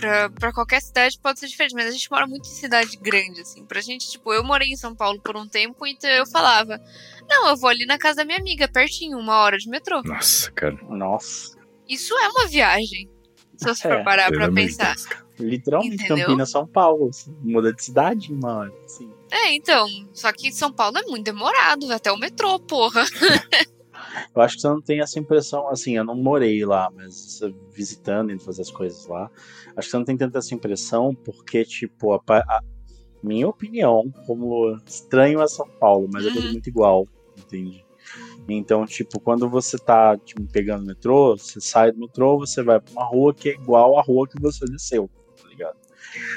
Pra, 0.00 0.30
pra 0.30 0.52
qualquer 0.52 0.80
cidade 0.80 1.18
pode 1.20 1.40
ser 1.40 1.46
diferente, 1.48 1.74
mas 1.74 1.86
a 1.86 1.90
gente 1.90 2.10
mora 2.10 2.26
muito 2.26 2.46
em 2.48 2.52
cidade 2.52 2.96
grande, 2.96 3.40
assim. 3.40 3.64
Pra 3.64 3.80
gente, 3.80 4.10
tipo, 4.10 4.32
eu 4.32 4.44
morei 4.44 4.68
em 4.68 4.76
São 4.76 4.94
Paulo 4.94 5.20
por 5.20 5.36
um 5.36 5.46
tempo, 5.48 5.86
então 5.86 6.08
eu 6.10 6.26
falava, 6.26 6.80
não, 7.28 7.48
eu 7.48 7.56
vou 7.56 7.68
ali 7.68 7.84
na 7.86 7.98
casa 7.98 8.16
da 8.18 8.24
minha 8.24 8.38
amiga, 8.38 8.68
pertinho, 8.68 9.18
uma 9.18 9.38
hora 9.38 9.58
de 9.58 9.68
metrô. 9.68 10.02
Nossa, 10.04 10.50
cara. 10.52 10.78
Nossa, 10.88 11.56
Isso 11.88 12.14
é 12.18 12.28
uma 12.28 12.46
viagem. 12.46 13.08
Se 13.56 13.64
você 13.66 13.88
É, 13.88 14.02
parar 14.04 14.30
pra 14.30 14.50
pensar. 14.52 14.94
Literalmente 15.40 15.94
Entendeu? 15.96 16.26
Campinas, 16.26 16.50
São 16.50 16.66
Paulo. 16.66 17.08
assim, 17.08 17.34
muda 17.42 17.72
de 17.72 17.82
cidade, 17.82 18.32
mano. 18.32 18.72
Assim. 18.84 19.10
É, 19.30 19.52
então. 19.52 19.88
Só 20.12 20.32
que 20.32 20.52
São 20.52 20.72
Paulo 20.72 20.98
é 20.98 21.02
muito 21.02 21.24
demorado, 21.24 21.90
até 21.92 22.10
o 22.12 22.16
metrô, 22.16 22.58
porra. 22.60 23.04
Eu 24.34 24.42
acho 24.42 24.56
que 24.56 24.62
você 24.62 24.68
não 24.68 24.80
tem 24.82 25.00
essa 25.00 25.18
impressão, 25.18 25.68
assim, 25.68 25.96
eu 25.96 26.04
não 26.04 26.16
morei 26.16 26.64
lá, 26.64 26.90
mas 26.94 27.40
visitando 27.72 28.30
e 28.32 28.38
fazer 28.38 28.62
as 28.62 28.70
coisas 28.70 29.06
lá, 29.06 29.30
acho 29.76 29.86
que 29.88 29.90
você 29.90 29.96
não 29.98 30.04
tem 30.04 30.16
tanta 30.16 30.38
essa 30.38 30.54
impressão, 30.54 31.14
porque, 31.24 31.64
tipo, 31.64 32.12
a, 32.12 32.20
a- 32.28 32.60
minha 33.22 33.48
opinião, 33.48 34.04
como 34.26 34.76
estranho 34.86 35.40
a 35.40 35.48
São 35.48 35.68
Paulo, 35.80 36.08
mas 36.12 36.24
é 36.24 36.30
tudo 36.30 36.44
Uhum. 36.46 36.52
muito 36.52 36.68
igual, 36.68 37.06
entende? 37.36 37.84
Então, 38.48 38.86
tipo, 38.86 39.20
quando 39.20 39.48
você 39.50 39.76
tá 39.76 40.16
tipo, 40.16 40.46
pegando 40.50 40.82
o 40.82 40.86
metrô, 40.86 41.36
você 41.36 41.60
sai 41.60 41.92
do 41.92 41.98
metrô, 41.98 42.38
você 42.38 42.62
vai 42.62 42.80
pra 42.80 42.92
uma 42.92 43.04
rua 43.04 43.34
que 43.34 43.50
é 43.50 43.54
igual 43.54 43.98
à 43.98 44.02
rua 44.02 44.26
que 44.26 44.40
você 44.40 44.64
desceu, 44.66 45.10
tá 45.42 45.48
ligado? 45.48 45.76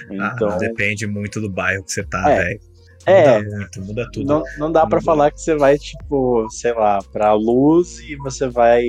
Então, 0.10 0.50
Ah, 0.50 0.58
depende 0.58 1.08
muito 1.08 1.40
do 1.40 1.50
bairro 1.50 1.84
que 1.86 1.92
você 1.92 2.04
tá, 2.04 2.30
É. 2.30 2.36
velho. 2.44 2.60
É, 3.06 3.42
Muda 3.42 3.56
muito, 3.58 3.82
muda 3.82 4.10
tudo. 4.12 4.26
Não, 4.26 4.44
não 4.58 4.72
dá 4.72 4.82
pra 4.82 4.98
Muda. 4.98 5.06
falar 5.06 5.32
que 5.32 5.42
você 5.42 5.56
vai, 5.56 5.78
tipo, 5.78 6.48
sei 6.50 6.74
lá, 6.74 7.00
pra 7.12 7.34
Luz 7.34 8.00
e 8.00 8.16
você 8.18 8.48
vai 8.48 8.84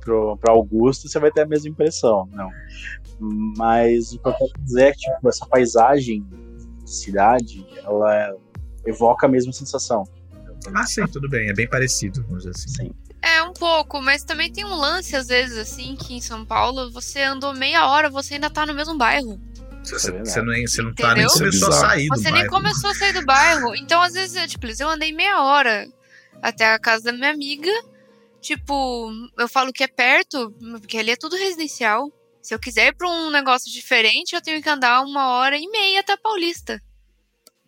pro, 0.00 0.36
pra 0.38 0.52
Augusto, 0.52 1.08
você 1.08 1.18
vai 1.18 1.30
ter 1.30 1.42
a 1.42 1.46
mesma 1.46 1.68
impressão, 1.68 2.28
não. 2.32 2.50
Mas 3.56 4.12
o 4.12 4.18
que 4.18 4.28
eu 4.28 4.34
quero 4.34 4.52
dizer 4.60 4.82
é 4.82 4.92
que, 4.92 4.98
tipo, 4.98 5.28
essa 5.28 5.46
paisagem 5.46 6.24
de 6.84 6.90
cidade, 6.90 7.66
ela 7.84 8.34
evoca 8.86 9.26
a 9.26 9.28
mesma 9.28 9.52
sensação. 9.52 10.04
Ah, 10.74 10.84
sim, 10.84 11.06
tudo 11.06 11.28
bem. 11.28 11.48
É 11.48 11.52
bem 11.52 11.68
parecido, 11.68 12.22
vamos 12.24 12.44
dizer 12.44 12.50
assim. 12.50 12.68
Sim. 12.68 12.90
É, 13.22 13.42
um 13.42 13.52
pouco, 13.52 14.00
mas 14.00 14.22
também 14.22 14.52
tem 14.52 14.64
um 14.64 14.74
lance, 14.74 15.16
às 15.16 15.26
vezes, 15.26 15.56
assim, 15.58 15.96
que 15.96 16.14
em 16.14 16.20
São 16.20 16.44
Paulo 16.44 16.90
você 16.92 17.22
andou 17.22 17.52
meia 17.54 17.88
hora, 17.88 18.08
você 18.08 18.34
ainda 18.34 18.50
tá 18.50 18.64
no 18.64 18.74
mesmo 18.74 18.96
bairro. 18.96 19.40
Você, 19.86 20.08
É 20.08 20.12
verdade. 20.12 20.30
você 20.30 20.42
não, 20.42 20.54
você 20.66 20.82
não 20.82 20.94
tá 20.94 21.14
nem 21.14 21.26
começou 21.26 21.68
a 21.72 21.76
é 21.76 21.80
sair 21.80 22.08
do 22.08 22.16
Você 22.16 22.22
nem 22.24 22.32
bairro. 22.32 22.50
começou 22.50 22.90
a 22.90 22.94
sair 22.94 23.12
do 23.12 23.24
bairro. 23.24 23.76
Então, 23.76 24.02
às 24.02 24.12
vezes, 24.14 24.36
é, 24.36 24.46
tipo, 24.46 24.66
eu 24.66 24.88
andei 24.88 25.12
meia 25.12 25.42
hora 25.42 25.86
até 26.42 26.72
a 26.72 26.78
casa 26.78 27.04
da 27.04 27.12
minha 27.12 27.30
amiga. 27.30 27.70
Tipo, 28.40 29.10
eu 29.38 29.48
falo 29.48 29.72
que 29.72 29.82
é 29.84 29.88
perto, 29.88 30.52
porque 30.80 30.98
ali 30.98 31.10
é 31.12 31.16
tudo 31.16 31.36
residencial. 31.36 32.10
Se 32.42 32.54
eu 32.54 32.58
quiser 32.60 32.88
ir 32.88 32.96
pra 32.96 33.08
um 33.08 33.30
negócio 33.30 33.70
diferente, 33.72 34.34
eu 34.34 34.40
tenho 34.42 34.62
que 34.62 34.68
andar 34.68 35.02
uma 35.02 35.30
hora 35.38 35.56
e 35.56 35.68
meia 35.68 36.00
até 36.00 36.12
a 36.12 36.16
Paulista. 36.18 36.80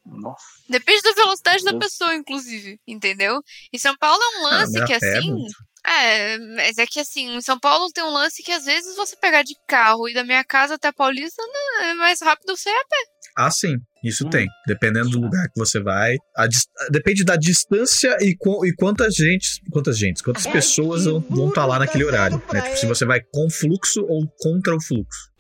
Nossa. 0.07 0.45
Depende 0.69 1.03
da 1.03 1.12
velocidade 1.12 1.64
da 1.64 1.71
Deus. 1.73 1.85
pessoa, 1.85 2.14
inclusive. 2.14 2.81
Entendeu? 2.87 3.43
E 3.73 3.79
São 3.79 3.97
Paulo 3.99 4.23
é 4.23 4.39
um 4.39 4.47
Ah, 4.47 4.51
lance 4.51 4.79
mas 4.79 4.87
que, 4.87 4.93
é 4.93 4.97
assim. 4.97 5.47
É, 5.91 6.39
mas 6.39 6.76
é 6.76 6.86
que 6.86 7.01
assim, 7.01 7.36
em 7.36 7.41
São 7.41 7.59
Paulo 7.59 7.89
tem 7.95 8.05
um 8.05 8.11
lance 8.12 8.43
que 8.43 8.53
às 8.53 8.64
vezes 8.66 8.95
você 8.95 9.16
pegar 9.16 9.43
de 9.43 9.55
carro 9.66 10.09
e 10.09 10.12
da 10.14 10.22
minha 10.22 10.45
casa 10.45 10.74
até 10.74 10.89
a 10.89 10.93
Paulista 10.93 11.43
não, 11.47 11.82
é 11.84 11.95
mais 11.95 12.20
rápido 12.20 12.55
você 12.57 12.68
ir 12.68 12.72
a 12.74 12.84
pé. 12.84 12.97
Ah, 13.36 13.51
sim. 13.51 13.76
Isso 14.05 14.26
Hum. 14.26 14.30
tem. 14.30 14.47
Dependendo 14.66 15.09
do 15.11 15.20
lugar 15.20 15.47
que 15.49 15.59
você 15.59 15.80
vai. 15.80 16.16
a 16.36 16.47
depende 16.91 17.24
da 17.24 17.36
distância 17.36 18.16
e, 18.20 18.36
qu- 18.36 18.66
e 18.66 18.74
quantas 18.74 19.14
gente, 19.14 19.61
quantas 19.72 19.97
gente, 19.99 20.22
quantas 20.22 20.47
pessoas 20.47 21.05
vão 21.05 21.49
estar 21.49 21.64
lá 21.64 21.78
naquele 21.78 22.05
horário. 22.05 22.43
Né? 22.53 22.61
Tipo, 22.62 22.76
se 22.76 22.86
você 22.86 23.05
vai 23.07 23.20
com 23.32 23.49
fluxo 23.51 24.05
ou 24.07 24.26
contra 24.41 24.74
o 24.76 24.80
fluxo. 24.82 25.30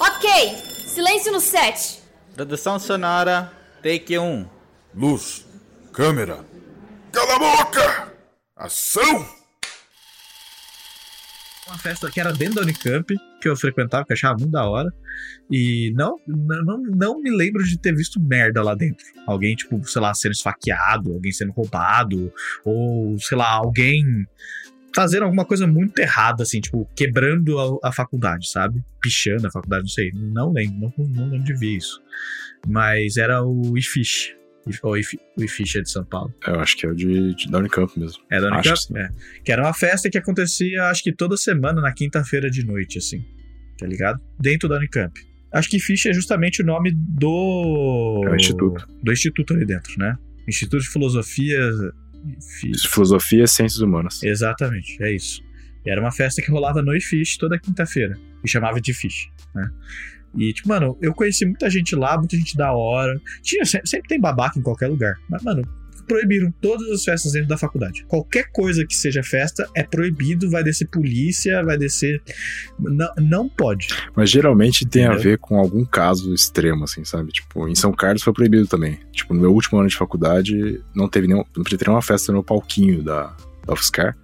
Ok, 0.00 0.56
silêncio 0.86 1.30
no 1.32 1.40
set. 1.40 2.00
Produção 2.34 2.78
sonora, 2.78 3.52
take 3.82 4.18
1. 4.18 4.48
Luz, 4.94 5.44
câmera. 5.92 6.44
Cala 7.12 7.34
a 7.34 7.38
boca! 7.38 8.09
Ação! 8.60 9.26
Uma 11.66 11.78
festa 11.78 12.10
que 12.10 12.20
era 12.20 12.30
dentro 12.30 12.56
da 12.56 12.60
Unicamp, 12.60 13.06
que 13.40 13.48
eu 13.48 13.56
frequentava, 13.56 14.04
que 14.04 14.12
eu 14.12 14.14
achava 14.14 14.36
muito 14.38 14.50
da 14.50 14.68
hora. 14.68 14.92
E 15.50 15.94
não, 15.96 16.16
não, 16.26 16.82
não 16.82 17.22
me 17.22 17.30
lembro 17.30 17.64
de 17.64 17.78
ter 17.78 17.94
visto 17.94 18.20
merda 18.20 18.62
lá 18.62 18.74
dentro. 18.74 19.02
Alguém, 19.26 19.56
tipo, 19.56 19.82
sei 19.88 20.02
lá, 20.02 20.12
sendo 20.12 20.32
esfaqueado, 20.32 21.10
alguém 21.10 21.32
sendo 21.32 21.52
roubado, 21.52 22.30
ou, 22.62 23.18
sei 23.18 23.38
lá, 23.38 23.50
alguém 23.50 24.04
fazendo 24.94 25.22
alguma 25.22 25.46
coisa 25.46 25.66
muito 25.66 25.98
errada, 25.98 26.42
assim, 26.42 26.60
tipo, 26.60 26.86
quebrando 26.94 27.58
a, 27.58 27.88
a 27.88 27.92
faculdade, 27.92 28.50
sabe? 28.50 28.84
Pichando 29.00 29.46
a 29.46 29.50
faculdade, 29.50 29.84
não 29.84 29.88
sei. 29.88 30.12
Não 30.12 30.52
lembro, 30.52 30.92
não, 30.98 31.06
não 31.06 31.30
lembro 31.30 31.46
de 31.46 31.54
ver 31.54 31.76
isso. 31.78 31.98
Mas 32.68 33.16
era 33.16 33.42
o 33.42 33.78
IFISH. 33.78 34.39
Ou 34.82 34.96
IF- 34.96 35.18
o 35.36 35.42
IFISH 35.42 35.76
é 35.76 35.80
de 35.82 35.90
São 35.90 36.04
Paulo. 36.04 36.32
Eu 36.46 36.60
acho 36.60 36.76
que 36.76 36.86
é 36.86 36.88
o 36.90 36.94
de, 36.94 37.34
de 37.34 37.50
da 37.50 37.58
Unicamp 37.58 37.98
mesmo. 37.98 38.22
É 38.30 38.40
da 38.40 38.48
Acho 38.54 38.70
Unicamp? 38.70 38.86
que. 38.88 38.98
É. 38.98 39.08
Que 39.44 39.52
era 39.52 39.62
uma 39.62 39.72
festa 39.74 40.10
que 40.10 40.18
acontecia, 40.18 40.84
acho 40.84 41.02
que 41.02 41.12
toda 41.12 41.36
semana, 41.36 41.80
na 41.80 41.92
quinta-feira 41.92 42.50
de 42.50 42.64
noite, 42.64 42.98
assim. 42.98 43.24
Tá 43.78 43.86
ligado? 43.86 44.20
Dentro 44.38 44.68
da 44.68 44.76
Unicamp. 44.76 45.12
Acho 45.52 45.68
que 45.68 45.80
FISH 45.80 46.06
é 46.06 46.12
justamente 46.12 46.62
o 46.62 46.64
nome 46.66 46.92
do. 46.94 48.22
É 48.26 48.30
o 48.30 48.36
instituto. 48.36 48.86
Do 49.02 49.12
instituto 49.12 49.54
ali 49.54 49.64
dentro, 49.64 49.92
né? 49.98 50.16
Instituto 50.46 50.82
de 50.82 50.88
Filosofia. 50.88 51.58
Fi- 52.60 52.72
Filosofia 52.88 53.44
e 53.44 53.48
Ciências 53.48 53.80
Humanas. 53.80 54.22
Exatamente, 54.22 55.02
é 55.02 55.12
isso. 55.14 55.42
E 55.84 55.90
era 55.90 56.00
uma 56.00 56.12
festa 56.12 56.42
que 56.42 56.50
rolava 56.50 56.82
no 56.82 56.94
IFISH 56.94 57.38
toda 57.38 57.58
quinta-feira. 57.58 58.16
E 58.44 58.48
chamava 58.48 58.80
de 58.80 58.92
FISH, 58.92 59.28
né? 59.54 59.70
E, 60.36 60.52
tipo, 60.52 60.68
mano, 60.68 60.96
eu 61.00 61.12
conheci 61.12 61.44
muita 61.44 61.68
gente 61.68 61.94
lá, 61.96 62.16
muita 62.16 62.36
gente 62.36 62.56
da 62.56 62.72
hora. 62.72 63.20
Tinha, 63.42 63.64
se- 63.64 63.80
sempre 63.84 64.08
tem 64.08 64.20
babaca 64.20 64.58
em 64.58 64.62
qualquer 64.62 64.86
lugar. 64.88 65.16
Mas, 65.28 65.42
mano, 65.42 65.62
proibiram 66.06 66.52
todas 66.60 66.88
as 66.90 67.04
festas 67.04 67.32
dentro 67.32 67.48
da 67.48 67.56
faculdade. 67.56 68.04
Qualquer 68.08 68.50
coisa 68.52 68.84
que 68.84 68.94
seja 68.96 69.22
festa 69.22 69.68
é 69.76 69.82
proibido, 69.84 70.50
vai 70.50 70.64
descer 70.64 70.86
polícia, 70.88 71.62
vai 71.64 71.78
descer. 71.78 72.20
Não, 72.78 73.08
não 73.18 73.48
pode. 73.48 73.88
Mas 74.16 74.28
geralmente 74.30 74.84
tem 74.86 75.04
a 75.04 75.06
Entendeu? 75.12 75.22
ver 75.32 75.38
com 75.38 75.56
algum 75.58 75.84
caso 75.84 76.34
extremo, 76.34 76.84
assim, 76.84 77.04
sabe? 77.04 77.30
Tipo, 77.32 77.68
em 77.68 77.74
São 77.76 77.92
Carlos 77.92 78.22
foi 78.22 78.32
proibido 78.32 78.66
também. 78.66 78.98
Tipo, 79.12 79.34
no 79.34 79.40
meu 79.40 79.52
último 79.52 79.78
ano 79.78 79.88
de 79.88 79.96
faculdade, 79.96 80.82
não 80.94 81.08
teve 81.08 81.28
nenhum. 81.28 81.44
Não 81.56 81.62
podia 81.62 81.78
ter 81.78 81.86
nenhuma 81.86 82.02
festa 82.02 82.32
no 82.32 82.42
palquinho 82.42 83.02
da, 83.04 83.36
da 83.66 83.72
UFSCar. 83.74 84.16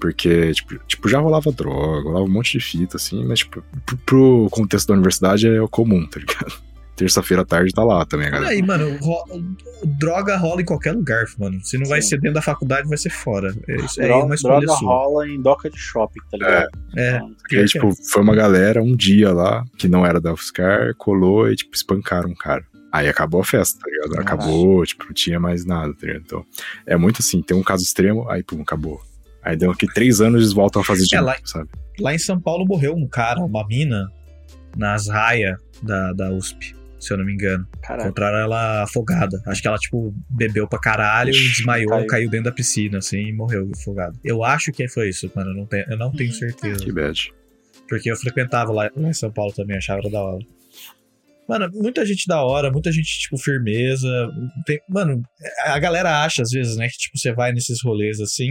Porque, 0.00 0.52
tipo, 0.52 0.78
tipo, 0.86 1.08
já 1.08 1.20
rolava 1.20 1.52
droga, 1.52 2.08
rolava 2.08 2.24
um 2.24 2.28
monte 2.30 2.58
de 2.58 2.64
fita, 2.64 2.96
assim, 2.96 3.24
mas, 3.24 3.40
tipo, 3.40 3.62
pro, 3.84 3.96
pro 3.98 4.48
contexto 4.50 4.88
da 4.88 4.94
universidade 4.94 5.46
é 5.46 5.60
o 5.60 5.68
comum, 5.68 6.06
tá 6.06 6.18
ligado? 6.20 6.52
Terça-feira 6.96 7.42
à 7.42 7.46
tarde 7.46 7.72
tá 7.72 7.82
lá 7.82 8.04
também, 8.04 8.30
galera. 8.30 8.50
aí, 8.52 8.60
mano, 8.62 8.94
ro- 9.00 9.24
droga 9.84 10.36
rola 10.36 10.60
em 10.60 10.64
qualquer 10.66 10.92
lugar, 10.92 11.24
mano. 11.38 11.58
Se 11.62 11.78
não 11.78 11.86
vai 11.86 12.02
Sim. 12.02 12.08
ser 12.08 12.20
dentro 12.20 12.34
da 12.34 12.42
faculdade, 12.42 12.86
vai 12.88 12.98
ser 12.98 13.08
fora. 13.08 13.54
É, 13.68 13.76
isso 13.76 14.02
é 14.02 14.06
Droga, 14.06 14.26
uma 14.26 14.34
escolha 14.34 14.60
droga 14.66 14.78
sua. 14.78 14.88
rola 14.92 15.26
em 15.28 15.40
doca 15.40 15.70
de 15.70 15.78
shopping, 15.78 16.20
tá 16.30 16.36
ligado? 16.36 16.68
É, 16.96 17.16
Então, 17.16 17.34
E 17.52 17.56
aí, 17.56 17.64
tipo, 17.64 17.90
foi 18.10 18.22
uma 18.22 18.34
galera 18.34 18.82
um 18.82 18.94
dia 18.94 19.32
lá, 19.32 19.64
que 19.78 19.88
não 19.88 20.04
era 20.04 20.20
da 20.20 20.32
UFSCar, 20.34 20.94
colou 20.96 21.50
e, 21.50 21.56
tipo, 21.56 21.74
espancaram 21.74 22.28
um 22.30 22.34
cara. 22.34 22.64
Aí 22.92 23.08
acabou 23.08 23.40
a 23.40 23.44
festa, 23.44 23.78
tá 23.82 23.90
ligado? 23.90 24.20
Acabou, 24.20 24.84
tipo, 24.84 25.04
não 25.06 25.12
tinha 25.14 25.40
mais 25.40 25.64
nada, 25.64 25.94
tá 25.94 26.06
ligado? 26.06 26.22
Então, 26.26 26.44
é 26.84 26.96
muito 26.98 27.20
assim, 27.20 27.40
tem 27.40 27.56
um 27.56 27.62
caso 27.62 27.82
extremo, 27.82 28.28
aí, 28.28 28.42
pum, 28.42 28.60
acabou. 28.60 29.00
Aí 29.42 29.56
deu 29.56 29.70
aqui 29.70 29.86
três 29.92 30.20
anos 30.20 30.40
eles 30.42 30.52
voltam 30.52 30.82
a 30.82 30.84
fazer 30.84 31.04
de 31.04 31.14
É, 31.16 31.18
novo, 31.20 31.30
lá- 31.32 31.38
sabe? 31.44 31.68
Lá 31.98 32.14
em 32.14 32.18
São 32.18 32.40
Paulo 32.40 32.64
morreu 32.66 32.94
um 32.94 33.06
cara, 33.06 33.40
uma 33.40 33.66
mina, 33.66 34.10
nas 34.76 35.08
raias 35.08 35.58
da, 35.82 36.12
da 36.12 36.30
USP, 36.30 36.74
se 36.98 37.12
eu 37.12 37.18
não 37.18 37.24
me 37.24 37.32
engano. 37.34 37.66
Caralho. 37.82 38.04
Encontraram 38.06 38.38
ela 38.38 38.82
afogada. 38.82 39.42
Acho 39.46 39.60
que 39.62 39.68
ela, 39.68 39.76
tipo, 39.78 40.14
bebeu 40.28 40.66
pra 40.68 40.78
caralho, 40.78 41.30
Ixi, 41.30 41.56
desmaiou, 41.56 41.90
caiu. 41.90 42.06
caiu. 42.06 42.30
dentro 42.30 42.44
da 42.44 42.52
piscina, 42.52 42.98
assim, 42.98 43.18
e 43.28 43.32
morreu 43.32 43.70
afogada. 43.74 44.14
Eu 44.24 44.44
acho 44.44 44.70
que 44.72 44.86
foi 44.88 45.08
isso, 45.08 45.30
mano. 45.34 45.50
Eu 45.50 45.56
não 45.56 45.66
tenho, 45.66 45.84
eu 45.88 45.96
não 45.98 46.10
tenho 46.12 46.32
certeza. 46.32 46.82
Que 46.84 46.92
bad. 46.92 47.32
Porque 47.88 48.10
eu 48.10 48.16
frequentava 48.16 48.70
lá, 48.72 48.90
lá 48.94 49.08
em 49.08 49.12
São 49.12 49.30
Paulo 49.32 49.52
também, 49.52 49.76
achava 49.76 50.08
da 50.08 50.20
hora. 50.22 50.44
Mano, 51.50 51.68
muita 51.74 52.06
gente 52.06 52.28
da 52.28 52.44
hora, 52.44 52.70
muita 52.70 52.92
gente, 52.92 53.08
tipo, 53.22 53.36
firmeza. 53.36 54.06
Tem- 54.64 54.78
mano, 54.88 55.20
a 55.64 55.76
galera 55.80 56.22
acha, 56.22 56.42
às 56.42 56.50
vezes, 56.50 56.76
né, 56.76 56.86
que, 56.88 56.96
tipo, 56.96 57.18
você 57.18 57.32
vai 57.32 57.50
nesses 57.52 57.82
rolês 57.82 58.20
assim, 58.20 58.50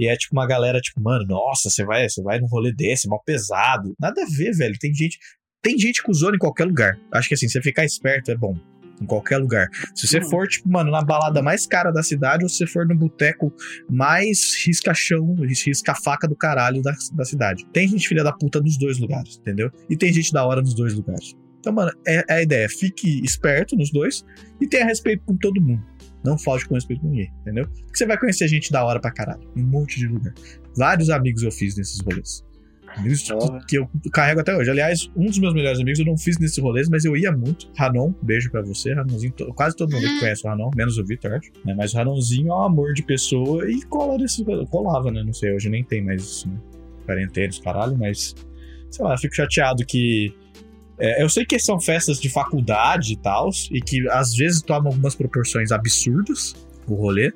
e 0.00 0.08
é 0.08 0.16
tipo 0.16 0.34
uma 0.34 0.46
galera, 0.46 0.80
tipo, 0.80 0.98
mano, 1.02 1.26
nossa, 1.26 1.68
você 1.68 1.84
vai, 1.84 2.08
você 2.08 2.22
vai 2.22 2.38
num 2.40 2.46
rolê 2.46 2.72
desse, 2.72 3.06
mal 3.06 3.22
pesado. 3.22 3.94
Nada 4.00 4.22
a 4.22 4.26
ver, 4.26 4.52
velho. 4.52 4.74
Tem 4.80 4.94
gente. 4.94 5.18
Tem 5.62 5.78
gente 5.78 6.02
com 6.02 6.10
zona 6.14 6.36
em 6.36 6.38
qualquer 6.38 6.64
lugar. 6.64 6.98
Acho 7.12 7.28
que 7.28 7.34
assim, 7.34 7.48
você 7.48 7.60
ficar 7.60 7.84
esperto 7.84 8.30
é 8.30 8.34
bom. 8.36 8.56
Em 9.02 9.04
qualquer 9.04 9.36
lugar. 9.38 9.68
Se 9.94 10.06
você 10.08 10.18
Uhum. 10.18 10.30
for, 10.30 10.48
tipo, 10.48 10.68
mano, 10.70 10.90
na 10.90 11.02
balada 11.02 11.42
mais 11.42 11.66
cara 11.66 11.90
da 11.90 12.02
cidade, 12.02 12.44
ou 12.44 12.48
se 12.48 12.56
você 12.56 12.66
for 12.66 12.86
no 12.86 12.96
boteco 12.96 13.52
mais 13.90 14.54
risca-chão, 14.66 15.34
risca-faca 15.66 16.26
do 16.26 16.34
caralho 16.34 16.80
da, 16.82 16.92
da 17.12 17.24
cidade. 17.24 17.64
Tem 17.72 17.86
gente 17.86 18.08
filha 18.08 18.24
da 18.24 18.32
puta 18.32 18.58
nos 18.60 18.78
dois 18.78 18.98
lugares, 18.98 19.36
entendeu? 19.36 19.70
E 19.90 19.96
tem 19.96 20.12
gente 20.12 20.32
da 20.32 20.46
hora 20.46 20.60
nos 20.62 20.74
dois 20.74 20.94
lugares. 20.94 21.34
Então, 21.58 21.72
mano, 21.72 21.92
é, 22.06 22.24
é 22.28 22.34
a 22.34 22.42
ideia. 22.42 22.68
Fique 22.68 23.20
esperto 23.24 23.76
nos 23.76 23.90
dois 23.90 24.24
e 24.60 24.66
tenha 24.66 24.84
respeito 24.84 25.22
com 25.24 25.36
todo 25.36 25.60
mundo. 25.60 25.82
Não 26.24 26.36
falte 26.36 26.66
com 26.66 26.74
respeito 26.74 27.00
com 27.00 27.08
ninguém, 27.08 27.32
entendeu? 27.42 27.66
Porque 27.66 27.96
você 27.98 28.06
vai 28.06 28.18
conhecer 28.18 28.48
gente 28.48 28.70
da 28.72 28.84
hora 28.84 29.00
pra 29.00 29.10
caralho. 29.10 29.40
Em 29.56 29.62
um 29.62 29.66
monte 29.66 29.98
de 29.98 30.06
lugar. 30.08 30.34
Vários 30.76 31.10
amigos 31.10 31.42
eu 31.42 31.50
fiz 31.50 31.76
nesses 31.76 32.00
rolês. 32.00 32.44
Amigos 32.96 33.22
Porra. 33.22 33.60
que, 33.68 33.78
eu 33.78 33.88
carrego 34.12 34.40
até 34.40 34.56
hoje. 34.56 34.70
Aliás, 34.70 35.10
um 35.16 35.26
dos 35.26 35.38
meus 35.38 35.54
melhores 35.54 35.78
amigos 35.78 35.98
eu 36.00 36.06
não 36.06 36.16
fiz 36.16 36.38
nesses 36.38 36.58
rolês, 36.58 36.88
mas 36.88 37.04
eu 37.04 37.16
ia 37.16 37.30
muito. 37.30 37.70
Ranon, 37.76 38.12
beijo 38.22 38.50
pra 38.50 38.62
você, 38.62 38.94
Ranonzinho. 38.94 39.32
Quase 39.54 39.76
todo 39.76 39.92
mundo 39.92 40.02
que 40.02 40.20
conhece 40.20 40.46
o 40.46 40.50
Ranon, 40.50 40.70
menos 40.74 40.98
o 40.98 41.04
Vitor, 41.04 41.32
acho. 41.34 41.52
né? 41.64 41.74
Mas 41.76 41.92
o 41.92 41.96
Ranonzinho 41.98 42.48
é 42.48 42.54
um 42.54 42.62
amor 42.62 42.94
de 42.94 43.02
pessoa 43.02 43.70
e 43.70 43.82
cola 43.82 44.18
nesses 44.18 44.44
rolês. 44.44 44.68
Colava, 44.70 45.10
né? 45.10 45.22
Não 45.22 45.32
sei, 45.32 45.54
hoje 45.54 45.68
nem 45.68 45.84
tem 45.84 46.02
mais 46.02 46.22
isso, 46.22 46.48
né? 46.48 46.58
Quarentena, 47.06 47.48
os 47.48 47.58
caralho, 47.58 47.96
mas. 47.96 48.34
Sei 48.90 49.04
lá, 49.04 49.14
eu 49.14 49.18
fico 49.18 49.34
chateado 49.34 49.84
que. 49.84 50.34
É, 50.98 51.22
eu 51.22 51.28
sei 51.28 51.44
que 51.44 51.58
são 51.58 51.80
festas 51.80 52.20
de 52.20 52.28
faculdade 52.28 53.12
e 53.12 53.16
tal, 53.16 53.50
e 53.70 53.80
que 53.80 54.08
às 54.10 54.34
vezes 54.34 54.62
tomam 54.62 54.88
algumas 54.88 55.14
proporções 55.14 55.70
absurdas 55.70 56.54
o 56.86 56.94
rolê. 56.94 57.32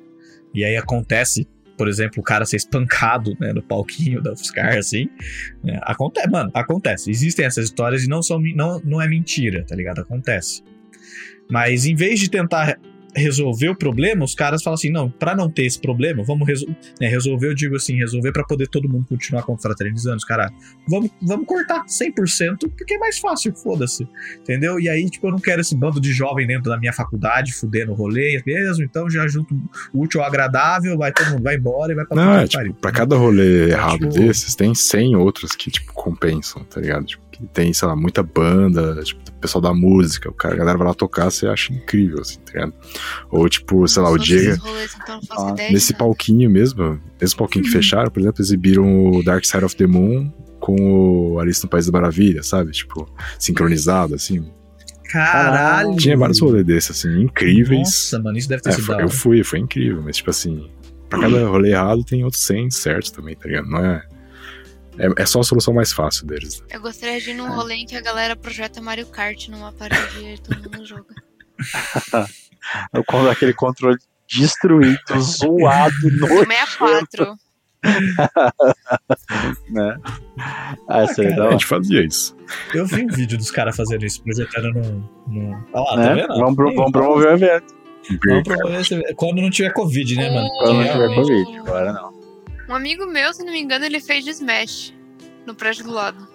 E 0.53 0.63
aí 0.63 0.75
acontece, 0.75 1.47
por 1.77 1.87
exemplo, 1.87 2.19
o 2.19 2.23
cara 2.23 2.45
ser 2.45 2.57
espancado 2.57 3.35
né, 3.39 3.53
no 3.53 3.61
palquinho 3.61 4.21
da 4.21 4.33
UFSCar, 4.33 4.77
assim. 4.77 5.07
É, 5.65 5.79
acontece, 5.83 6.29
mano, 6.29 6.51
acontece. 6.53 7.09
Existem 7.09 7.45
essas 7.45 7.65
histórias 7.65 8.03
e 8.03 8.07
não, 8.07 8.21
são, 8.21 8.39
não, 8.39 8.79
não 8.83 9.01
é 9.01 9.07
mentira, 9.07 9.63
tá 9.65 9.75
ligado? 9.75 10.01
Acontece. 10.01 10.63
Mas 11.49 11.85
em 11.85 11.95
vez 11.95 12.19
de 12.19 12.29
tentar 12.29 12.79
resolver 13.15 13.69
o 13.69 13.75
problema, 13.75 14.23
os 14.25 14.35
caras 14.35 14.63
falam 14.63 14.75
assim: 14.75 14.91
não, 14.91 15.09
pra 15.09 15.35
não 15.35 15.49
ter 15.49 15.65
esse 15.65 15.79
problema, 15.79 16.23
vamos 16.23 16.47
resolver. 16.47 16.75
resolver, 16.99 17.47
eu 17.47 17.53
digo 17.55 17.75
assim, 17.75 17.95
resolver 17.97 18.31
pra 18.31 18.43
poder 18.43 18.67
todo 18.67 18.89
mundo 18.89 19.05
continuar 19.07 19.43
confraternizando, 19.43 20.17
os 20.17 20.25
caras. 20.25 20.51
Vamos, 20.87 21.09
vamos 21.21 21.45
cortar 21.45 21.83
100%, 21.85 22.69
porque 22.77 22.95
é 22.95 22.97
mais 22.97 23.19
fácil, 23.19 23.53
foda-se. 23.55 24.07
Entendeu? 24.39 24.79
E 24.79 24.89
aí, 24.89 25.09
tipo, 25.09 25.27
eu 25.27 25.31
não 25.31 25.39
quero 25.39 25.61
esse 25.61 25.75
bando 25.75 25.99
de 26.01 26.11
jovem 26.11 26.47
dentro 26.47 26.69
da 26.69 26.77
minha 26.77 26.93
faculdade, 26.93 27.53
fudendo 27.53 27.93
rolê 27.93 28.41
mesmo, 28.45 28.83
então 28.83 29.09
já 29.09 29.27
junto 29.27 29.53
o 29.93 30.01
útil 30.01 30.21
ao 30.21 30.27
agradável, 30.27 30.97
vai 30.97 31.11
todo 31.11 31.29
mundo 31.31 31.43
vai 31.43 31.55
embora 31.55 31.91
e 31.91 31.95
vai 31.95 32.05
pra 32.05 32.15
Não, 32.15 32.35
é, 32.35 32.47
tipo, 32.47 32.73
pra 32.75 32.91
cada 32.91 33.15
rolê 33.15 33.69
errado 33.69 33.99
tipo- 33.99 34.09
desses, 34.13 34.55
tem 34.55 34.73
100 34.73 35.15
outros 35.15 35.55
que, 35.55 35.69
tipo, 35.69 35.93
compensam, 35.93 36.63
tá 36.63 36.79
ligado? 36.81 37.05
Tipo, 37.05 37.22
que 37.33 37.45
tem, 37.47 37.73
sei 37.73 37.87
lá, 37.87 37.95
muita 37.95 38.21
banda, 38.23 39.01
tipo, 39.03 39.21
o 39.29 39.33
pessoal 39.41 39.61
da 39.61 39.73
música, 39.73 40.29
o 40.29 40.33
cara, 40.33 40.53
a 40.55 40.57
galera 40.57 40.77
vai 40.77 40.87
lá 40.87 40.93
tocar, 40.93 41.29
você 41.29 41.47
acha 41.47 41.73
incrível, 41.73 42.21
assim, 42.21 42.39
tá 42.39 42.53
ligado? 42.53 42.73
Ou, 43.31 43.49
tipo, 43.49 43.87
sei 43.87 44.01
lá, 44.01 44.09
o 44.11 44.17
Diego, 44.17 44.63
então 45.03 45.19
Ah, 45.31 45.53
nesse 45.71 45.91
nada. 45.91 46.03
palquinho 46.05 46.49
mesmo, 46.49 46.99
nesse 47.19 47.35
palquinho 47.35 47.65
que 47.65 47.71
fecharam, 47.71 48.09
por 48.09 48.19
exemplo, 48.21 48.41
exibiram 48.41 49.07
o 49.11 49.23
Dark 49.23 49.43
Side 49.45 49.65
of 49.65 49.75
the 49.75 49.85
Moon 49.87 50.31
com 50.59 50.75
o 51.33 51.39
Alice 51.39 51.61
no 51.63 51.69
País 51.69 51.85
da 51.85 51.91
Maravilha, 51.91 52.41
sabe? 52.43 52.71
Tipo, 52.71 53.09
sincronizado, 53.37 54.15
assim. 54.15 54.49
Caralho! 55.11 55.95
Tinha 55.95 56.17
vários 56.17 56.39
rolês 56.39 56.65
desses, 56.65 56.91
assim, 56.91 57.21
incríveis. 57.21 57.79
Nossa, 57.79 58.19
mano, 58.19 58.37
isso 58.37 58.49
deve 58.49 58.61
ter 58.61 58.69
É, 58.69 58.71
sido 58.73 58.85
foi- 58.85 59.03
eu 59.03 59.09
fui, 59.09 59.43
foi 59.43 59.59
incrível, 59.59 60.01
mas 60.01 60.17
tipo 60.17 60.29
assim, 60.29 60.69
pra 61.09 61.19
cada 61.19 61.45
rolê 61.47 61.71
errado 61.71 62.03
tem 62.03 62.23
outros 62.23 62.41
100 62.43 62.71
certos 62.71 63.11
também, 63.11 63.35
tá 63.35 63.47
ligado? 63.47 63.67
Não 63.67 63.79
é. 63.85 64.03
É, 64.97 65.23
é 65.23 65.25
só 65.25 65.39
a 65.39 65.43
solução 65.43 65.73
mais 65.73 65.91
fácil 65.91 66.25
deles. 66.27 66.59
né? 66.61 66.67
Eu 66.71 66.81
gostaria 66.81 67.19
de 67.19 67.31
ir 67.31 67.33
num 67.33 67.49
rolê 67.55 67.75
em 67.75 67.85
que 67.85 67.95
a 67.95 68.01
galera 68.01 68.35
projeta 68.35 68.81
Mario 68.81 69.07
Kart 69.07 69.47
numa 69.49 69.71
parede 69.71 70.19
e 70.23 70.37
todo 70.39 70.61
mundo 70.71 70.85
joga. 70.85 71.05
com 73.07 73.27
aquele 73.29 73.53
controle 73.53 73.97
destruído, 74.27 74.99
zoado, 75.19 75.93
O 76.05 76.11
nojento. 76.11 76.45
64. 76.47 77.35
né? 79.69 79.97
Ah, 80.87 81.03
isso 81.03 81.21
aí 81.21 81.27
é 81.27 81.35
da 81.35 81.41
a 81.41 81.45
hora. 81.45 81.51
gente 81.53 81.65
fazia 81.65 82.05
isso. 82.05 82.35
Eu 82.73 82.85
vi 82.85 83.03
um 83.03 83.07
vídeo 83.07 83.37
dos 83.37 83.51
caras 83.51 83.75
fazendo 83.75 84.05
isso, 84.05 84.23
projetando 84.23 84.71
no. 84.73 85.09
no... 85.27 85.65
Olha 85.73 85.83
lá, 85.83 85.95
tá 85.95 86.15
Né? 86.15 86.21
vendo? 86.21 86.39
Vamos, 86.39 86.55
pro- 86.55 86.73
vamos 86.75 86.91
promover 86.91 87.27
o 87.27 87.31
evento. 87.33 87.73
Vamos 88.25 88.43
promover 88.43 88.79
esse- 88.81 89.13
Quando 89.15 89.41
não 89.41 89.49
tiver 89.49 89.71
Covid, 89.73 90.15
né, 90.15 90.29
mano? 90.33 90.49
Quando 90.59 90.73
não 90.77 90.83
tiver 90.83 90.93
Realmente. 91.09 91.15
Covid, 91.43 91.57
agora 91.59 91.93
não. 91.93 92.12
Um 92.73 92.75
amigo 92.75 93.05
meu, 93.05 93.31
se 93.31 93.43
não 93.45 93.53
me 93.53 93.61
engano, 93.61 93.85
ele 93.85 93.99
fez 93.99 94.23
de 94.23 94.31
Smash 94.31 94.91
no 95.45 95.53
prédio 95.53 95.83
do 95.83 95.91
lado. 95.91 96.27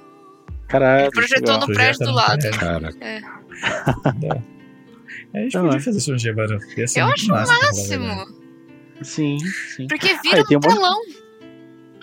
Caralho. 0.69 1.07
Ele 1.07 1.11
projetou 1.11 1.55
legal. 1.55 1.69
no 1.69 1.75
prédio 1.75 2.07
do 2.07 2.13
lado. 2.13 2.39
Projeta 2.39 2.59
Cara, 2.59 2.95
É. 3.01 3.21
A 5.35 5.39
gente 5.41 5.57
Ah, 5.57 5.63
podia 5.63 5.79
é. 5.79 5.81
fazer 5.81 5.99
isso 5.99 6.13
um 6.13 6.17
dia, 6.17 6.33
mano. 6.33 6.61
Ia 6.77 6.87
ser 6.87 7.01
Eu 7.01 7.07
acho 7.07 7.33
o 7.33 7.35
verdade. 7.35 7.61
máximo. 7.65 8.27
Sim, 9.03 9.39
sim. 9.75 9.89
Porque 9.89 10.11
Ah, 10.11 10.21
vira 10.23 10.45
tem 10.45 10.57
um 10.57 10.61
um 10.61 10.61
telão. 10.61 10.97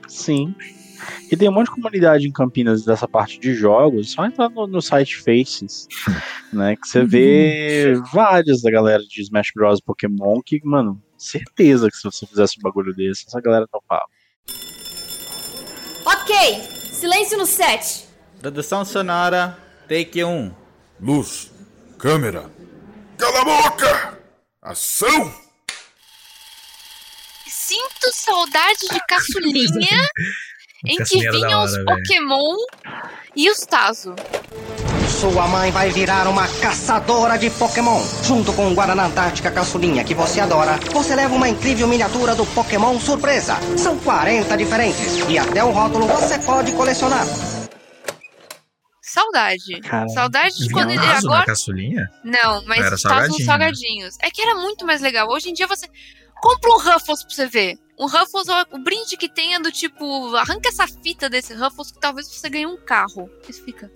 Sim. 0.09 0.53
E 1.31 1.37
tem 1.37 1.47
um 1.47 1.53
monte 1.53 1.67
de 1.67 1.71
comunidade 1.75 2.27
em 2.27 2.31
Campinas 2.31 2.83
dessa 2.83 3.07
parte 3.07 3.39
de 3.39 3.53
jogos, 3.53 4.11
só 4.11 4.25
entrar 4.25 4.49
no, 4.49 4.67
no 4.67 4.81
site 4.81 5.15
Faces, 5.17 5.87
né? 6.51 6.75
Que 6.75 6.85
você 6.89 7.05
vê 7.05 7.93
várias 8.13 8.61
da 8.61 8.69
galera 8.69 9.01
de 9.01 9.21
Smash 9.21 9.51
Bros. 9.55 9.79
Pokémon 9.79 10.41
que, 10.45 10.59
mano, 10.65 11.01
certeza 11.17 11.89
que 11.89 11.95
se 11.95 12.03
você 12.03 12.25
fizesse 12.27 12.59
um 12.59 12.61
bagulho 12.61 12.93
desse, 12.93 13.25
essa 13.27 13.39
galera 13.39 13.65
topava. 13.65 14.03
Ok, 16.05 16.35
silêncio 16.93 17.37
no 17.37 17.45
set. 17.45 18.07
Produção 18.39 18.85
sonora, 18.85 19.57
take 19.89 20.23
1. 20.23 20.53
Luz, 21.01 21.51
câmera. 21.97 22.49
Cala 23.17 23.41
a 23.41 23.43
boca! 23.43 24.19
Ação! 24.61 25.33
Sinto 27.47 28.11
saudade 28.13 28.81
de 28.91 28.99
caçulinha 29.07 30.09
em 30.85 30.97
que 31.03 31.23
da 31.23 31.31
vinham 31.31 31.63
os. 31.63 31.77
Pokémon 31.83 32.55
e 33.35 33.49
os 33.49 33.59
Tazo. 33.59 34.15
Sua 35.19 35.47
mãe 35.47 35.71
vai 35.71 35.89
virar 35.91 36.27
uma 36.27 36.47
caçadora 36.59 37.37
de 37.37 37.49
Pokémon. 37.49 38.01
Junto 38.23 38.51
com 38.53 38.71
o 38.71 38.73
Guaraná 38.73 39.05
Antártica 39.05 39.49
Caçulinha 39.51 40.03
que 40.03 40.13
você 40.13 40.39
adora, 40.39 40.77
você 40.91 41.15
leva 41.15 41.33
uma 41.33 41.47
incrível 41.47 41.87
miniatura 41.87 42.35
do 42.35 42.45
Pokémon 42.47 42.99
surpresa. 42.99 43.55
São 43.77 43.97
40 43.99 44.57
diferentes 44.57 45.17
e 45.29 45.37
até 45.37 45.63
o 45.63 45.71
rótulo 45.71 46.07
você 46.07 46.37
pode 46.39 46.71
colecionar. 46.73 47.25
Saudade. 49.01 49.81
Saudade 50.13 50.57
de 50.57 50.69
quando 50.69 50.89
ele. 50.89 50.99
Agora. 50.99 51.45
caçulinha? 51.45 52.09
Não, 52.23 52.65
mas 52.65 52.85
Era 52.85 52.97
salgadinho, 52.97 53.45
salgadinhos. 53.45 54.17
É 54.21 54.29
que 54.29 54.41
era 54.41 54.55
muito 54.55 54.85
mais 54.85 54.99
legal. 55.01 55.29
Hoje 55.29 55.49
em 55.49 55.53
dia 55.53 55.67
você. 55.67 55.87
Compra 56.41 56.69
um 56.71 56.79
Ruffles 56.79 57.23
pra 57.23 57.33
você 57.33 57.47
ver. 57.47 57.84
Um 57.97 58.07
Ruffles, 58.07 58.47
o 58.71 58.77
brinde 58.77 59.15
que 59.17 59.29
tenha 59.29 59.59
do 59.59 59.71
tipo. 59.71 60.35
Arranca 60.35 60.69
essa 60.69 60.85
fita 60.87 61.29
desse 61.29 61.53
Ruffles 61.53 61.91
que 61.91 61.99
talvez 61.99 62.27
você 62.27 62.49
ganhe 62.49 62.65
um 62.65 62.77
carro. 62.77 63.29
Isso 63.47 63.63
fica. 63.63 63.89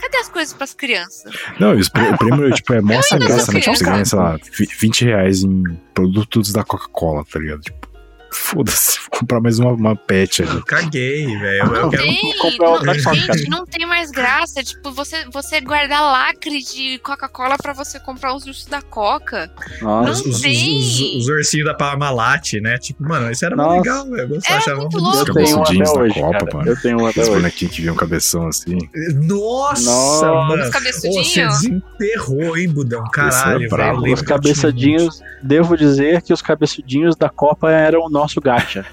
Cadê 0.00 0.16
as 0.18 0.28
coisas 0.28 0.54
pras 0.54 0.72
crianças? 0.72 1.34
não, 1.58 1.72
o 1.72 2.18
prêmio, 2.18 2.50
tipo, 2.54 2.72
é 2.74 2.80
mó 2.80 3.02
sem 3.02 3.18
graça, 3.18 3.50
né? 3.52 3.60
Tipo, 3.60 3.76
você 3.76 3.84
ganha, 3.84 4.04
sei 4.04 4.18
lá, 4.18 4.36
vi- 4.36 4.66
20 4.78 5.04
reais 5.04 5.42
em 5.42 5.64
produtos 5.92 6.52
da 6.52 6.62
Coca-Cola, 6.62 7.24
tá 7.24 7.40
ligado? 7.40 7.62
Tipo, 7.62 7.87
foda-se, 8.30 8.98
vou 9.10 9.20
comprar 9.20 9.40
mais 9.40 9.58
uma, 9.58 9.72
uma 9.72 9.96
pet 9.96 10.42
ali. 10.42 10.62
Caguei, 10.64 11.26
velho. 11.38 11.62
Eu, 11.74 11.82
Não 11.82 11.90
quero. 11.90 12.02
tem, 12.02 12.38
comprar 12.38 12.66
não, 12.66 12.72
outra 12.74 13.02
Coca. 13.02 13.14
gente, 13.16 13.48
não 13.50 13.66
tem 13.66 13.86
mais 13.86 14.10
graça. 14.10 14.62
Tipo, 14.62 14.90
você, 14.92 15.24
você 15.32 15.60
guardar 15.60 16.02
lacre 16.02 16.62
de 16.62 16.98
Coca-Cola 16.98 17.56
pra 17.56 17.72
você 17.72 17.98
comprar 18.00 18.34
os 18.34 18.46
ursos 18.46 18.66
da 18.66 18.80
Coca. 18.82 19.50
Nossa. 19.80 20.10
Os, 20.12 20.20
os, 20.20 20.26
os, 20.36 20.40
tem. 20.42 20.78
os- 20.78 21.00
os 21.22 21.28
ursinhos 21.28 21.66
da 21.66 21.74
Parmalat, 21.74 22.54
né? 22.60 22.78
Tipo, 22.78 23.02
mano, 23.04 23.30
isso 23.30 23.44
era 23.44 23.56
Nossa. 23.56 23.76
legal, 23.76 24.10
velho. 24.10 24.38
Era 24.46 24.58
achava 24.58 24.80
muito 24.80 25.00
muito 25.00 25.04
louco. 25.16 25.28
Eu 25.30 25.34
tenho 25.34 25.48
um 25.58 25.62
Cabeçudinhos 25.62 25.88
até 25.90 25.98
da 25.98 26.04
hoje, 26.04 26.14
Copa, 26.20 26.38
cara. 26.38 26.56
mano. 26.56 26.68
Eu 26.70 26.80
tenho 26.80 27.00
um 27.00 27.06
até 27.06 27.20
Os 27.22 27.28
hoje. 27.28 27.36
bonequinhos 27.36 27.74
que 27.74 27.82
viam 27.82 27.94
cabeção 27.96 28.46
assim. 28.48 28.78
Nossa, 29.14 29.82
Nossa. 29.90 30.26
mano. 30.48 30.62
Os 30.62 30.70
cabeçudinhos. 30.70 31.28
Você 31.28 31.46
desenterrou, 31.46 32.56
hein, 32.56 32.68
Budão? 32.68 33.04
Caralho, 33.10 33.64
é 33.64 33.68
brabo. 33.68 34.02
velho. 34.02 34.14
Os 34.14 34.22
cabeçadinhos, 34.22 35.20
devo 35.42 35.76
dizer 35.76 36.22
que 36.22 36.32
os 36.32 36.42
cabeçudinhos 36.42 37.16
da 37.16 37.28
Copa 37.28 37.70
eram 37.70 38.08
nosso 38.18 38.40
gacha. 38.40 38.84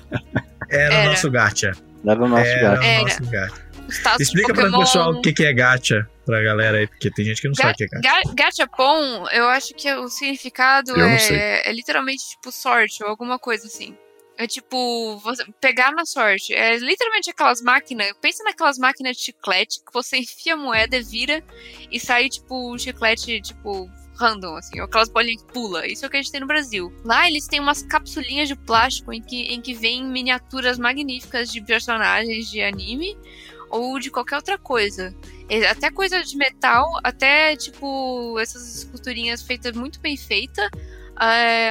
Era, 0.70 0.94
Era. 0.94 1.08
o 1.08 1.10
nosso 1.12 1.32
gacha. 1.32 1.72
Era 2.06 2.24
o 2.24 2.28
nosso 2.28 2.46
Era 2.46 2.76
gacha. 2.76 3.00
o 3.00 3.02
nosso 3.04 3.32
gacha. 3.32 3.66
Os 3.88 4.00
Tazos 4.00 4.22
Explica 4.22 4.54
para 4.54 4.70
o 4.70 4.80
pessoal 4.80 5.12
o 5.12 5.22
que, 5.22 5.32
que 5.32 5.46
é 5.46 5.54
gacha 5.54 6.10
pra 6.26 6.42
galera 6.42 6.80
aí, 6.80 6.88
porque 6.88 7.12
tem 7.12 7.24
gente 7.26 7.40
que 7.42 7.48
não 7.48 7.54
sabe 7.54 7.74
o 7.74 7.76
que 7.76 7.84
é 7.84 7.88
gacha. 7.88 8.22
Ga 8.26 8.34
Gachapon, 8.34 9.28
eu 9.32 9.48
acho 9.48 9.74
que 9.76 9.92
o 9.94 10.10
significado 10.10 11.00
é, 11.00 11.70
é 11.70 11.72
literalmente 11.72 12.30
tipo 12.30 12.52
sorte 12.52 13.04
ou 13.04 13.10
alguma 13.10 13.38
coisa 13.38 13.68
assim. 13.68 13.96
É 14.38 14.48
tipo, 14.48 15.18
você 15.20 15.46
pegar 15.62 15.92
na 15.92 16.06
sorte. 16.06 16.54
É 16.54 16.78
literalmente 16.78 17.30
aquelas 17.30 17.62
máquinas. 17.62 18.12
Pensa 18.22 18.44
naquelas 18.44 18.78
máquinas 18.78 19.16
de 19.16 19.24
chiclete 19.24 19.80
que 19.80 19.94
você 19.94 20.18
enfia 20.20 20.56
a 20.56 20.58
moeda, 20.58 21.02
vira 21.02 21.44
e 21.92 22.00
sai, 22.00 22.28
tipo, 22.28 22.74
um 22.74 22.78
chiclete, 22.78 23.40
tipo, 23.42 23.90
random, 24.16 24.55
assim. 24.55 24.80
Ou 24.80 24.86
aquelas 24.86 25.09
bolinhas 25.09 25.41
que 25.41 25.53
pula. 25.53 25.88
Isso 25.88 26.05
é 26.05 26.07
o 26.07 26.11
que 26.11 26.18
a 26.18 26.22
gente 26.22 26.32
tem 26.32 26.41
no 26.41 26.47
Brasil. 26.47 26.93
Lá 27.03 27.28
eles 27.28 27.47
têm 27.47 27.59
umas 27.59 27.84
capsulinhas 27.84 28.47
de 28.47 28.55
plástico 28.55 29.13
em 29.13 29.22
que, 29.22 29.43
em 29.43 29.61
que 29.61 29.74
vem 29.74 30.03
miniaturas 30.03 30.80
magníficas 30.80 31.51
de 31.51 31.61
personagens 31.61 32.49
de 32.49 32.61
anime 32.61 33.18
ou 33.70 33.99
de 33.99 34.09
qualquer 34.09 34.38
outra 34.38 34.57
coisa. 34.57 35.13
É, 35.49 35.68
Até 35.68 35.91
coisa 35.91 36.24
de 36.24 36.38
metal, 36.38 36.88
até 37.03 37.55
tipo 37.55 38.38
essas 38.39 38.78
esculturinhas 38.78 39.41
feitas 39.41 39.76
muito 39.76 39.99
bem 39.99 40.18
feitas, 40.18 40.70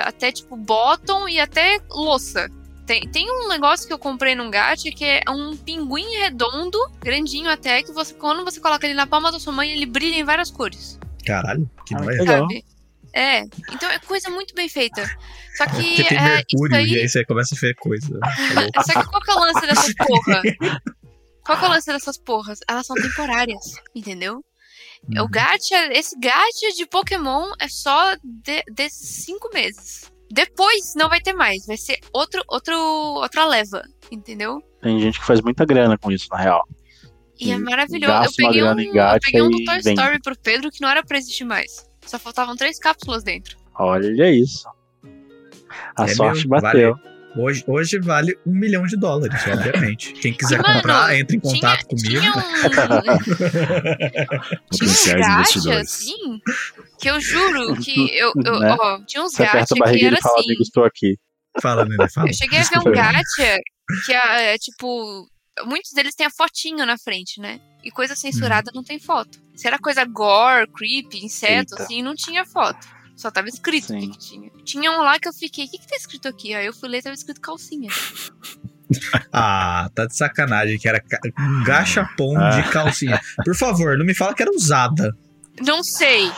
até 0.05 0.31
tipo 0.31 0.57
bottom 0.57 1.29
e 1.29 1.41
até 1.41 1.81
louça. 1.91 2.51
Tem, 2.87 3.09
tem 3.09 3.31
um 3.31 3.49
negócio 3.49 3.87
que 3.87 3.93
eu 3.93 3.99
comprei 3.99 4.35
num 4.35 4.51
gacha 4.51 4.91
que 4.91 5.05
é 5.05 5.23
um 5.31 5.57
pinguim 5.57 6.05
redondo, 6.19 6.79
grandinho 7.01 7.49
até, 7.49 7.83
que 7.83 7.93
você 7.93 8.13
quando 8.13 8.45
você 8.45 8.61
coloca 8.61 8.87
ele 8.87 8.95
na 8.95 9.07
palma 9.07 9.33
da 9.33 9.41
sua 9.41 9.55
mãe, 9.55 9.71
ele 9.71 9.87
brilha 9.87 10.17
em 10.17 10.25
várias 10.25 10.51
cores, 10.51 10.99
Caralho, 11.25 11.71
que 11.87 11.95
Ah, 11.95 12.01
nóia. 12.01 12.19
legal. 12.19 12.41
sabe? 12.41 12.65
É, 13.13 13.43
então 13.73 13.89
é 13.91 13.99
coisa 14.01 14.29
muito 14.31 14.55
bem 14.55 14.69
feita. 14.69 15.05
Só 15.57 15.67
que 15.67 15.73
Porque 15.97 16.05
tem 16.05 16.19
é, 16.19 16.23
mercúrio 16.37 16.77
isso 16.81 16.87
e 16.93 16.97
aí, 16.97 17.03
aí 17.03 17.09
você 17.09 17.25
começa 17.25 17.55
a 17.55 17.59
ver 17.61 17.75
coisa. 17.77 18.19
Tá 18.19 18.29
louco. 18.61 18.83
Só 18.85 19.01
que 19.01 19.09
qual 19.09 19.23
que 19.23 19.31
é 19.31 19.35
o 19.35 19.39
lance 19.41 19.61
dessas 19.67 19.95
porra? 19.95 20.43
Qual 21.45 21.59
que 21.59 21.65
é 21.65 21.69
o 21.69 21.71
lance 21.71 21.93
dessas 21.93 22.19
porras? 22.19 22.59
Elas 22.69 22.87
são 22.87 22.97
temporárias, 22.97 23.65
entendeu? 23.95 24.43
O 25.21 25.29
gacha, 25.29 25.93
esse 25.93 26.19
gacha 26.19 26.73
de 26.75 26.87
Pokémon 26.87 27.53
é 27.61 27.69
só 27.69 28.15
de, 28.25 28.63
desses 28.73 29.25
cinco 29.25 29.51
meses. 29.53 30.11
Depois 30.33 30.95
não 30.97 31.09
vai 31.11 31.21
ter 31.21 31.35
mais, 31.35 31.67
vai 31.67 31.77
ser 31.77 32.01
outro, 32.13 32.43
outro, 32.49 32.75
outra 32.77 33.45
leva, 33.45 33.83
entendeu? 34.11 34.59
Tem 34.81 34.99
gente 34.99 35.21
que 35.21 35.27
faz 35.27 35.41
muita 35.43 35.65
grana 35.67 35.97
com 35.99 36.11
isso, 36.11 36.27
na 36.31 36.39
real. 36.39 36.67
E 37.41 37.51
é 37.51 37.55
E 37.55 37.59
maravilhoso. 37.59 38.25
Eu 38.25 38.33
peguei, 38.37 38.63
um, 38.63 38.81
eu 38.81 39.21
peguei 39.21 39.43
um 39.43 39.51
do 39.51 39.65
Toy. 39.65 39.79
Story 39.79 40.21
pro 40.23 40.39
Pedro 40.39 40.71
que 40.71 40.81
não 40.81 40.89
era 40.89 41.03
pra 41.03 41.19
existir 41.19 41.45
mais. 41.45 41.85
Só 42.07 42.19
faltavam 42.19 42.55
três 42.57 42.79
cápsulas 42.79 43.25
dentro. 43.25 43.57
Olha 43.77 44.31
isso. 44.31 44.69
A 45.97 46.05
É 46.05 46.09
sorte 46.09 46.47
mesmo, 46.49 46.51
bateu. 46.51 46.97
Hoje, 47.37 47.65
hoje 47.67 47.99
vale 47.99 48.39
um 48.47 48.53
milhão 48.53 48.87
de 48.87 48.97
dólares, 48.97 49.41
obviamente. 49.49 50.13
Quem 50.13 50.33
quiser 50.33 50.63
Mano, 50.63 50.75
comprar, 50.75 51.17
entre 51.19 51.37
em 51.37 51.41
tinha- 51.41 51.53
contato 51.55 51.87
comigo. 51.87 52.21
Tinha 52.21 52.33
um, 52.33 52.41
tinha 54.71 54.73
uns 54.73 54.79
Potenciais 54.79 55.21
gacha, 55.21 55.41
investidores. 55.41 55.91
assim, 55.91 56.41
que 57.01 57.11
eu 57.11 57.21
juro 57.21 57.75
que 57.77 58.17
eu, 58.17 58.33
eu 58.45 58.61
Né? 58.61 58.77
ó, 58.79 59.01
tinha 59.05 59.25
uns 59.25 59.35
gacha 59.35 59.75
que 59.75 59.97
e 59.99 60.05
era 60.05 60.17
fala, 60.19 60.35
assim. 60.39 60.45
amigo, 60.47 60.63
estou 60.63 60.85
aqui. 60.85 61.17
Fala, 61.61 61.85
Nenê, 61.85 62.09
fala. 62.09 62.29
Eu 62.29 62.35
cheguei 62.35 62.59
a 62.59 62.63
ver 62.63 62.69
um 62.69 62.73
Desculpa. 62.73 62.91
gacha 63.03 63.59
que 64.07 64.13
é, 64.13 64.55
é, 64.55 64.59
tipo. 64.59 65.27
Muitos 65.65 65.93
deles 65.93 66.15
têm 66.15 66.27
a 66.27 66.31
fotinho 66.31 66.85
na 66.85 66.99
frente, 66.99 67.41
né? 67.41 67.61
E 67.85 67.91
coisa 67.91 68.17
censurada 68.17 68.71
não 68.75 68.83
tem 68.83 68.99
foto. 68.99 69.39
Se 69.55 69.67
era 69.67 69.79
coisa 69.79 70.05
gore, 70.05 70.67
creepy, 70.69 71.25
inseto, 71.25 71.75
Eita. 71.75 71.83
assim, 71.85 72.03
não 72.03 72.15
tinha 72.15 72.45
foto. 72.45 72.87
Só 73.17 73.31
tava 73.31 73.49
escrito 73.49 73.95
o 73.95 73.99
que, 74.01 74.09
que 74.09 74.19
tinha. 74.19 74.51
Tinha 74.65 74.91
um 74.91 74.99
lá 75.03 75.19
que 75.21 75.29
eu 75.29 75.33
fiquei, 75.33 75.67
o 75.67 75.71
que, 75.71 75.79
que 75.79 75.87
tá 75.87 75.95
escrito 75.97 76.27
aqui? 76.27 76.53
Aí 76.55 76.67
eu 76.67 76.73
fui 76.73 76.89
ler 76.89 76.99
e 76.99 77.03
tava 77.03 77.15
escrito 77.15 77.41
calcinha. 77.41 77.91
Ah, 79.33 79.91
tá 79.95 80.07
de 80.07 80.15
sacanagem, 80.17 80.79
que 80.79 80.87
era 80.87 81.03
um 81.41 81.65
gachapon 81.65 82.37
Ah. 82.39 82.51
de 82.51 82.71
calcinha. 82.71 83.21
Por 83.45 83.57
favor, 83.57 83.97
não 83.99 84.05
me 84.05 84.15
fala 84.15 84.35
que 84.35 84.43
era 84.43 84.53
usada. 84.55 85.17
Não 85.61 85.83
sei. 85.83 86.31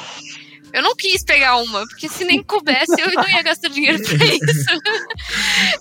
Eu 0.76 0.82
não 0.82 0.94
quis 0.94 1.24
pegar 1.24 1.56
uma, 1.56 1.86
porque 1.88 2.06
se 2.06 2.22
nem 2.24 2.42
coubesse, 2.42 3.00
eu 3.00 3.10
não 3.14 3.26
ia 3.28 3.42
gastar 3.42 3.68
dinheiro 3.68 4.02
pra 4.02 4.12
isso. 4.26 4.70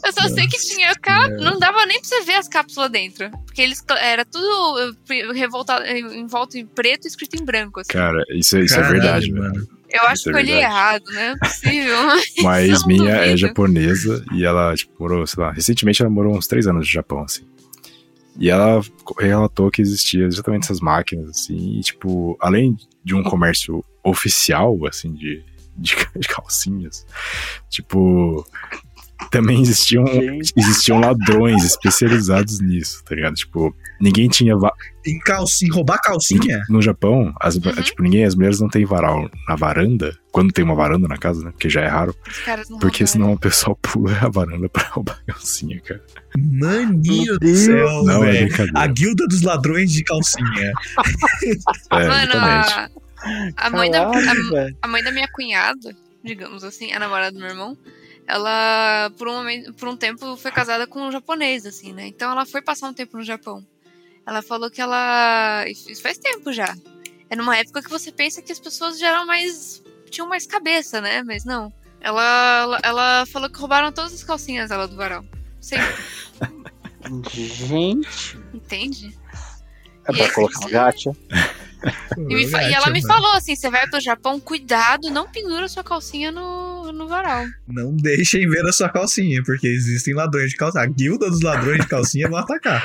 eu 0.06 0.14
só 0.14 0.30
sei 0.30 0.48
que 0.48 0.58
tinha 0.58 0.96
cap... 0.96 1.34
Não 1.36 1.60
dava 1.60 1.86
nem 1.86 2.00
pra 2.00 2.08
você 2.08 2.22
ver 2.22 2.36
as 2.36 2.48
cápsulas 2.48 2.89
dentro. 2.89 3.30
Porque 3.46 3.62
eles 3.62 3.84
era 4.00 4.24
tudo 4.24 4.96
eh, 5.10 5.34
revoltado, 5.34 5.86
em 5.86 6.26
volta 6.28 6.58
em 6.58 6.66
preto 6.66 7.06
e 7.06 7.08
escrito 7.10 7.36
em 7.36 7.43
branco. 7.43 7.82
Assim. 7.82 7.91
Cara, 7.91 8.24
isso, 8.30 8.56
é- 8.58 8.62
isso 8.62 8.74
é 8.74 8.78
Caralho, 8.78 8.93
verdade, 9.02 9.32
mano. 9.34 9.68
Eu 9.89 10.02
acho 10.04 10.14
isso 10.14 10.24
que 10.32 10.38
é 10.38 10.56
eu 10.56 10.58
errado, 10.60 11.04
né? 11.12 11.28
Não 11.28 11.36
é 11.36 11.38
possível. 11.50 11.98
Não 12.80 12.88
minha 12.88 13.12
é 13.12 13.20
duvido. 13.20 13.38
japonesa 13.38 14.26
e 14.34 14.46
ela, 14.46 14.74
tipo, 14.76 14.93
morou, 15.00 15.28
sei 15.28 15.43
lá, 15.43 15.52
recentemente 15.52 16.02
ela 16.02 16.10
morou 16.10 16.38
uns 16.38 16.48
três 16.48 16.68
anos 16.68 16.88
no 16.88 16.91
Japão, 16.91 17.22
assim. 17.24 17.46
E 18.38 18.50
ela 18.50 18.82
relatou 19.18 19.72
que 19.72 19.82
existia 19.82 20.26
exatamente 20.26 20.64
essas 20.64 20.80
máquinas, 20.80 21.30
assim, 21.30 21.80
e, 21.80 21.82
tipo, 21.82 22.38
além 22.40 22.76
de 23.04 23.16
um 23.16 23.24
comércio 23.24 23.84
oficial, 24.04 24.86
assim, 24.86 25.14
de, 25.14 25.44
de, 25.78 25.96
de 26.16 26.28
calcinhas, 26.28 27.06
tipo, 27.70 28.46
também 29.32 29.62
existiam, 29.62 30.06
Gente. 30.06 30.54
existiam 30.58 31.00
ladrões 31.00 31.64
especializados 31.64 32.60
nisso, 32.60 33.04
tá 33.06 33.16
ligado? 33.16 33.36
Tipo, 33.36 33.76
ninguém 34.02 34.28
tinha. 34.28 34.56
va- 34.58 34.74
Em, 35.06 35.20
calcinha, 35.20 35.72
roubar 35.74 36.00
calcinha? 36.02 36.64
No 36.70 36.82
Japão, 36.82 37.32
as, 37.39 37.56
Uhum. 37.56 37.72
tipo, 37.82 38.02
ninguém, 38.02 38.24
as 38.26 38.34
mulheres 38.36 38.60
não 38.60 38.68
têm 38.68 38.86
varal 38.86 39.30
na 39.48 39.56
varanda, 39.56 40.18
quando 40.32 40.52
tem 40.52 40.64
uma 40.66 40.74
varanda 40.76 41.08
na 41.08 41.18
casa, 41.18 41.43
né? 41.46 41.52
Porque 41.52 41.70
já 41.70 41.82
é 41.82 41.88
raro. 41.88 42.16
Os 42.28 42.39
caras 42.39 42.70
não 42.70 42.80
Porque 42.80 43.04
roubaram. 43.04 43.08
senão 43.28 43.34
o 43.34 43.39
pessoal 43.39 43.76
pula 43.82 44.12
a 44.22 44.30
varanda 44.30 44.68
pra 44.70 44.88
roubar 44.89 45.22
a 45.28 45.34
calcinha, 45.34 45.80
cara. 45.82 46.04
Maninho 46.38 47.24
Meu 47.26 47.34
do 47.34 47.39
Deus. 47.39 47.60
céu, 47.60 48.04
Não, 48.04 48.24
é 48.24 48.43
brincadeira. 48.46 48.80
A 48.80 48.88
guilda 48.88 49.26
dos 49.28 49.41
ladrões 49.41 49.91
de 49.91 50.04
calcinha. 50.04 50.74
É, 51.91 52.08
Mano, 52.08 52.34
a, 52.36 52.89
a 53.58 53.70
mãe 53.70 53.89
da, 53.91 54.06
Caralho, 54.10 54.58
a, 54.58 54.68
a 54.82 54.88
mãe 54.88 55.04
da 55.04 55.12
minha 55.12 55.28
cunhada, 55.28 55.96
digamos 56.24 56.64
assim, 56.64 56.91
a 56.93 57.00
namorada 57.00 57.32
do 57.32 57.39
meu 57.39 57.50
irmão, 57.50 57.78
ela, 58.28 59.12
por 59.18 59.28
um, 59.28 59.34
momento, 59.36 59.74
por 59.74 59.88
um 59.88 59.96
tempo, 59.96 60.36
foi 60.38 60.52
casada 60.52 60.86
com 60.88 61.08
um 61.08 61.12
japonês, 61.12 61.66
assim, 61.66 61.93
né? 61.93 62.08
Então 62.08 62.32
ela 62.32 62.46
foi 62.46 62.62
passar 62.62 62.88
um 62.89 62.93
tempo 62.93 63.18
no 63.18 63.24
Japão. 63.24 63.64
Ela 64.26 64.41
falou 64.41 64.71
que 64.71 64.82
ela. 64.82 65.65
Isso 65.67 66.01
faz 66.01 66.17
tempo 66.17 66.51
já. 66.51 66.76
É 67.30 67.36
numa 67.36 67.57
época 67.57 67.82
que 67.82 67.89
você 67.89 68.11
pensa 68.11 68.41
que 68.41 68.51
as 68.51 68.59
pessoas 68.59 68.99
já 68.99 69.09
eram 69.09 69.26
mais. 69.26 69.84
tinham 70.09 70.28
mais 70.28 70.45
cabeça, 70.45 70.99
né? 70.99 71.23
Mas 71.23 71.45
não. 71.45 71.71
Ela, 72.01 72.80
ela, 72.84 73.26
falou 73.26 73.49
que 73.49 73.59
roubaram 73.59 73.91
todas 73.91 74.13
as 74.13 74.23
calcinhas 74.23 74.69
dela 74.69 74.88
do 74.88 74.95
varal. 74.95 75.26
Sempre, 75.59 75.95
Gente, 77.34 78.38
entende? 78.53 79.17
é 80.07 80.11
E 80.11 80.15
pra 80.15 80.26
aí, 80.26 80.32
colocar 80.32 80.59
no 80.59 80.69
gacha. 80.69 81.11
E, 82.17 82.21
me 82.21 82.45
e 82.45 82.73
ela 82.73 82.89
me 82.89 83.01
falou 83.05 83.32
assim: 83.34 83.55
você 83.55 83.69
vai 83.69 83.88
pro 83.88 83.99
Japão, 83.99 84.39
cuidado, 84.39 85.09
não 85.09 85.28
pendura 85.28 85.67
sua 85.67 85.84
calcinha 85.84 86.32
no, 86.32 86.64
no 86.92 87.08
varal. 87.08 87.46
Não 87.68 87.96
deixem 87.96 88.48
ver 88.50 88.66
a 88.66 88.72
sua 88.72 88.90
calcinha, 88.90 89.42
porque 89.44 89.68
existem 89.68 90.14
ladrões 90.14 90.52
de 90.52 90.58
calcinha. 90.58 90.84
A 90.84 90.88
guilda 90.88 91.30
dos 91.30 91.42
ladrões 91.42 91.80
de 91.82 91.88
calcinha 91.88 92.28
vão 92.30 92.40
atacar. 92.40 92.84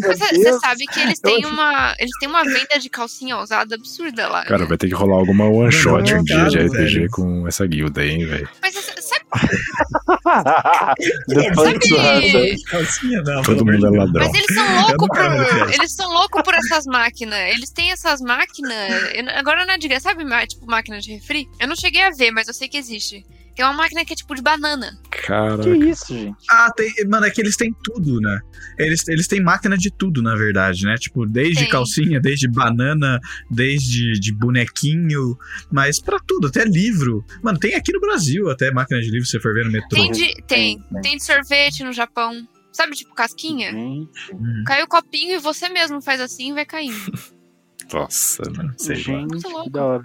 Mas 0.00 0.18
você 0.18 0.58
sabe 0.60 0.84
que 0.86 1.00
eles 1.00 1.18
têm 1.20 1.44
uma. 1.46 1.94
Eles 1.98 2.12
têm 2.20 2.28
uma 2.28 2.44
venda 2.44 2.78
de 2.78 2.88
calcinha 2.88 3.36
usada 3.38 3.74
absurda 3.74 4.28
lá. 4.28 4.44
Cara, 4.44 4.60
né? 4.62 4.66
vai 4.66 4.76
ter 4.78 4.88
que 4.88 4.94
rolar 4.94 5.16
alguma 5.16 5.48
one 5.48 5.72
shot 5.72 6.10
Não, 6.12 6.20
um 6.20 6.24
dia 6.24 6.44
de 6.48 6.58
RPG 6.58 6.94
velho. 6.98 7.10
com 7.10 7.46
essa 7.48 7.66
guilda 7.66 8.00
aí, 8.00 8.10
hein, 8.10 8.26
velho. 8.26 8.48
Mas 8.62 8.74
você 8.74 8.92
sabe, 9.00 9.24
Sabe- 11.54 12.62
calcinha, 12.64 13.22
não. 13.22 13.42
Todo 13.42 13.64
mundo 13.64 13.86
é 13.86 13.90
ladrão. 13.98 14.26
mas 14.26 14.34
eles 14.34 14.54
são 14.54 14.64
Eu 14.64 14.70
não 14.72 14.88
loucos 14.88 15.18
ver 15.18 15.48
por. 15.48 15.74
Eles 15.74 15.92
são 15.94 16.10
loucos 16.12 16.42
por 16.42 16.54
essas 16.54 16.84
máquinas. 16.86 17.38
Eles 17.54 17.70
têm 17.70 17.90
essas 17.92 18.20
máquinas. 18.20 19.14
eu 19.14 19.24
não- 19.24 19.32
Agora 19.34 19.64
não 19.64 19.74
é 19.74 19.78
de 19.78 20.00
sabe, 20.00 20.24
tipo 20.46 20.66
máquina 20.66 21.00
de 21.00 21.12
refri? 21.12 21.48
Eu 21.58 21.68
não 21.68 21.76
cheguei 21.76 22.02
a 22.02 22.10
ver, 22.10 22.30
mas 22.30 22.48
eu 22.48 22.54
sei 22.54 22.68
que 22.68 22.76
existe. 22.76 23.19
Tem 23.60 23.66
uma 23.68 23.74
máquina 23.74 24.02
que 24.06 24.14
é 24.14 24.16
tipo 24.16 24.34
de 24.34 24.40
banana. 24.40 24.98
Cara, 25.10 25.62
Que 25.62 25.68
isso, 25.68 26.06
gente? 26.14 26.34
Ah, 26.48 26.72
tem, 26.74 26.90
mano, 27.06 27.26
é 27.26 27.30
que 27.30 27.42
eles 27.42 27.56
têm 27.58 27.70
tudo, 27.84 28.18
né? 28.18 28.40
Eles, 28.78 29.06
eles 29.06 29.26
têm 29.28 29.38
máquina 29.38 29.76
de 29.76 29.90
tudo, 29.90 30.22
na 30.22 30.34
verdade, 30.34 30.86
né? 30.86 30.94
Tipo, 30.94 31.26
desde 31.26 31.64
Tem. 31.64 31.68
calcinha, 31.68 32.18
desde 32.18 32.48
banana, 32.48 33.20
desde 33.50 34.18
de 34.18 34.32
bonequinho, 34.34 35.36
mas 35.70 36.00
pra 36.00 36.18
tudo, 36.26 36.46
até 36.46 36.64
livro. 36.64 37.22
Mano, 37.42 37.58
tem 37.58 37.74
aqui 37.74 37.92
no 37.92 38.00
Brasil 38.00 38.48
até 38.48 38.70
máquina 38.72 38.98
de 38.98 39.10
livro, 39.10 39.26
se 39.26 39.32
você 39.32 39.40
for 39.40 39.52
ver 39.52 39.66
no 39.66 39.72
metrô. 39.72 39.90
Tem 39.90 40.10
de, 40.10 40.34
tem, 40.46 40.82
Tem, 41.02 41.18
de 41.18 41.22
sorvete 41.22 41.84
no 41.84 41.92
Japão. 41.92 42.48
Sabe, 42.72 42.96
tipo 42.96 43.14
casquinha? 43.14 43.72
Gente, 43.72 44.08
Hum. 44.32 44.64
Caiu 44.64 44.86
o 44.86 44.88
copinho 44.88 45.34
e 45.34 45.38
você 45.38 45.68
mesmo 45.68 46.00
faz 46.00 46.18
assim 46.18 46.48
e 46.48 46.54
vai 46.54 46.64
caindo. 46.64 46.96
nossa, 47.92 48.42
mano, 48.56 48.72
sei 48.78 48.96
gente, 48.96 49.28
Muito 49.28 49.46
louco. 49.50 49.64
que 49.64 49.70
da 49.70 49.84
hora. 49.84 50.04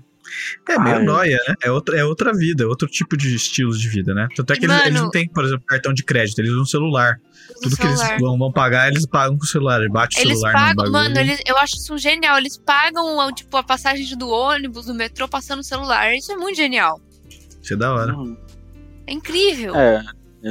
É 0.67 0.79
meio 0.79 0.97
Ai. 0.97 1.03
nóia, 1.03 1.37
né? 1.47 1.55
É 1.63 1.71
outra, 1.71 1.97
é 1.97 2.03
outra 2.05 2.33
vida, 2.33 2.63
é 2.63 2.67
outro 2.67 2.87
tipo 2.87 3.15
de 3.17 3.35
estilo 3.35 3.75
de 3.77 3.87
vida, 3.87 4.13
né? 4.13 4.27
Tanto 4.35 4.51
é 4.53 4.55
que 4.55 4.65
eles, 4.65 4.75
Mano- 4.75 4.87
eles 4.87 5.01
não 5.01 5.09
têm, 5.09 5.27
por 5.29 5.43
exemplo, 5.45 5.65
cartão 5.65 5.93
de 5.93 6.03
crédito, 6.03 6.39
eles 6.39 6.51
usam 6.51 6.65
celular. 6.65 7.19
O 7.49 7.61
Tudo 7.61 7.77
que 7.77 7.85
eles 7.85 7.99
celular. 7.99 8.19
vão, 8.19 8.37
vão 8.37 8.51
pagar, 8.51 8.87
eles 8.87 9.05
pagam 9.05 9.37
com 9.37 9.43
o 9.43 9.47
celular. 9.47 9.79
Ele 9.79 9.89
bate 9.89 10.17
o 10.17 10.21
Eles 10.21 10.39
celular 10.39 10.51
no 10.51 10.57
pagam, 10.59 10.75
bagulho. 10.75 10.91
mano, 10.93 11.19
eles, 11.19 11.39
eu 11.45 11.57
acho 11.57 11.75
isso 11.75 11.97
genial. 11.97 12.37
Eles 12.37 12.57
pagam, 12.57 13.31
tipo, 13.33 13.55
a 13.55 13.63
passagem 13.63 14.17
do 14.17 14.27
ônibus, 14.29 14.87
do 14.87 14.95
metrô, 14.95 15.27
passando 15.27 15.59
o 15.59 15.63
celular. 15.63 16.13
Isso 16.15 16.31
é 16.31 16.35
muito 16.35 16.55
genial. 16.55 16.99
Isso 17.61 17.73
é 17.73 17.77
da 17.77 17.93
hora. 17.93 18.15
Uhum. 18.15 18.35
É 19.07 19.13
incrível. 19.13 19.75
É, 19.75 20.03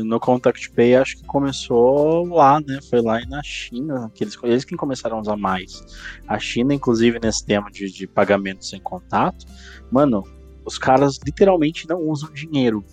no 0.03 0.19
Contact 0.19 0.71
Pay 0.73 0.97
acho 0.97 1.17
que 1.17 1.25
começou 1.25 2.27
lá, 2.27 2.61
né? 2.61 2.81
Foi 2.91 3.01
lá 3.01 3.21
na 3.29 3.43
China, 3.43 4.11
que 4.15 4.25
eles, 4.25 4.37
eles 4.43 4.65
que 4.65 4.77
começaram 4.77 5.19
a 5.19 5.21
usar 5.21 5.37
mais. 5.37 5.83
A 6.27 6.39
China, 6.39 6.75
inclusive, 6.75 7.21
nesse 7.21 7.45
tema 7.45 7.71
de, 7.71 7.91
de 7.91 8.07
pagamento 8.07 8.65
sem 8.65 8.81
contato, 8.81 9.47
mano, 9.91 10.25
os 10.65 10.79
caras 10.79 11.19
literalmente 11.25 11.89
não 11.89 12.01
usam 12.01 12.33
dinheiro. 12.33 12.85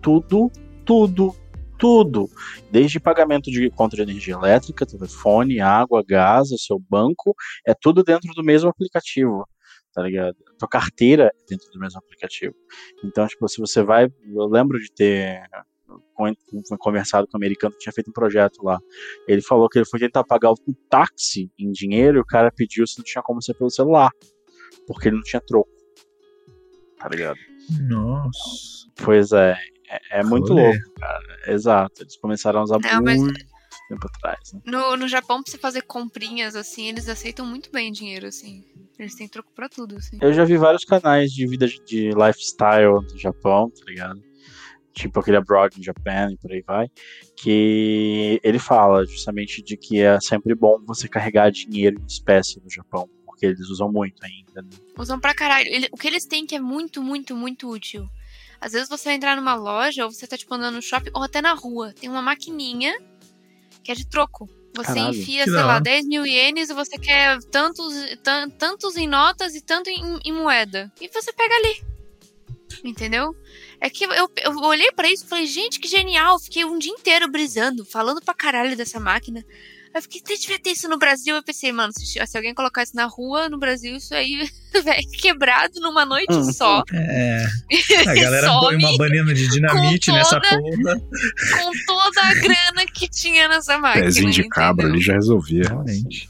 Tudo, 0.00 0.50
tudo, 0.84 1.34
tudo. 1.78 2.28
Desde 2.70 2.98
pagamento 2.98 3.50
de 3.50 3.70
conta 3.70 3.96
de 3.96 4.02
energia 4.02 4.34
elétrica, 4.34 4.86
telefone, 4.86 5.60
água, 5.60 6.02
gás, 6.06 6.50
o 6.50 6.58
seu 6.58 6.78
banco, 6.78 7.34
é 7.66 7.74
tudo 7.74 8.02
dentro 8.02 8.32
do 8.34 8.42
mesmo 8.42 8.68
aplicativo. 8.68 9.46
Tá 9.92 10.02
ligado? 10.02 10.36
Tua 10.58 10.68
carteira 10.68 11.24
é 11.34 11.48
dentro 11.48 11.70
do 11.70 11.78
mesmo 11.78 11.98
aplicativo. 11.98 12.54
Então, 13.04 13.26
tipo, 13.26 13.48
se 13.48 13.58
você 13.58 13.82
vai. 13.82 14.08
Eu 14.34 14.46
lembro 14.46 14.78
de 14.78 14.92
ter 14.92 15.42
con- 16.14 16.34
conversado 16.78 17.26
com 17.26 17.36
o 17.36 17.40
americano 17.40 17.72
que 17.72 17.78
tinha 17.80 17.92
feito 17.92 18.08
um 18.10 18.12
projeto 18.12 18.62
lá. 18.62 18.78
Ele 19.28 19.42
falou 19.42 19.68
que 19.68 19.78
ele 19.78 19.86
foi 19.86 20.00
tentar 20.00 20.24
pagar 20.24 20.50
um 20.52 20.74
táxi 20.88 21.50
em 21.58 21.70
dinheiro 21.70 22.18
e 22.18 22.20
o 22.20 22.24
cara 22.26 22.50
pediu 22.50 22.86
se 22.86 22.98
não 22.98 23.04
tinha 23.04 23.22
como 23.22 23.42
ser 23.42 23.54
pelo 23.54 23.70
celular. 23.70 24.10
Porque 24.86 25.08
ele 25.08 25.16
não 25.16 25.22
tinha 25.22 25.40
troco. 25.40 25.70
Tá 26.98 27.08
ligado? 27.08 27.38
Nossa. 27.88 28.86
Pois 29.04 29.32
é. 29.32 29.56
É, 29.88 30.20
é 30.20 30.24
muito 30.24 30.52
louco, 30.52 30.78
cara. 30.98 31.38
Exato. 31.52 32.02
Eles 32.02 32.16
começaram 32.16 32.60
a 32.60 32.62
usar 32.64 32.78
Não, 32.82 33.02
mas- 33.02 33.20
muito 33.20 33.38
tempo 33.88 34.06
atrás. 34.08 34.52
Né? 34.52 34.60
No, 34.66 34.96
no 34.96 35.06
Japão, 35.06 35.42
pra 35.42 35.50
você 35.52 35.58
fazer 35.58 35.82
comprinhas, 35.82 36.56
assim, 36.56 36.88
eles 36.88 37.08
aceitam 37.08 37.46
muito 37.46 37.70
bem 37.70 37.92
dinheiro, 37.92 38.26
assim. 38.26 38.64
Eles 38.98 39.14
têm 39.14 39.28
troco 39.28 39.52
pra 39.54 39.68
tudo, 39.68 39.96
assim. 39.96 40.18
Eu 40.20 40.32
já 40.32 40.44
vi 40.44 40.56
vários 40.56 40.84
canais 40.84 41.30
de 41.30 41.46
vida 41.46 41.68
de- 41.68 41.84
de 41.84 42.10
lifestyle 42.10 42.94
no 42.94 43.18
Japão, 43.18 43.70
tá 43.70 43.84
ligado? 43.86 44.20
Tipo 44.96 45.20
aquele 45.20 45.36
Abroad 45.36 45.78
in 45.78 45.82
Japan 45.82 46.32
e 46.32 46.36
por 46.38 46.50
aí 46.50 46.62
vai. 46.66 46.88
Que 47.36 48.40
ele 48.42 48.58
fala 48.58 49.04
justamente 49.04 49.62
de 49.62 49.76
que 49.76 50.00
é 50.00 50.18
sempre 50.20 50.54
bom 50.54 50.80
você 50.86 51.06
carregar 51.06 51.50
dinheiro 51.50 52.00
em 52.00 52.06
espécie 52.06 52.58
no 52.64 52.70
Japão. 52.70 53.08
Porque 53.26 53.44
eles 53.44 53.68
usam 53.68 53.92
muito 53.92 54.24
ainda. 54.24 54.62
Né? 54.62 54.68
Usam 54.98 55.20
pra 55.20 55.34
caralho. 55.34 55.68
Ele- 55.68 55.88
o 55.92 55.96
que 55.98 56.06
eles 56.08 56.24
têm 56.24 56.46
que 56.46 56.54
é 56.54 56.60
muito, 56.60 57.02
muito, 57.02 57.36
muito 57.36 57.68
útil. 57.70 58.08
Às 58.58 58.72
vezes 58.72 58.88
você 58.88 59.10
vai 59.10 59.14
entrar 59.16 59.36
numa 59.36 59.54
loja, 59.54 60.06
ou 60.06 60.10
você 60.10 60.26
tá, 60.26 60.34
tipo, 60.38 60.54
andando 60.54 60.76
no 60.76 60.82
shopping, 60.82 61.10
ou 61.14 61.22
até 61.22 61.42
na 61.42 61.52
rua. 61.52 61.92
Tem 61.92 62.08
uma 62.08 62.22
maquininha 62.22 62.98
que 63.84 63.92
é 63.92 63.94
de 63.94 64.08
troco. 64.08 64.48
Você 64.74 64.94
Caralho, 64.94 65.08
enfia, 65.14 65.44
que 65.44 65.50
sei 65.50 65.60
lá, 65.60 65.74
hora. 65.74 65.80
10 65.80 66.06
mil 66.06 66.26
ienes 66.26 66.70
e 66.70 66.74
você 66.74 66.98
quer 66.98 67.38
tantos, 67.50 67.94
tan- 68.22 68.48
tantos 68.48 68.96
em 68.96 69.06
notas 69.06 69.54
e 69.54 69.60
tanto 69.60 69.90
em, 69.90 70.18
em 70.24 70.32
moeda. 70.32 70.90
E 71.00 71.08
você 71.08 71.32
pega 71.34 71.54
ali. 71.54 71.82
Entendeu? 72.84 73.34
É 73.80 73.90
que 73.90 74.04
eu, 74.04 74.30
eu 74.42 74.56
olhei 74.62 74.90
pra 74.92 75.08
isso 75.10 75.24
e 75.24 75.28
falei, 75.28 75.46
gente, 75.46 75.78
que 75.78 75.88
genial. 75.88 76.38
Fiquei 76.40 76.64
um 76.64 76.78
dia 76.78 76.90
inteiro 76.92 77.30
brisando, 77.30 77.84
falando 77.84 78.20
pra 78.22 78.32
caralho 78.34 78.76
dessa 78.76 78.98
máquina. 78.98 79.40
Aí 79.94 79.98
eu 79.98 80.02
fiquei, 80.02 80.20
se 80.36 80.42
devia 80.42 80.58
ter 80.58 80.70
isso 80.70 80.88
no 80.88 80.98
Brasil. 80.98 81.36
Eu 81.36 81.42
pensei, 81.42 81.72
mano, 81.72 81.92
se, 81.92 82.04
se 82.06 82.36
alguém 82.36 82.54
colocar 82.54 82.82
isso 82.82 82.96
na 82.96 83.06
rua, 83.06 83.48
no 83.48 83.58
Brasil, 83.58 83.94
isso 83.96 84.14
aí 84.14 84.48
vai 84.84 85.00
quebrado 85.20 85.80
numa 85.80 86.04
noite 86.04 86.32
Hum. 86.34 86.52
só. 86.52 86.82
É. 86.92 87.46
A 88.06 88.14
galera 88.16 88.48
põe 88.60 88.76
uma 88.76 88.96
banana 88.96 89.32
de 89.34 89.46
dinamite 89.48 90.10
com 90.10 90.16
nessa 90.16 90.40
toda- 90.40 90.58
porra. 90.60 91.00
com 91.00 91.72
toda 91.86 92.20
a 92.22 92.34
grana 92.34 92.86
que 92.94 93.08
tinha 93.08 93.48
nessa 93.48 93.78
máquina. 93.78 94.04
Pezinho 94.04 94.30
de 94.30 94.48
cabra 94.48 94.84
entendeu? 94.84 94.94
ali 94.96 95.02
já 95.04 95.12
resolvia, 95.14 95.62
realmente. 95.68 96.28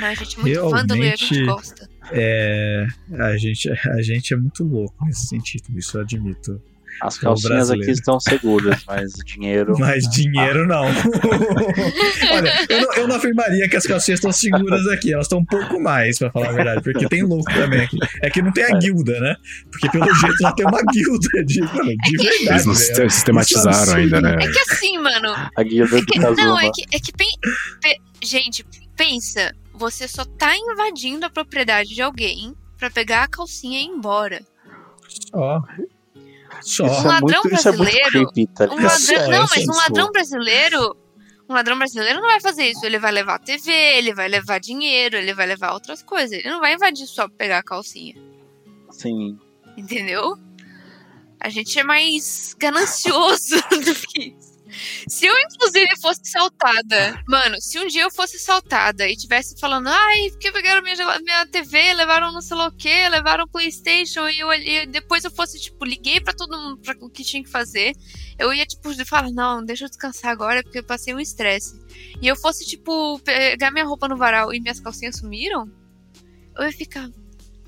Não, 0.00 0.06
a 0.06 0.14
gente 0.14 0.38
é 0.38 0.42
muito 0.42 0.70
vândalo 0.70 1.02
e 1.04 1.12
a 1.12 1.16
gente 1.16 1.44
gosta. 1.44 1.88
É, 2.12 2.86
a 3.18 3.36
gente, 3.36 3.68
a 3.70 4.02
gente 4.02 4.32
é 4.32 4.36
muito 4.36 4.62
louco 4.62 4.94
nesse 5.04 5.26
sentido, 5.26 5.64
isso 5.76 5.96
eu 5.98 6.02
admito. 6.02 6.62
As 7.02 7.16
É 7.18 7.20
calcinhas 7.20 7.70
aqui 7.70 7.90
estão 7.90 8.18
seguras, 8.20 8.82
mas 8.86 9.12
dinheiro. 9.24 9.74
Mas 9.78 10.04
dinheiro 10.08 10.66
não. 10.66 10.84
Olha, 12.32 12.52
eu 12.68 12.80
não, 12.82 12.94
eu 12.94 13.08
não 13.08 13.16
afirmaria 13.16 13.68
que 13.68 13.76
as 13.76 13.84
calcinhas 13.86 14.18
estão 14.18 14.32
seguras 14.32 14.86
aqui, 14.88 15.12
elas 15.12 15.26
estão 15.26 15.38
um 15.40 15.44
pouco 15.44 15.80
mais, 15.80 16.18
pra 16.18 16.30
falar 16.30 16.48
a 16.50 16.52
verdade, 16.52 16.82
porque 16.82 17.08
tem 17.08 17.22
louco 17.22 17.52
também 17.52 17.80
aqui. 17.82 17.98
É 18.22 18.30
que 18.30 18.40
não 18.42 18.52
tem 18.52 18.64
a 18.64 18.78
guilda, 18.78 19.18
né? 19.20 19.34
Porque 19.70 19.90
pelo 19.90 20.14
jeito 20.14 20.36
lá 20.42 20.52
tem 20.52 20.66
uma 20.66 20.80
guilda 20.82 21.44
de, 21.44 21.60
mano, 21.60 21.94
de 22.04 22.16
verdade. 22.16 22.48
Eles 22.48 22.66
não 22.66 22.74
velho. 22.74 22.86
siste- 22.86 23.10
sistematizaram 23.10 23.92
é 23.92 23.96
ainda, 23.96 24.20
né? 24.20 24.34
É 24.40 24.48
que 24.50 24.58
assim, 24.72 24.98
mano. 24.98 25.28
A 25.56 25.62
guilda 25.62 26.00
do 26.00 26.06
que- 26.06 26.18
não, 26.18 26.58
é 26.60 26.70
que, 26.72 26.82
é 26.92 26.98
que 26.98 27.12
pen- 27.12 27.38
pe- 27.82 28.00
gente, 28.22 28.64
pensa, 28.96 29.52
você 29.74 30.06
só 30.08 30.24
tá 30.24 30.56
invadindo 30.56 31.26
a 31.26 31.30
propriedade 31.30 31.94
de 31.94 32.00
alguém 32.02 32.54
pra 32.78 32.90
pegar 32.90 33.24
a 33.24 33.28
calcinha 33.28 33.80
e 33.80 33.84
ir 33.84 33.86
embora. 33.88 34.40
Só. 35.30 35.60
Só. 36.64 36.86
Isso 36.86 37.02
Um 37.02 37.04
é 37.04 37.08
ladrão 37.08 37.28
é 37.28 37.48
muito 37.48 37.48
brasileiro- 37.50 38.10
creepy, 38.32 38.46
tá 38.54 38.64
Um 38.64 38.82
ladrão, 38.82 39.28
não, 39.30 39.34
é 39.44 39.46
mas 39.50 39.64
só 39.64 39.72
um 39.72 39.76
ladrão 39.76 40.10
brasileiro, 40.12 40.96
um 41.48 41.52
ladrão 41.54 41.78
brasileiro 41.78 42.20
não 42.20 42.28
vai 42.28 42.40
fazer 42.40 42.64
isso. 42.70 42.84
Ele 42.86 42.98
vai 42.98 43.12
levar 43.12 43.38
TV, 43.38 43.70
ele 43.70 44.14
vai 44.14 44.28
levar 44.28 44.58
dinheiro, 44.58 45.16
ele 45.16 45.34
vai 45.34 45.46
levar 45.46 45.72
outras 45.74 46.02
coisas. 46.02 46.32
Ele 46.38 46.48
não 46.48 46.60
vai 46.60 46.74
invadir 46.74 47.06
só 47.06 47.28
pra 47.28 47.36
pegar 47.36 47.58
a 47.58 47.62
calcinha. 47.62 48.14
Sim. 48.90 49.38
Entendeu? 49.76 50.36
A 51.40 51.48
gente 51.50 51.78
é 51.78 51.84
mais 51.84 52.54
ganancioso 52.58 53.56
do 53.70 53.94
que 54.08 54.34
isso. 54.38 54.53
Se 55.08 55.26
eu, 55.26 55.34
inclusive, 55.38 56.00
fosse 56.00 56.20
saltada, 56.24 57.22
mano, 57.28 57.60
se 57.60 57.78
um 57.78 57.86
dia 57.86 58.02
eu 58.02 58.10
fosse 58.10 58.38
saltada 58.38 59.08
e 59.08 59.16
tivesse 59.16 59.58
falando, 59.58 59.88
ai, 59.88 60.30
porque 60.30 60.50
pegaram 60.52 60.82
minha, 60.82 60.96
minha 61.20 61.46
TV, 61.46 61.94
levaram 61.94 62.32
não 62.32 62.40
sei 62.40 62.56
lá 62.56 62.68
o 62.68 62.72
que, 62.72 63.08
levaram 63.08 63.44
o 63.44 63.48
PlayStation, 63.48 64.28
e 64.28 64.40
eu 64.40 64.52
e 64.52 64.86
depois 64.86 65.24
eu 65.24 65.30
fosse, 65.30 65.60
tipo, 65.60 65.84
liguei 65.84 66.20
pra 66.20 66.32
todo 66.32 66.58
mundo 66.58 66.78
pra 66.78 66.94
o 67.00 67.10
que 67.10 67.24
tinha 67.24 67.42
que 67.42 67.50
fazer, 67.50 67.92
eu 68.38 68.52
ia, 68.52 68.66
tipo, 68.66 68.92
falar, 69.04 69.30
não, 69.30 69.64
deixa 69.64 69.84
eu 69.84 69.88
descansar 69.88 70.30
agora, 70.30 70.62
porque 70.62 70.78
eu 70.78 70.84
passei 70.84 71.14
um 71.14 71.20
estresse. 71.20 71.80
E 72.20 72.26
eu 72.26 72.36
fosse, 72.36 72.64
tipo, 72.66 73.18
pegar 73.20 73.70
minha 73.70 73.84
roupa 73.84 74.08
no 74.08 74.16
varal 74.16 74.52
e 74.52 74.60
minhas 74.60 74.80
calcinhas 74.80 75.18
sumiram, 75.18 75.70
eu 76.56 76.64
ia 76.64 76.72
ficar. 76.72 77.08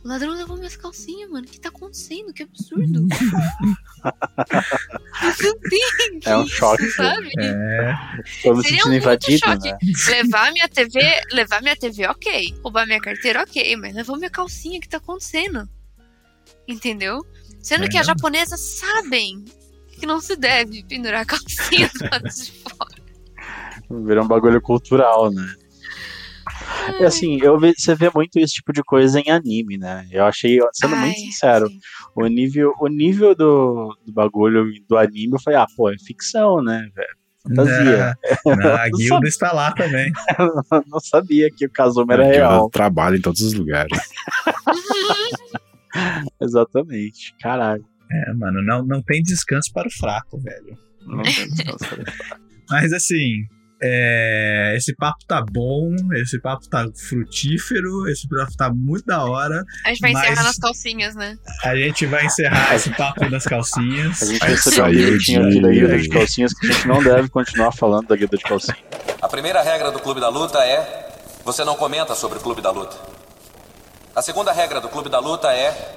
O 0.07 0.09
ladrão 0.09 0.35
levou 0.35 0.57
minhas 0.57 0.77
calcinhas, 0.77 1.29
mano. 1.29 1.45
O 1.45 1.51
que 1.51 1.59
tá 1.59 1.69
acontecendo? 1.69 2.33
Que 2.33 2.45
absurdo. 2.45 3.09
Não 5.43 5.59
tem 5.69 5.81
É 6.25 6.37
um 6.37 6.45
isso, 6.45 6.55
choque, 6.55 6.89
sabe? 6.93 7.29
É, 7.41 7.93
Tô 8.45 8.55
me 8.55 8.63
Seria 8.63 8.79
sentindo 8.79 8.87
muito 8.91 9.03
invadido, 9.03 9.39
choque. 9.39 9.69
né? 9.73 9.79
Levar 10.11 10.53
minha 10.53 10.69
TV, 10.69 11.01
levar 11.33 11.61
minha 11.61 11.75
TV, 11.75 12.07
ok. 12.07 12.55
Roubar 12.63 12.87
minha 12.87 13.01
carteira, 13.01 13.43
ok. 13.43 13.77
Mas 13.79 13.97
levou 13.97 14.17
minha 14.17 14.31
calcinha, 14.31 14.79
o 14.79 14.81
que 14.81 14.89
tá 14.89 14.99
acontecendo? 14.99 15.69
Entendeu? 16.69 17.27
Sendo 17.61 17.89
que 17.89 17.97
É. 17.97 18.01
as 18.01 18.07
japonesas 18.07 18.61
sabem 18.61 19.45
que 19.99 20.07
não 20.07 20.21
se 20.21 20.37
deve 20.37 20.85
pendurar 20.85 21.23
a 21.23 21.27
calcinha 21.27 21.91
do 21.99 22.05
lado 22.09 22.29
de 22.29 22.53
fora. 22.53 24.05
Virou 24.07 24.25
um 24.25 24.29
bagulho 24.29 24.61
cultural, 24.61 25.33
né? 25.33 25.53
E 27.01 27.05
assim, 27.05 27.39
eu 27.43 27.59
ve- 27.59 27.75
você 27.77 27.95
vê 27.95 28.11
muito 28.15 28.37
esse 28.39 28.55
tipo 28.55 28.73
de 28.73 28.83
coisa 28.83 29.21
em 29.21 29.31
anime, 29.31 29.77
né? 29.77 30.07
Eu 30.11 30.25
achei, 30.25 30.59
sendo 30.73 30.97
muito 30.97 31.09
Ai, 31.09 31.15
sincero, 31.15 31.69
sim. 31.69 31.79
o 32.15 32.27
nível, 32.27 32.73
o 32.81 32.89
nível 32.89 33.35
do, 33.35 33.95
do 34.07 34.13
bagulho 34.13 34.73
do 34.89 34.97
anime, 34.97 35.35
eu 35.35 35.41
falei, 35.41 35.59
ah, 35.59 35.67
pô, 35.77 35.91
é 35.91 35.97
ficção, 35.99 36.63
né, 36.63 36.89
velho? 36.95 37.17
Fantasia. 37.43 38.17
Não, 38.45 38.57
não, 38.57 38.75
a 38.75 38.89
guilda 38.89 39.29
está 39.29 39.53
lá 39.53 39.71
também. 39.73 40.11
Eu 40.73 40.83
não 40.89 40.99
sabia 40.99 41.49
que 41.51 41.67
o 41.67 41.71
Kazuma 41.71 42.15
era 42.15 42.25
real. 42.25 42.69
trabalha 42.71 43.17
em 43.17 43.21
todos 43.21 43.41
os 43.41 43.53
lugares. 43.55 43.97
Exatamente. 46.41 47.35
Caralho. 47.41 47.85
É, 48.11 48.33
mano, 48.35 48.63
não, 48.65 48.85
não 48.85 49.03
tem 49.03 49.23
descanso 49.23 49.73
para 49.73 49.89
o 49.89 49.91
fraco, 49.91 50.39
velho. 50.39 50.77
Não 51.07 51.23
tem 51.23 51.49
descanso. 51.49 51.85
Mas 52.69 52.93
assim, 52.93 53.45
é, 53.83 54.75
esse 54.77 54.95
papo 54.97 55.19
tá 55.27 55.43
bom, 55.43 55.95
esse 56.15 56.41
papo 56.41 56.69
tá 56.69 56.87
frutífero, 57.09 58.09
esse 58.09 58.29
papo 58.29 58.57
tá 58.57 58.71
muito 58.73 59.05
da 59.07 59.25
hora. 59.25 59.63
A 59.85 59.89
gente 59.91 60.01
vai 60.01 60.13
Mas- 60.13 60.25
encerrar 60.27 60.43
nas 60.45 60.57
calcinhas, 60.59 61.15
né? 61.15 61.37
A 61.65 61.77
gente 61.77 62.07
vai 62.07 62.25
encerrar 62.25 62.75
esse 62.75 62.91
papo 62.91 63.29
das 63.31 63.45
calcinhas. 63.45 64.23
A 64.23 64.27
gente 64.27 64.45
recebeu 64.45 64.85
um 64.85 64.91
bilhetinho 64.91 65.43
de- 65.43 65.49
aqui 65.49 65.61
da 65.63 65.69
Guilda 65.71 65.99
de 65.99 66.09
Calcinhas 66.09 66.53
que 66.55 66.67
a 66.69 66.73
gente 66.73 66.89
não 66.89 67.03
deve 67.03 67.29
continuar 67.29 67.73
falando 67.73 68.09
da 68.09 68.17
Guilda 68.17 68.37
de 68.37 68.43
Calcinhas. 68.45 68.79
A 69.21 69.29
primeira 69.29 69.63
regra 69.63 69.91
do 69.91 69.99
Clube 70.01 70.21
da 70.21 70.29
Luta 70.29 70.59
é: 70.65 71.11
você 71.45 71.65
não 71.65 71.75
comenta 71.77 72.15
sobre 72.15 72.39
o 72.39 72.41
Clube 72.41 72.63
da 72.63 72.71
Luta. 72.71 72.97
A 74.15 74.23
segunda 74.23 74.53
regra 74.53 74.81
do 74.81 74.89
Clube 74.89 75.09
da 75.11 75.19
Luta 75.19 75.53
é: 75.53 75.95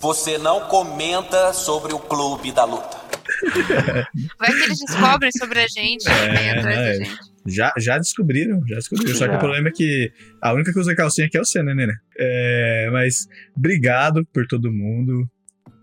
você 0.00 0.38
não 0.38 0.60
comenta 0.68 1.52
sobre 1.52 1.92
o 1.92 1.98
Clube 1.98 2.52
da 2.52 2.64
Luta. 2.64 3.03
Vai 4.38 4.52
que 4.52 4.62
eles 4.62 4.78
descobrem 4.78 5.30
sobre 5.32 5.60
a 5.60 5.66
gente 5.68 6.04
vem 6.04 6.50
atrás 6.50 6.64
né, 6.64 6.74
da 6.74 6.90
é. 6.90 6.94
gente. 6.94 7.34
Já, 7.46 7.72
já 7.76 7.98
descobriram, 7.98 8.66
já 8.66 8.76
descobriram. 8.76 9.14
Só 9.14 9.26
que 9.26 9.32
Já. 9.32 9.36
o 9.36 9.40
problema 9.40 9.68
é 9.68 9.72
que 9.72 10.10
a 10.40 10.52
única 10.54 10.72
que 10.72 10.78
usa 10.78 10.94
calcinha 10.94 11.26
aqui 11.26 11.36
é 11.36 11.40
o 11.40 11.44
você, 11.44 11.62
né, 11.62 11.74
Nenê? 11.74 11.92
É, 12.18 12.88
mas 12.90 13.28
obrigado 13.54 14.26
por 14.32 14.46
todo 14.46 14.72
mundo 14.72 15.28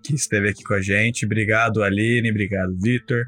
que 0.03 0.15
esteve 0.15 0.49
aqui 0.49 0.63
com 0.63 0.73
a 0.73 0.81
gente. 0.81 1.25
Obrigado, 1.25 1.83
Aline. 1.83 2.31
Obrigado, 2.31 2.75
Vitor. 2.81 3.25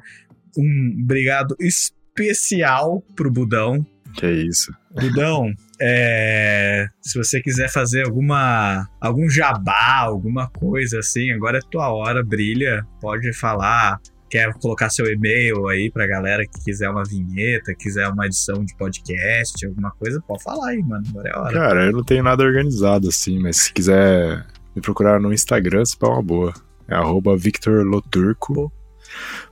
Um 0.57 1.01
obrigado 1.03 1.55
especial 1.59 3.01
pro 3.15 3.31
Budão. 3.31 3.85
Que 4.15 4.27
isso. 4.27 4.71
Budão, 4.91 5.51
é, 5.81 6.87
se 7.01 7.17
você 7.17 7.41
quiser 7.41 7.69
fazer 7.69 8.05
alguma 8.05 8.87
algum 9.01 9.27
jabá, 9.27 9.97
alguma 9.99 10.49
coisa 10.49 10.99
assim, 10.99 11.31
agora 11.31 11.57
é 11.57 11.69
tua 11.69 11.91
hora, 11.91 12.23
brilha. 12.23 12.85
Pode 13.01 13.33
falar. 13.33 13.99
Quer 14.33 14.51
colocar 14.55 14.89
seu 14.89 15.05
e-mail 15.05 15.67
aí 15.67 15.91
pra 15.91 16.07
galera 16.07 16.43
que 16.43 16.59
quiser 16.63 16.89
uma 16.89 17.03
vinheta, 17.03 17.71
quiser 17.75 18.07
uma 18.07 18.25
edição 18.25 18.65
de 18.65 18.75
podcast, 18.75 19.63
alguma 19.63 19.91
coisa, 19.91 20.19
pode 20.27 20.41
falar 20.41 20.69
aí, 20.69 20.81
mano. 20.81 21.03
Agora 21.07 21.29
é 21.29 21.37
hora. 21.37 21.53
Cara, 21.53 21.85
eu 21.85 21.91
não 21.91 22.03
tenho 22.03 22.23
nada 22.23 22.43
organizado 22.43 23.09
assim, 23.09 23.39
mas 23.39 23.57
se 23.57 23.71
quiser 23.71 24.43
me 24.75 24.81
procurar 24.81 25.19
no 25.19 25.31
Instagram, 25.31 25.85
se 25.85 25.95
pá 25.95 26.07
uma 26.07 26.23
boa. 26.23 26.51
É 26.87 26.95
arroba 26.95 27.37
Victor 27.37 27.85
Loturco. 27.85 28.73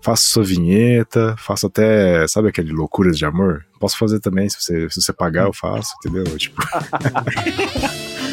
Faço 0.01 0.23
sua 0.23 0.43
vinheta, 0.43 1.36
faço 1.38 1.67
até, 1.67 2.27
sabe 2.27 2.49
aquele 2.49 2.71
loucuras 2.71 3.19
de 3.19 3.25
amor? 3.25 3.63
Posso 3.79 3.99
fazer 3.99 4.19
também, 4.19 4.49
se 4.49 4.59
você, 4.59 4.89
se 4.89 4.99
você 4.99 5.13
pagar, 5.13 5.45
eu 5.45 5.53
faço, 5.53 5.93
entendeu? 5.99 6.23
Tipo, 6.39 6.59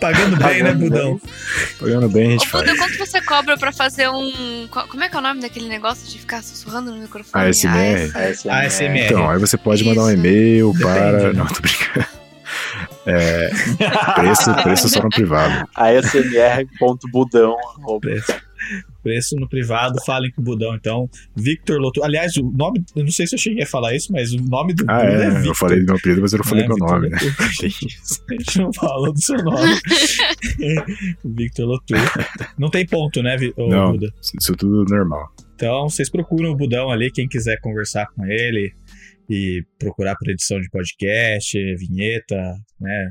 Pagando 0.00 0.36
bem, 0.36 0.62
né, 0.62 0.72
Budão? 0.72 1.20
pagando 1.78 2.08
bem, 2.08 2.24
a 2.24 2.28
Ô, 2.28 2.30
gente 2.32 2.48
faz. 2.48 2.64
Buda, 2.64 2.76
quanto 2.78 2.98
você 2.98 3.20
cobra 3.22 3.56
pra 3.56 3.72
fazer 3.72 4.08
um. 4.08 4.66
co- 4.70 4.86
Como 4.88 5.02
é 5.04 5.08
que 5.08 5.16
é 5.16 5.18
o 5.18 5.22
nome 5.22 5.40
daquele 5.40 5.68
negócio 5.68 6.06
de 6.08 6.18
ficar 6.18 6.42
sussurrando 6.42 6.90
no 6.92 6.98
microfone? 7.00 7.44
ASMR. 7.48 8.12
AS. 8.14 8.46
ASMR. 8.46 8.98
Então, 9.06 9.30
aí 9.30 9.38
você 9.38 9.56
pode 9.56 9.84
mandar 9.84 10.02
um 10.02 10.08
Isso. 10.10 10.18
e-mail 10.18 10.72
Depende, 10.72 10.84
para. 10.94 11.12
né? 11.12 11.32
Não, 11.32 11.46
tô 11.46 11.60
brincando. 11.60 12.06
É, 13.08 13.50
preço, 14.16 14.52
preço 14.64 14.88
só 14.88 15.00
no 15.00 15.08
privado. 15.10 15.68
ASMR.budão. 15.76 17.56
Preço. 18.00 18.34
Preço 19.02 19.36
no 19.36 19.48
privado, 19.48 19.98
falem 20.04 20.30
com 20.32 20.40
o 20.40 20.44
Budão, 20.44 20.74
então. 20.74 21.08
Victor 21.36 21.78
Loto. 21.78 22.02
Aliás, 22.02 22.36
o 22.36 22.42
nome, 22.50 22.84
eu 22.96 23.04
não 23.04 23.10
sei 23.10 23.26
se 23.26 23.34
eu 23.34 23.38
cheguei 23.38 23.62
a 23.62 23.66
falar 23.66 23.94
isso, 23.94 24.12
mas 24.12 24.32
o 24.32 24.42
nome 24.42 24.74
do 24.74 24.84
Ah, 24.88 24.96
Buda 25.00 25.06
é, 25.12 25.26
é, 25.26 25.30
Victor. 25.30 25.46
eu 25.46 25.54
falei 25.54 25.78
do 25.80 25.86
meu 25.86 25.96
apelido, 25.96 26.20
mas 26.22 26.32
eu 26.32 26.38
não 26.38 26.44
falei 26.44 26.64
É, 26.64 26.66
meu 26.68 26.76
Victor 26.76 26.92
nome, 27.00 27.08
né? 27.10 27.18
Tem 27.60 27.68
isso. 27.68 28.24
A 28.28 28.32
gente 28.34 28.58
não 28.58 28.72
falou 28.72 29.12
do 29.12 29.20
seu 29.22 29.36
nome. 29.38 29.74
Victor 31.24 31.66
Lotur. 31.66 31.96
Não 32.58 32.70
tem 32.70 32.86
ponto, 32.86 33.22
né, 33.22 33.36
ô, 33.56 33.68
Não, 33.68 33.92
Buda? 33.92 34.12
isso 34.40 34.54
tudo 34.56 34.84
normal. 34.94 35.28
Então, 35.54 35.88
vocês 35.88 36.10
procuram 36.10 36.50
o 36.50 36.56
Budão 36.56 36.90
ali, 36.90 37.10
quem 37.10 37.26
quiser 37.28 37.58
conversar 37.60 38.06
com 38.14 38.26
ele 38.26 38.72
e 39.28 39.64
procurar 39.78 40.14
por 40.16 40.28
edição 40.28 40.60
de 40.60 40.68
podcast, 40.70 41.58
vinheta, 41.76 42.36
né? 42.80 43.10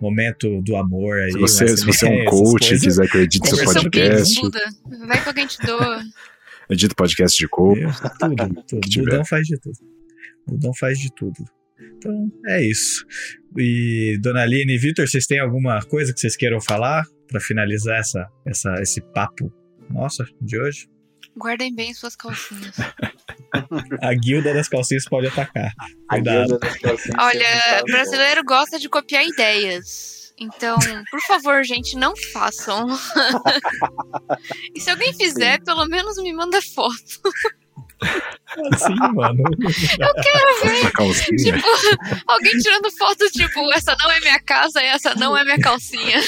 Momento 0.00 0.62
do 0.62 0.76
amor 0.76 1.18
aí. 1.18 1.32
Se 1.32 1.38
você, 1.38 1.64
um 1.64 1.76
se 1.76 1.86
você 1.86 2.06
é 2.06 2.10
um 2.10 2.14
essas 2.14 2.30
coach 2.30 2.64
e 2.64 2.68
coisas. 2.68 2.82
quiser 2.84 3.08
que 3.08 3.16
eu 3.16 3.22
edite 3.22 3.48
seu 3.48 3.64
podcast, 3.64 4.40
Buda. 4.40 4.64
Vai 5.06 5.22
que 5.22 5.28
alguém 5.28 5.46
te 5.46 5.66
doa. 5.66 6.02
edito 6.70 6.94
podcast 6.94 7.38
de 7.38 7.48
coach. 7.48 7.80
Meu, 7.80 7.90
tudo, 8.18 8.62
tudo. 8.66 8.80
Que 8.80 8.88
tiver. 8.88 9.10
Budão 9.10 9.24
faz 9.24 9.46
de 9.46 9.58
tudo. 9.58 9.78
Budão 10.46 10.74
faz 10.74 10.98
de 10.98 11.14
tudo. 11.14 11.44
Então, 11.96 12.32
é 12.46 12.64
isso. 12.64 13.04
E, 13.56 14.18
Dona 14.20 14.42
Aline 14.42 14.74
e 14.74 14.78
Vitor, 14.78 15.08
vocês 15.08 15.26
têm 15.26 15.40
alguma 15.40 15.80
coisa 15.82 16.12
que 16.12 16.20
vocês 16.20 16.36
queiram 16.36 16.60
falar 16.60 17.04
para 17.26 17.40
finalizar 17.40 17.98
essa, 17.98 18.28
essa, 18.46 18.74
esse 18.80 19.00
papo 19.00 19.52
nossa 19.90 20.24
de 20.40 20.58
hoje? 20.60 20.88
Guardem 21.38 21.74
bem 21.74 21.94
suas 21.94 22.16
calcinhas. 22.16 22.76
A 24.02 24.14
guilda 24.14 24.52
das 24.52 24.68
calcinhas 24.68 25.04
pode 25.04 25.28
atacar. 25.28 25.72
A 26.08 26.16
Cuidado. 26.16 26.48
Guilda 26.48 26.58
das 26.58 26.76
Calcinhas 26.78 27.16
Olha, 27.18 27.82
brasileiro 27.84 28.44
gosta 28.44 28.78
de 28.78 28.88
copiar 28.88 29.24
ideias. 29.24 30.18
Então, 30.38 30.78
por 31.10 31.20
favor, 31.22 31.64
gente, 31.64 31.96
não 31.96 32.14
façam. 32.32 32.86
e 34.74 34.80
se 34.80 34.90
alguém 34.90 35.12
fizer, 35.14 35.60
pelo 35.64 35.86
menos 35.86 36.16
me 36.22 36.32
manda 36.32 36.60
foto. 36.62 37.20
Assim, 38.72 38.94
mano. 39.14 39.42
Eu 39.98 40.14
quero 40.14 40.62
ver. 40.62 41.36
Tipo, 41.36 41.66
alguém 42.26 42.58
tirando 42.58 42.90
foto, 42.92 43.26
tipo, 43.30 43.72
essa 43.72 43.94
não 44.00 44.10
é 44.10 44.20
minha 44.20 44.40
casa 44.40 44.82
e 44.82 44.86
essa 44.86 45.14
não 45.14 45.36
é 45.36 45.44
minha 45.44 45.58
calcinha. 45.58 46.18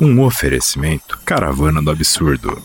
Um 0.00 0.20
oferecimento 0.22 1.18
Caravana 1.26 1.82
do 1.82 1.90
Absurdo. 1.90 2.56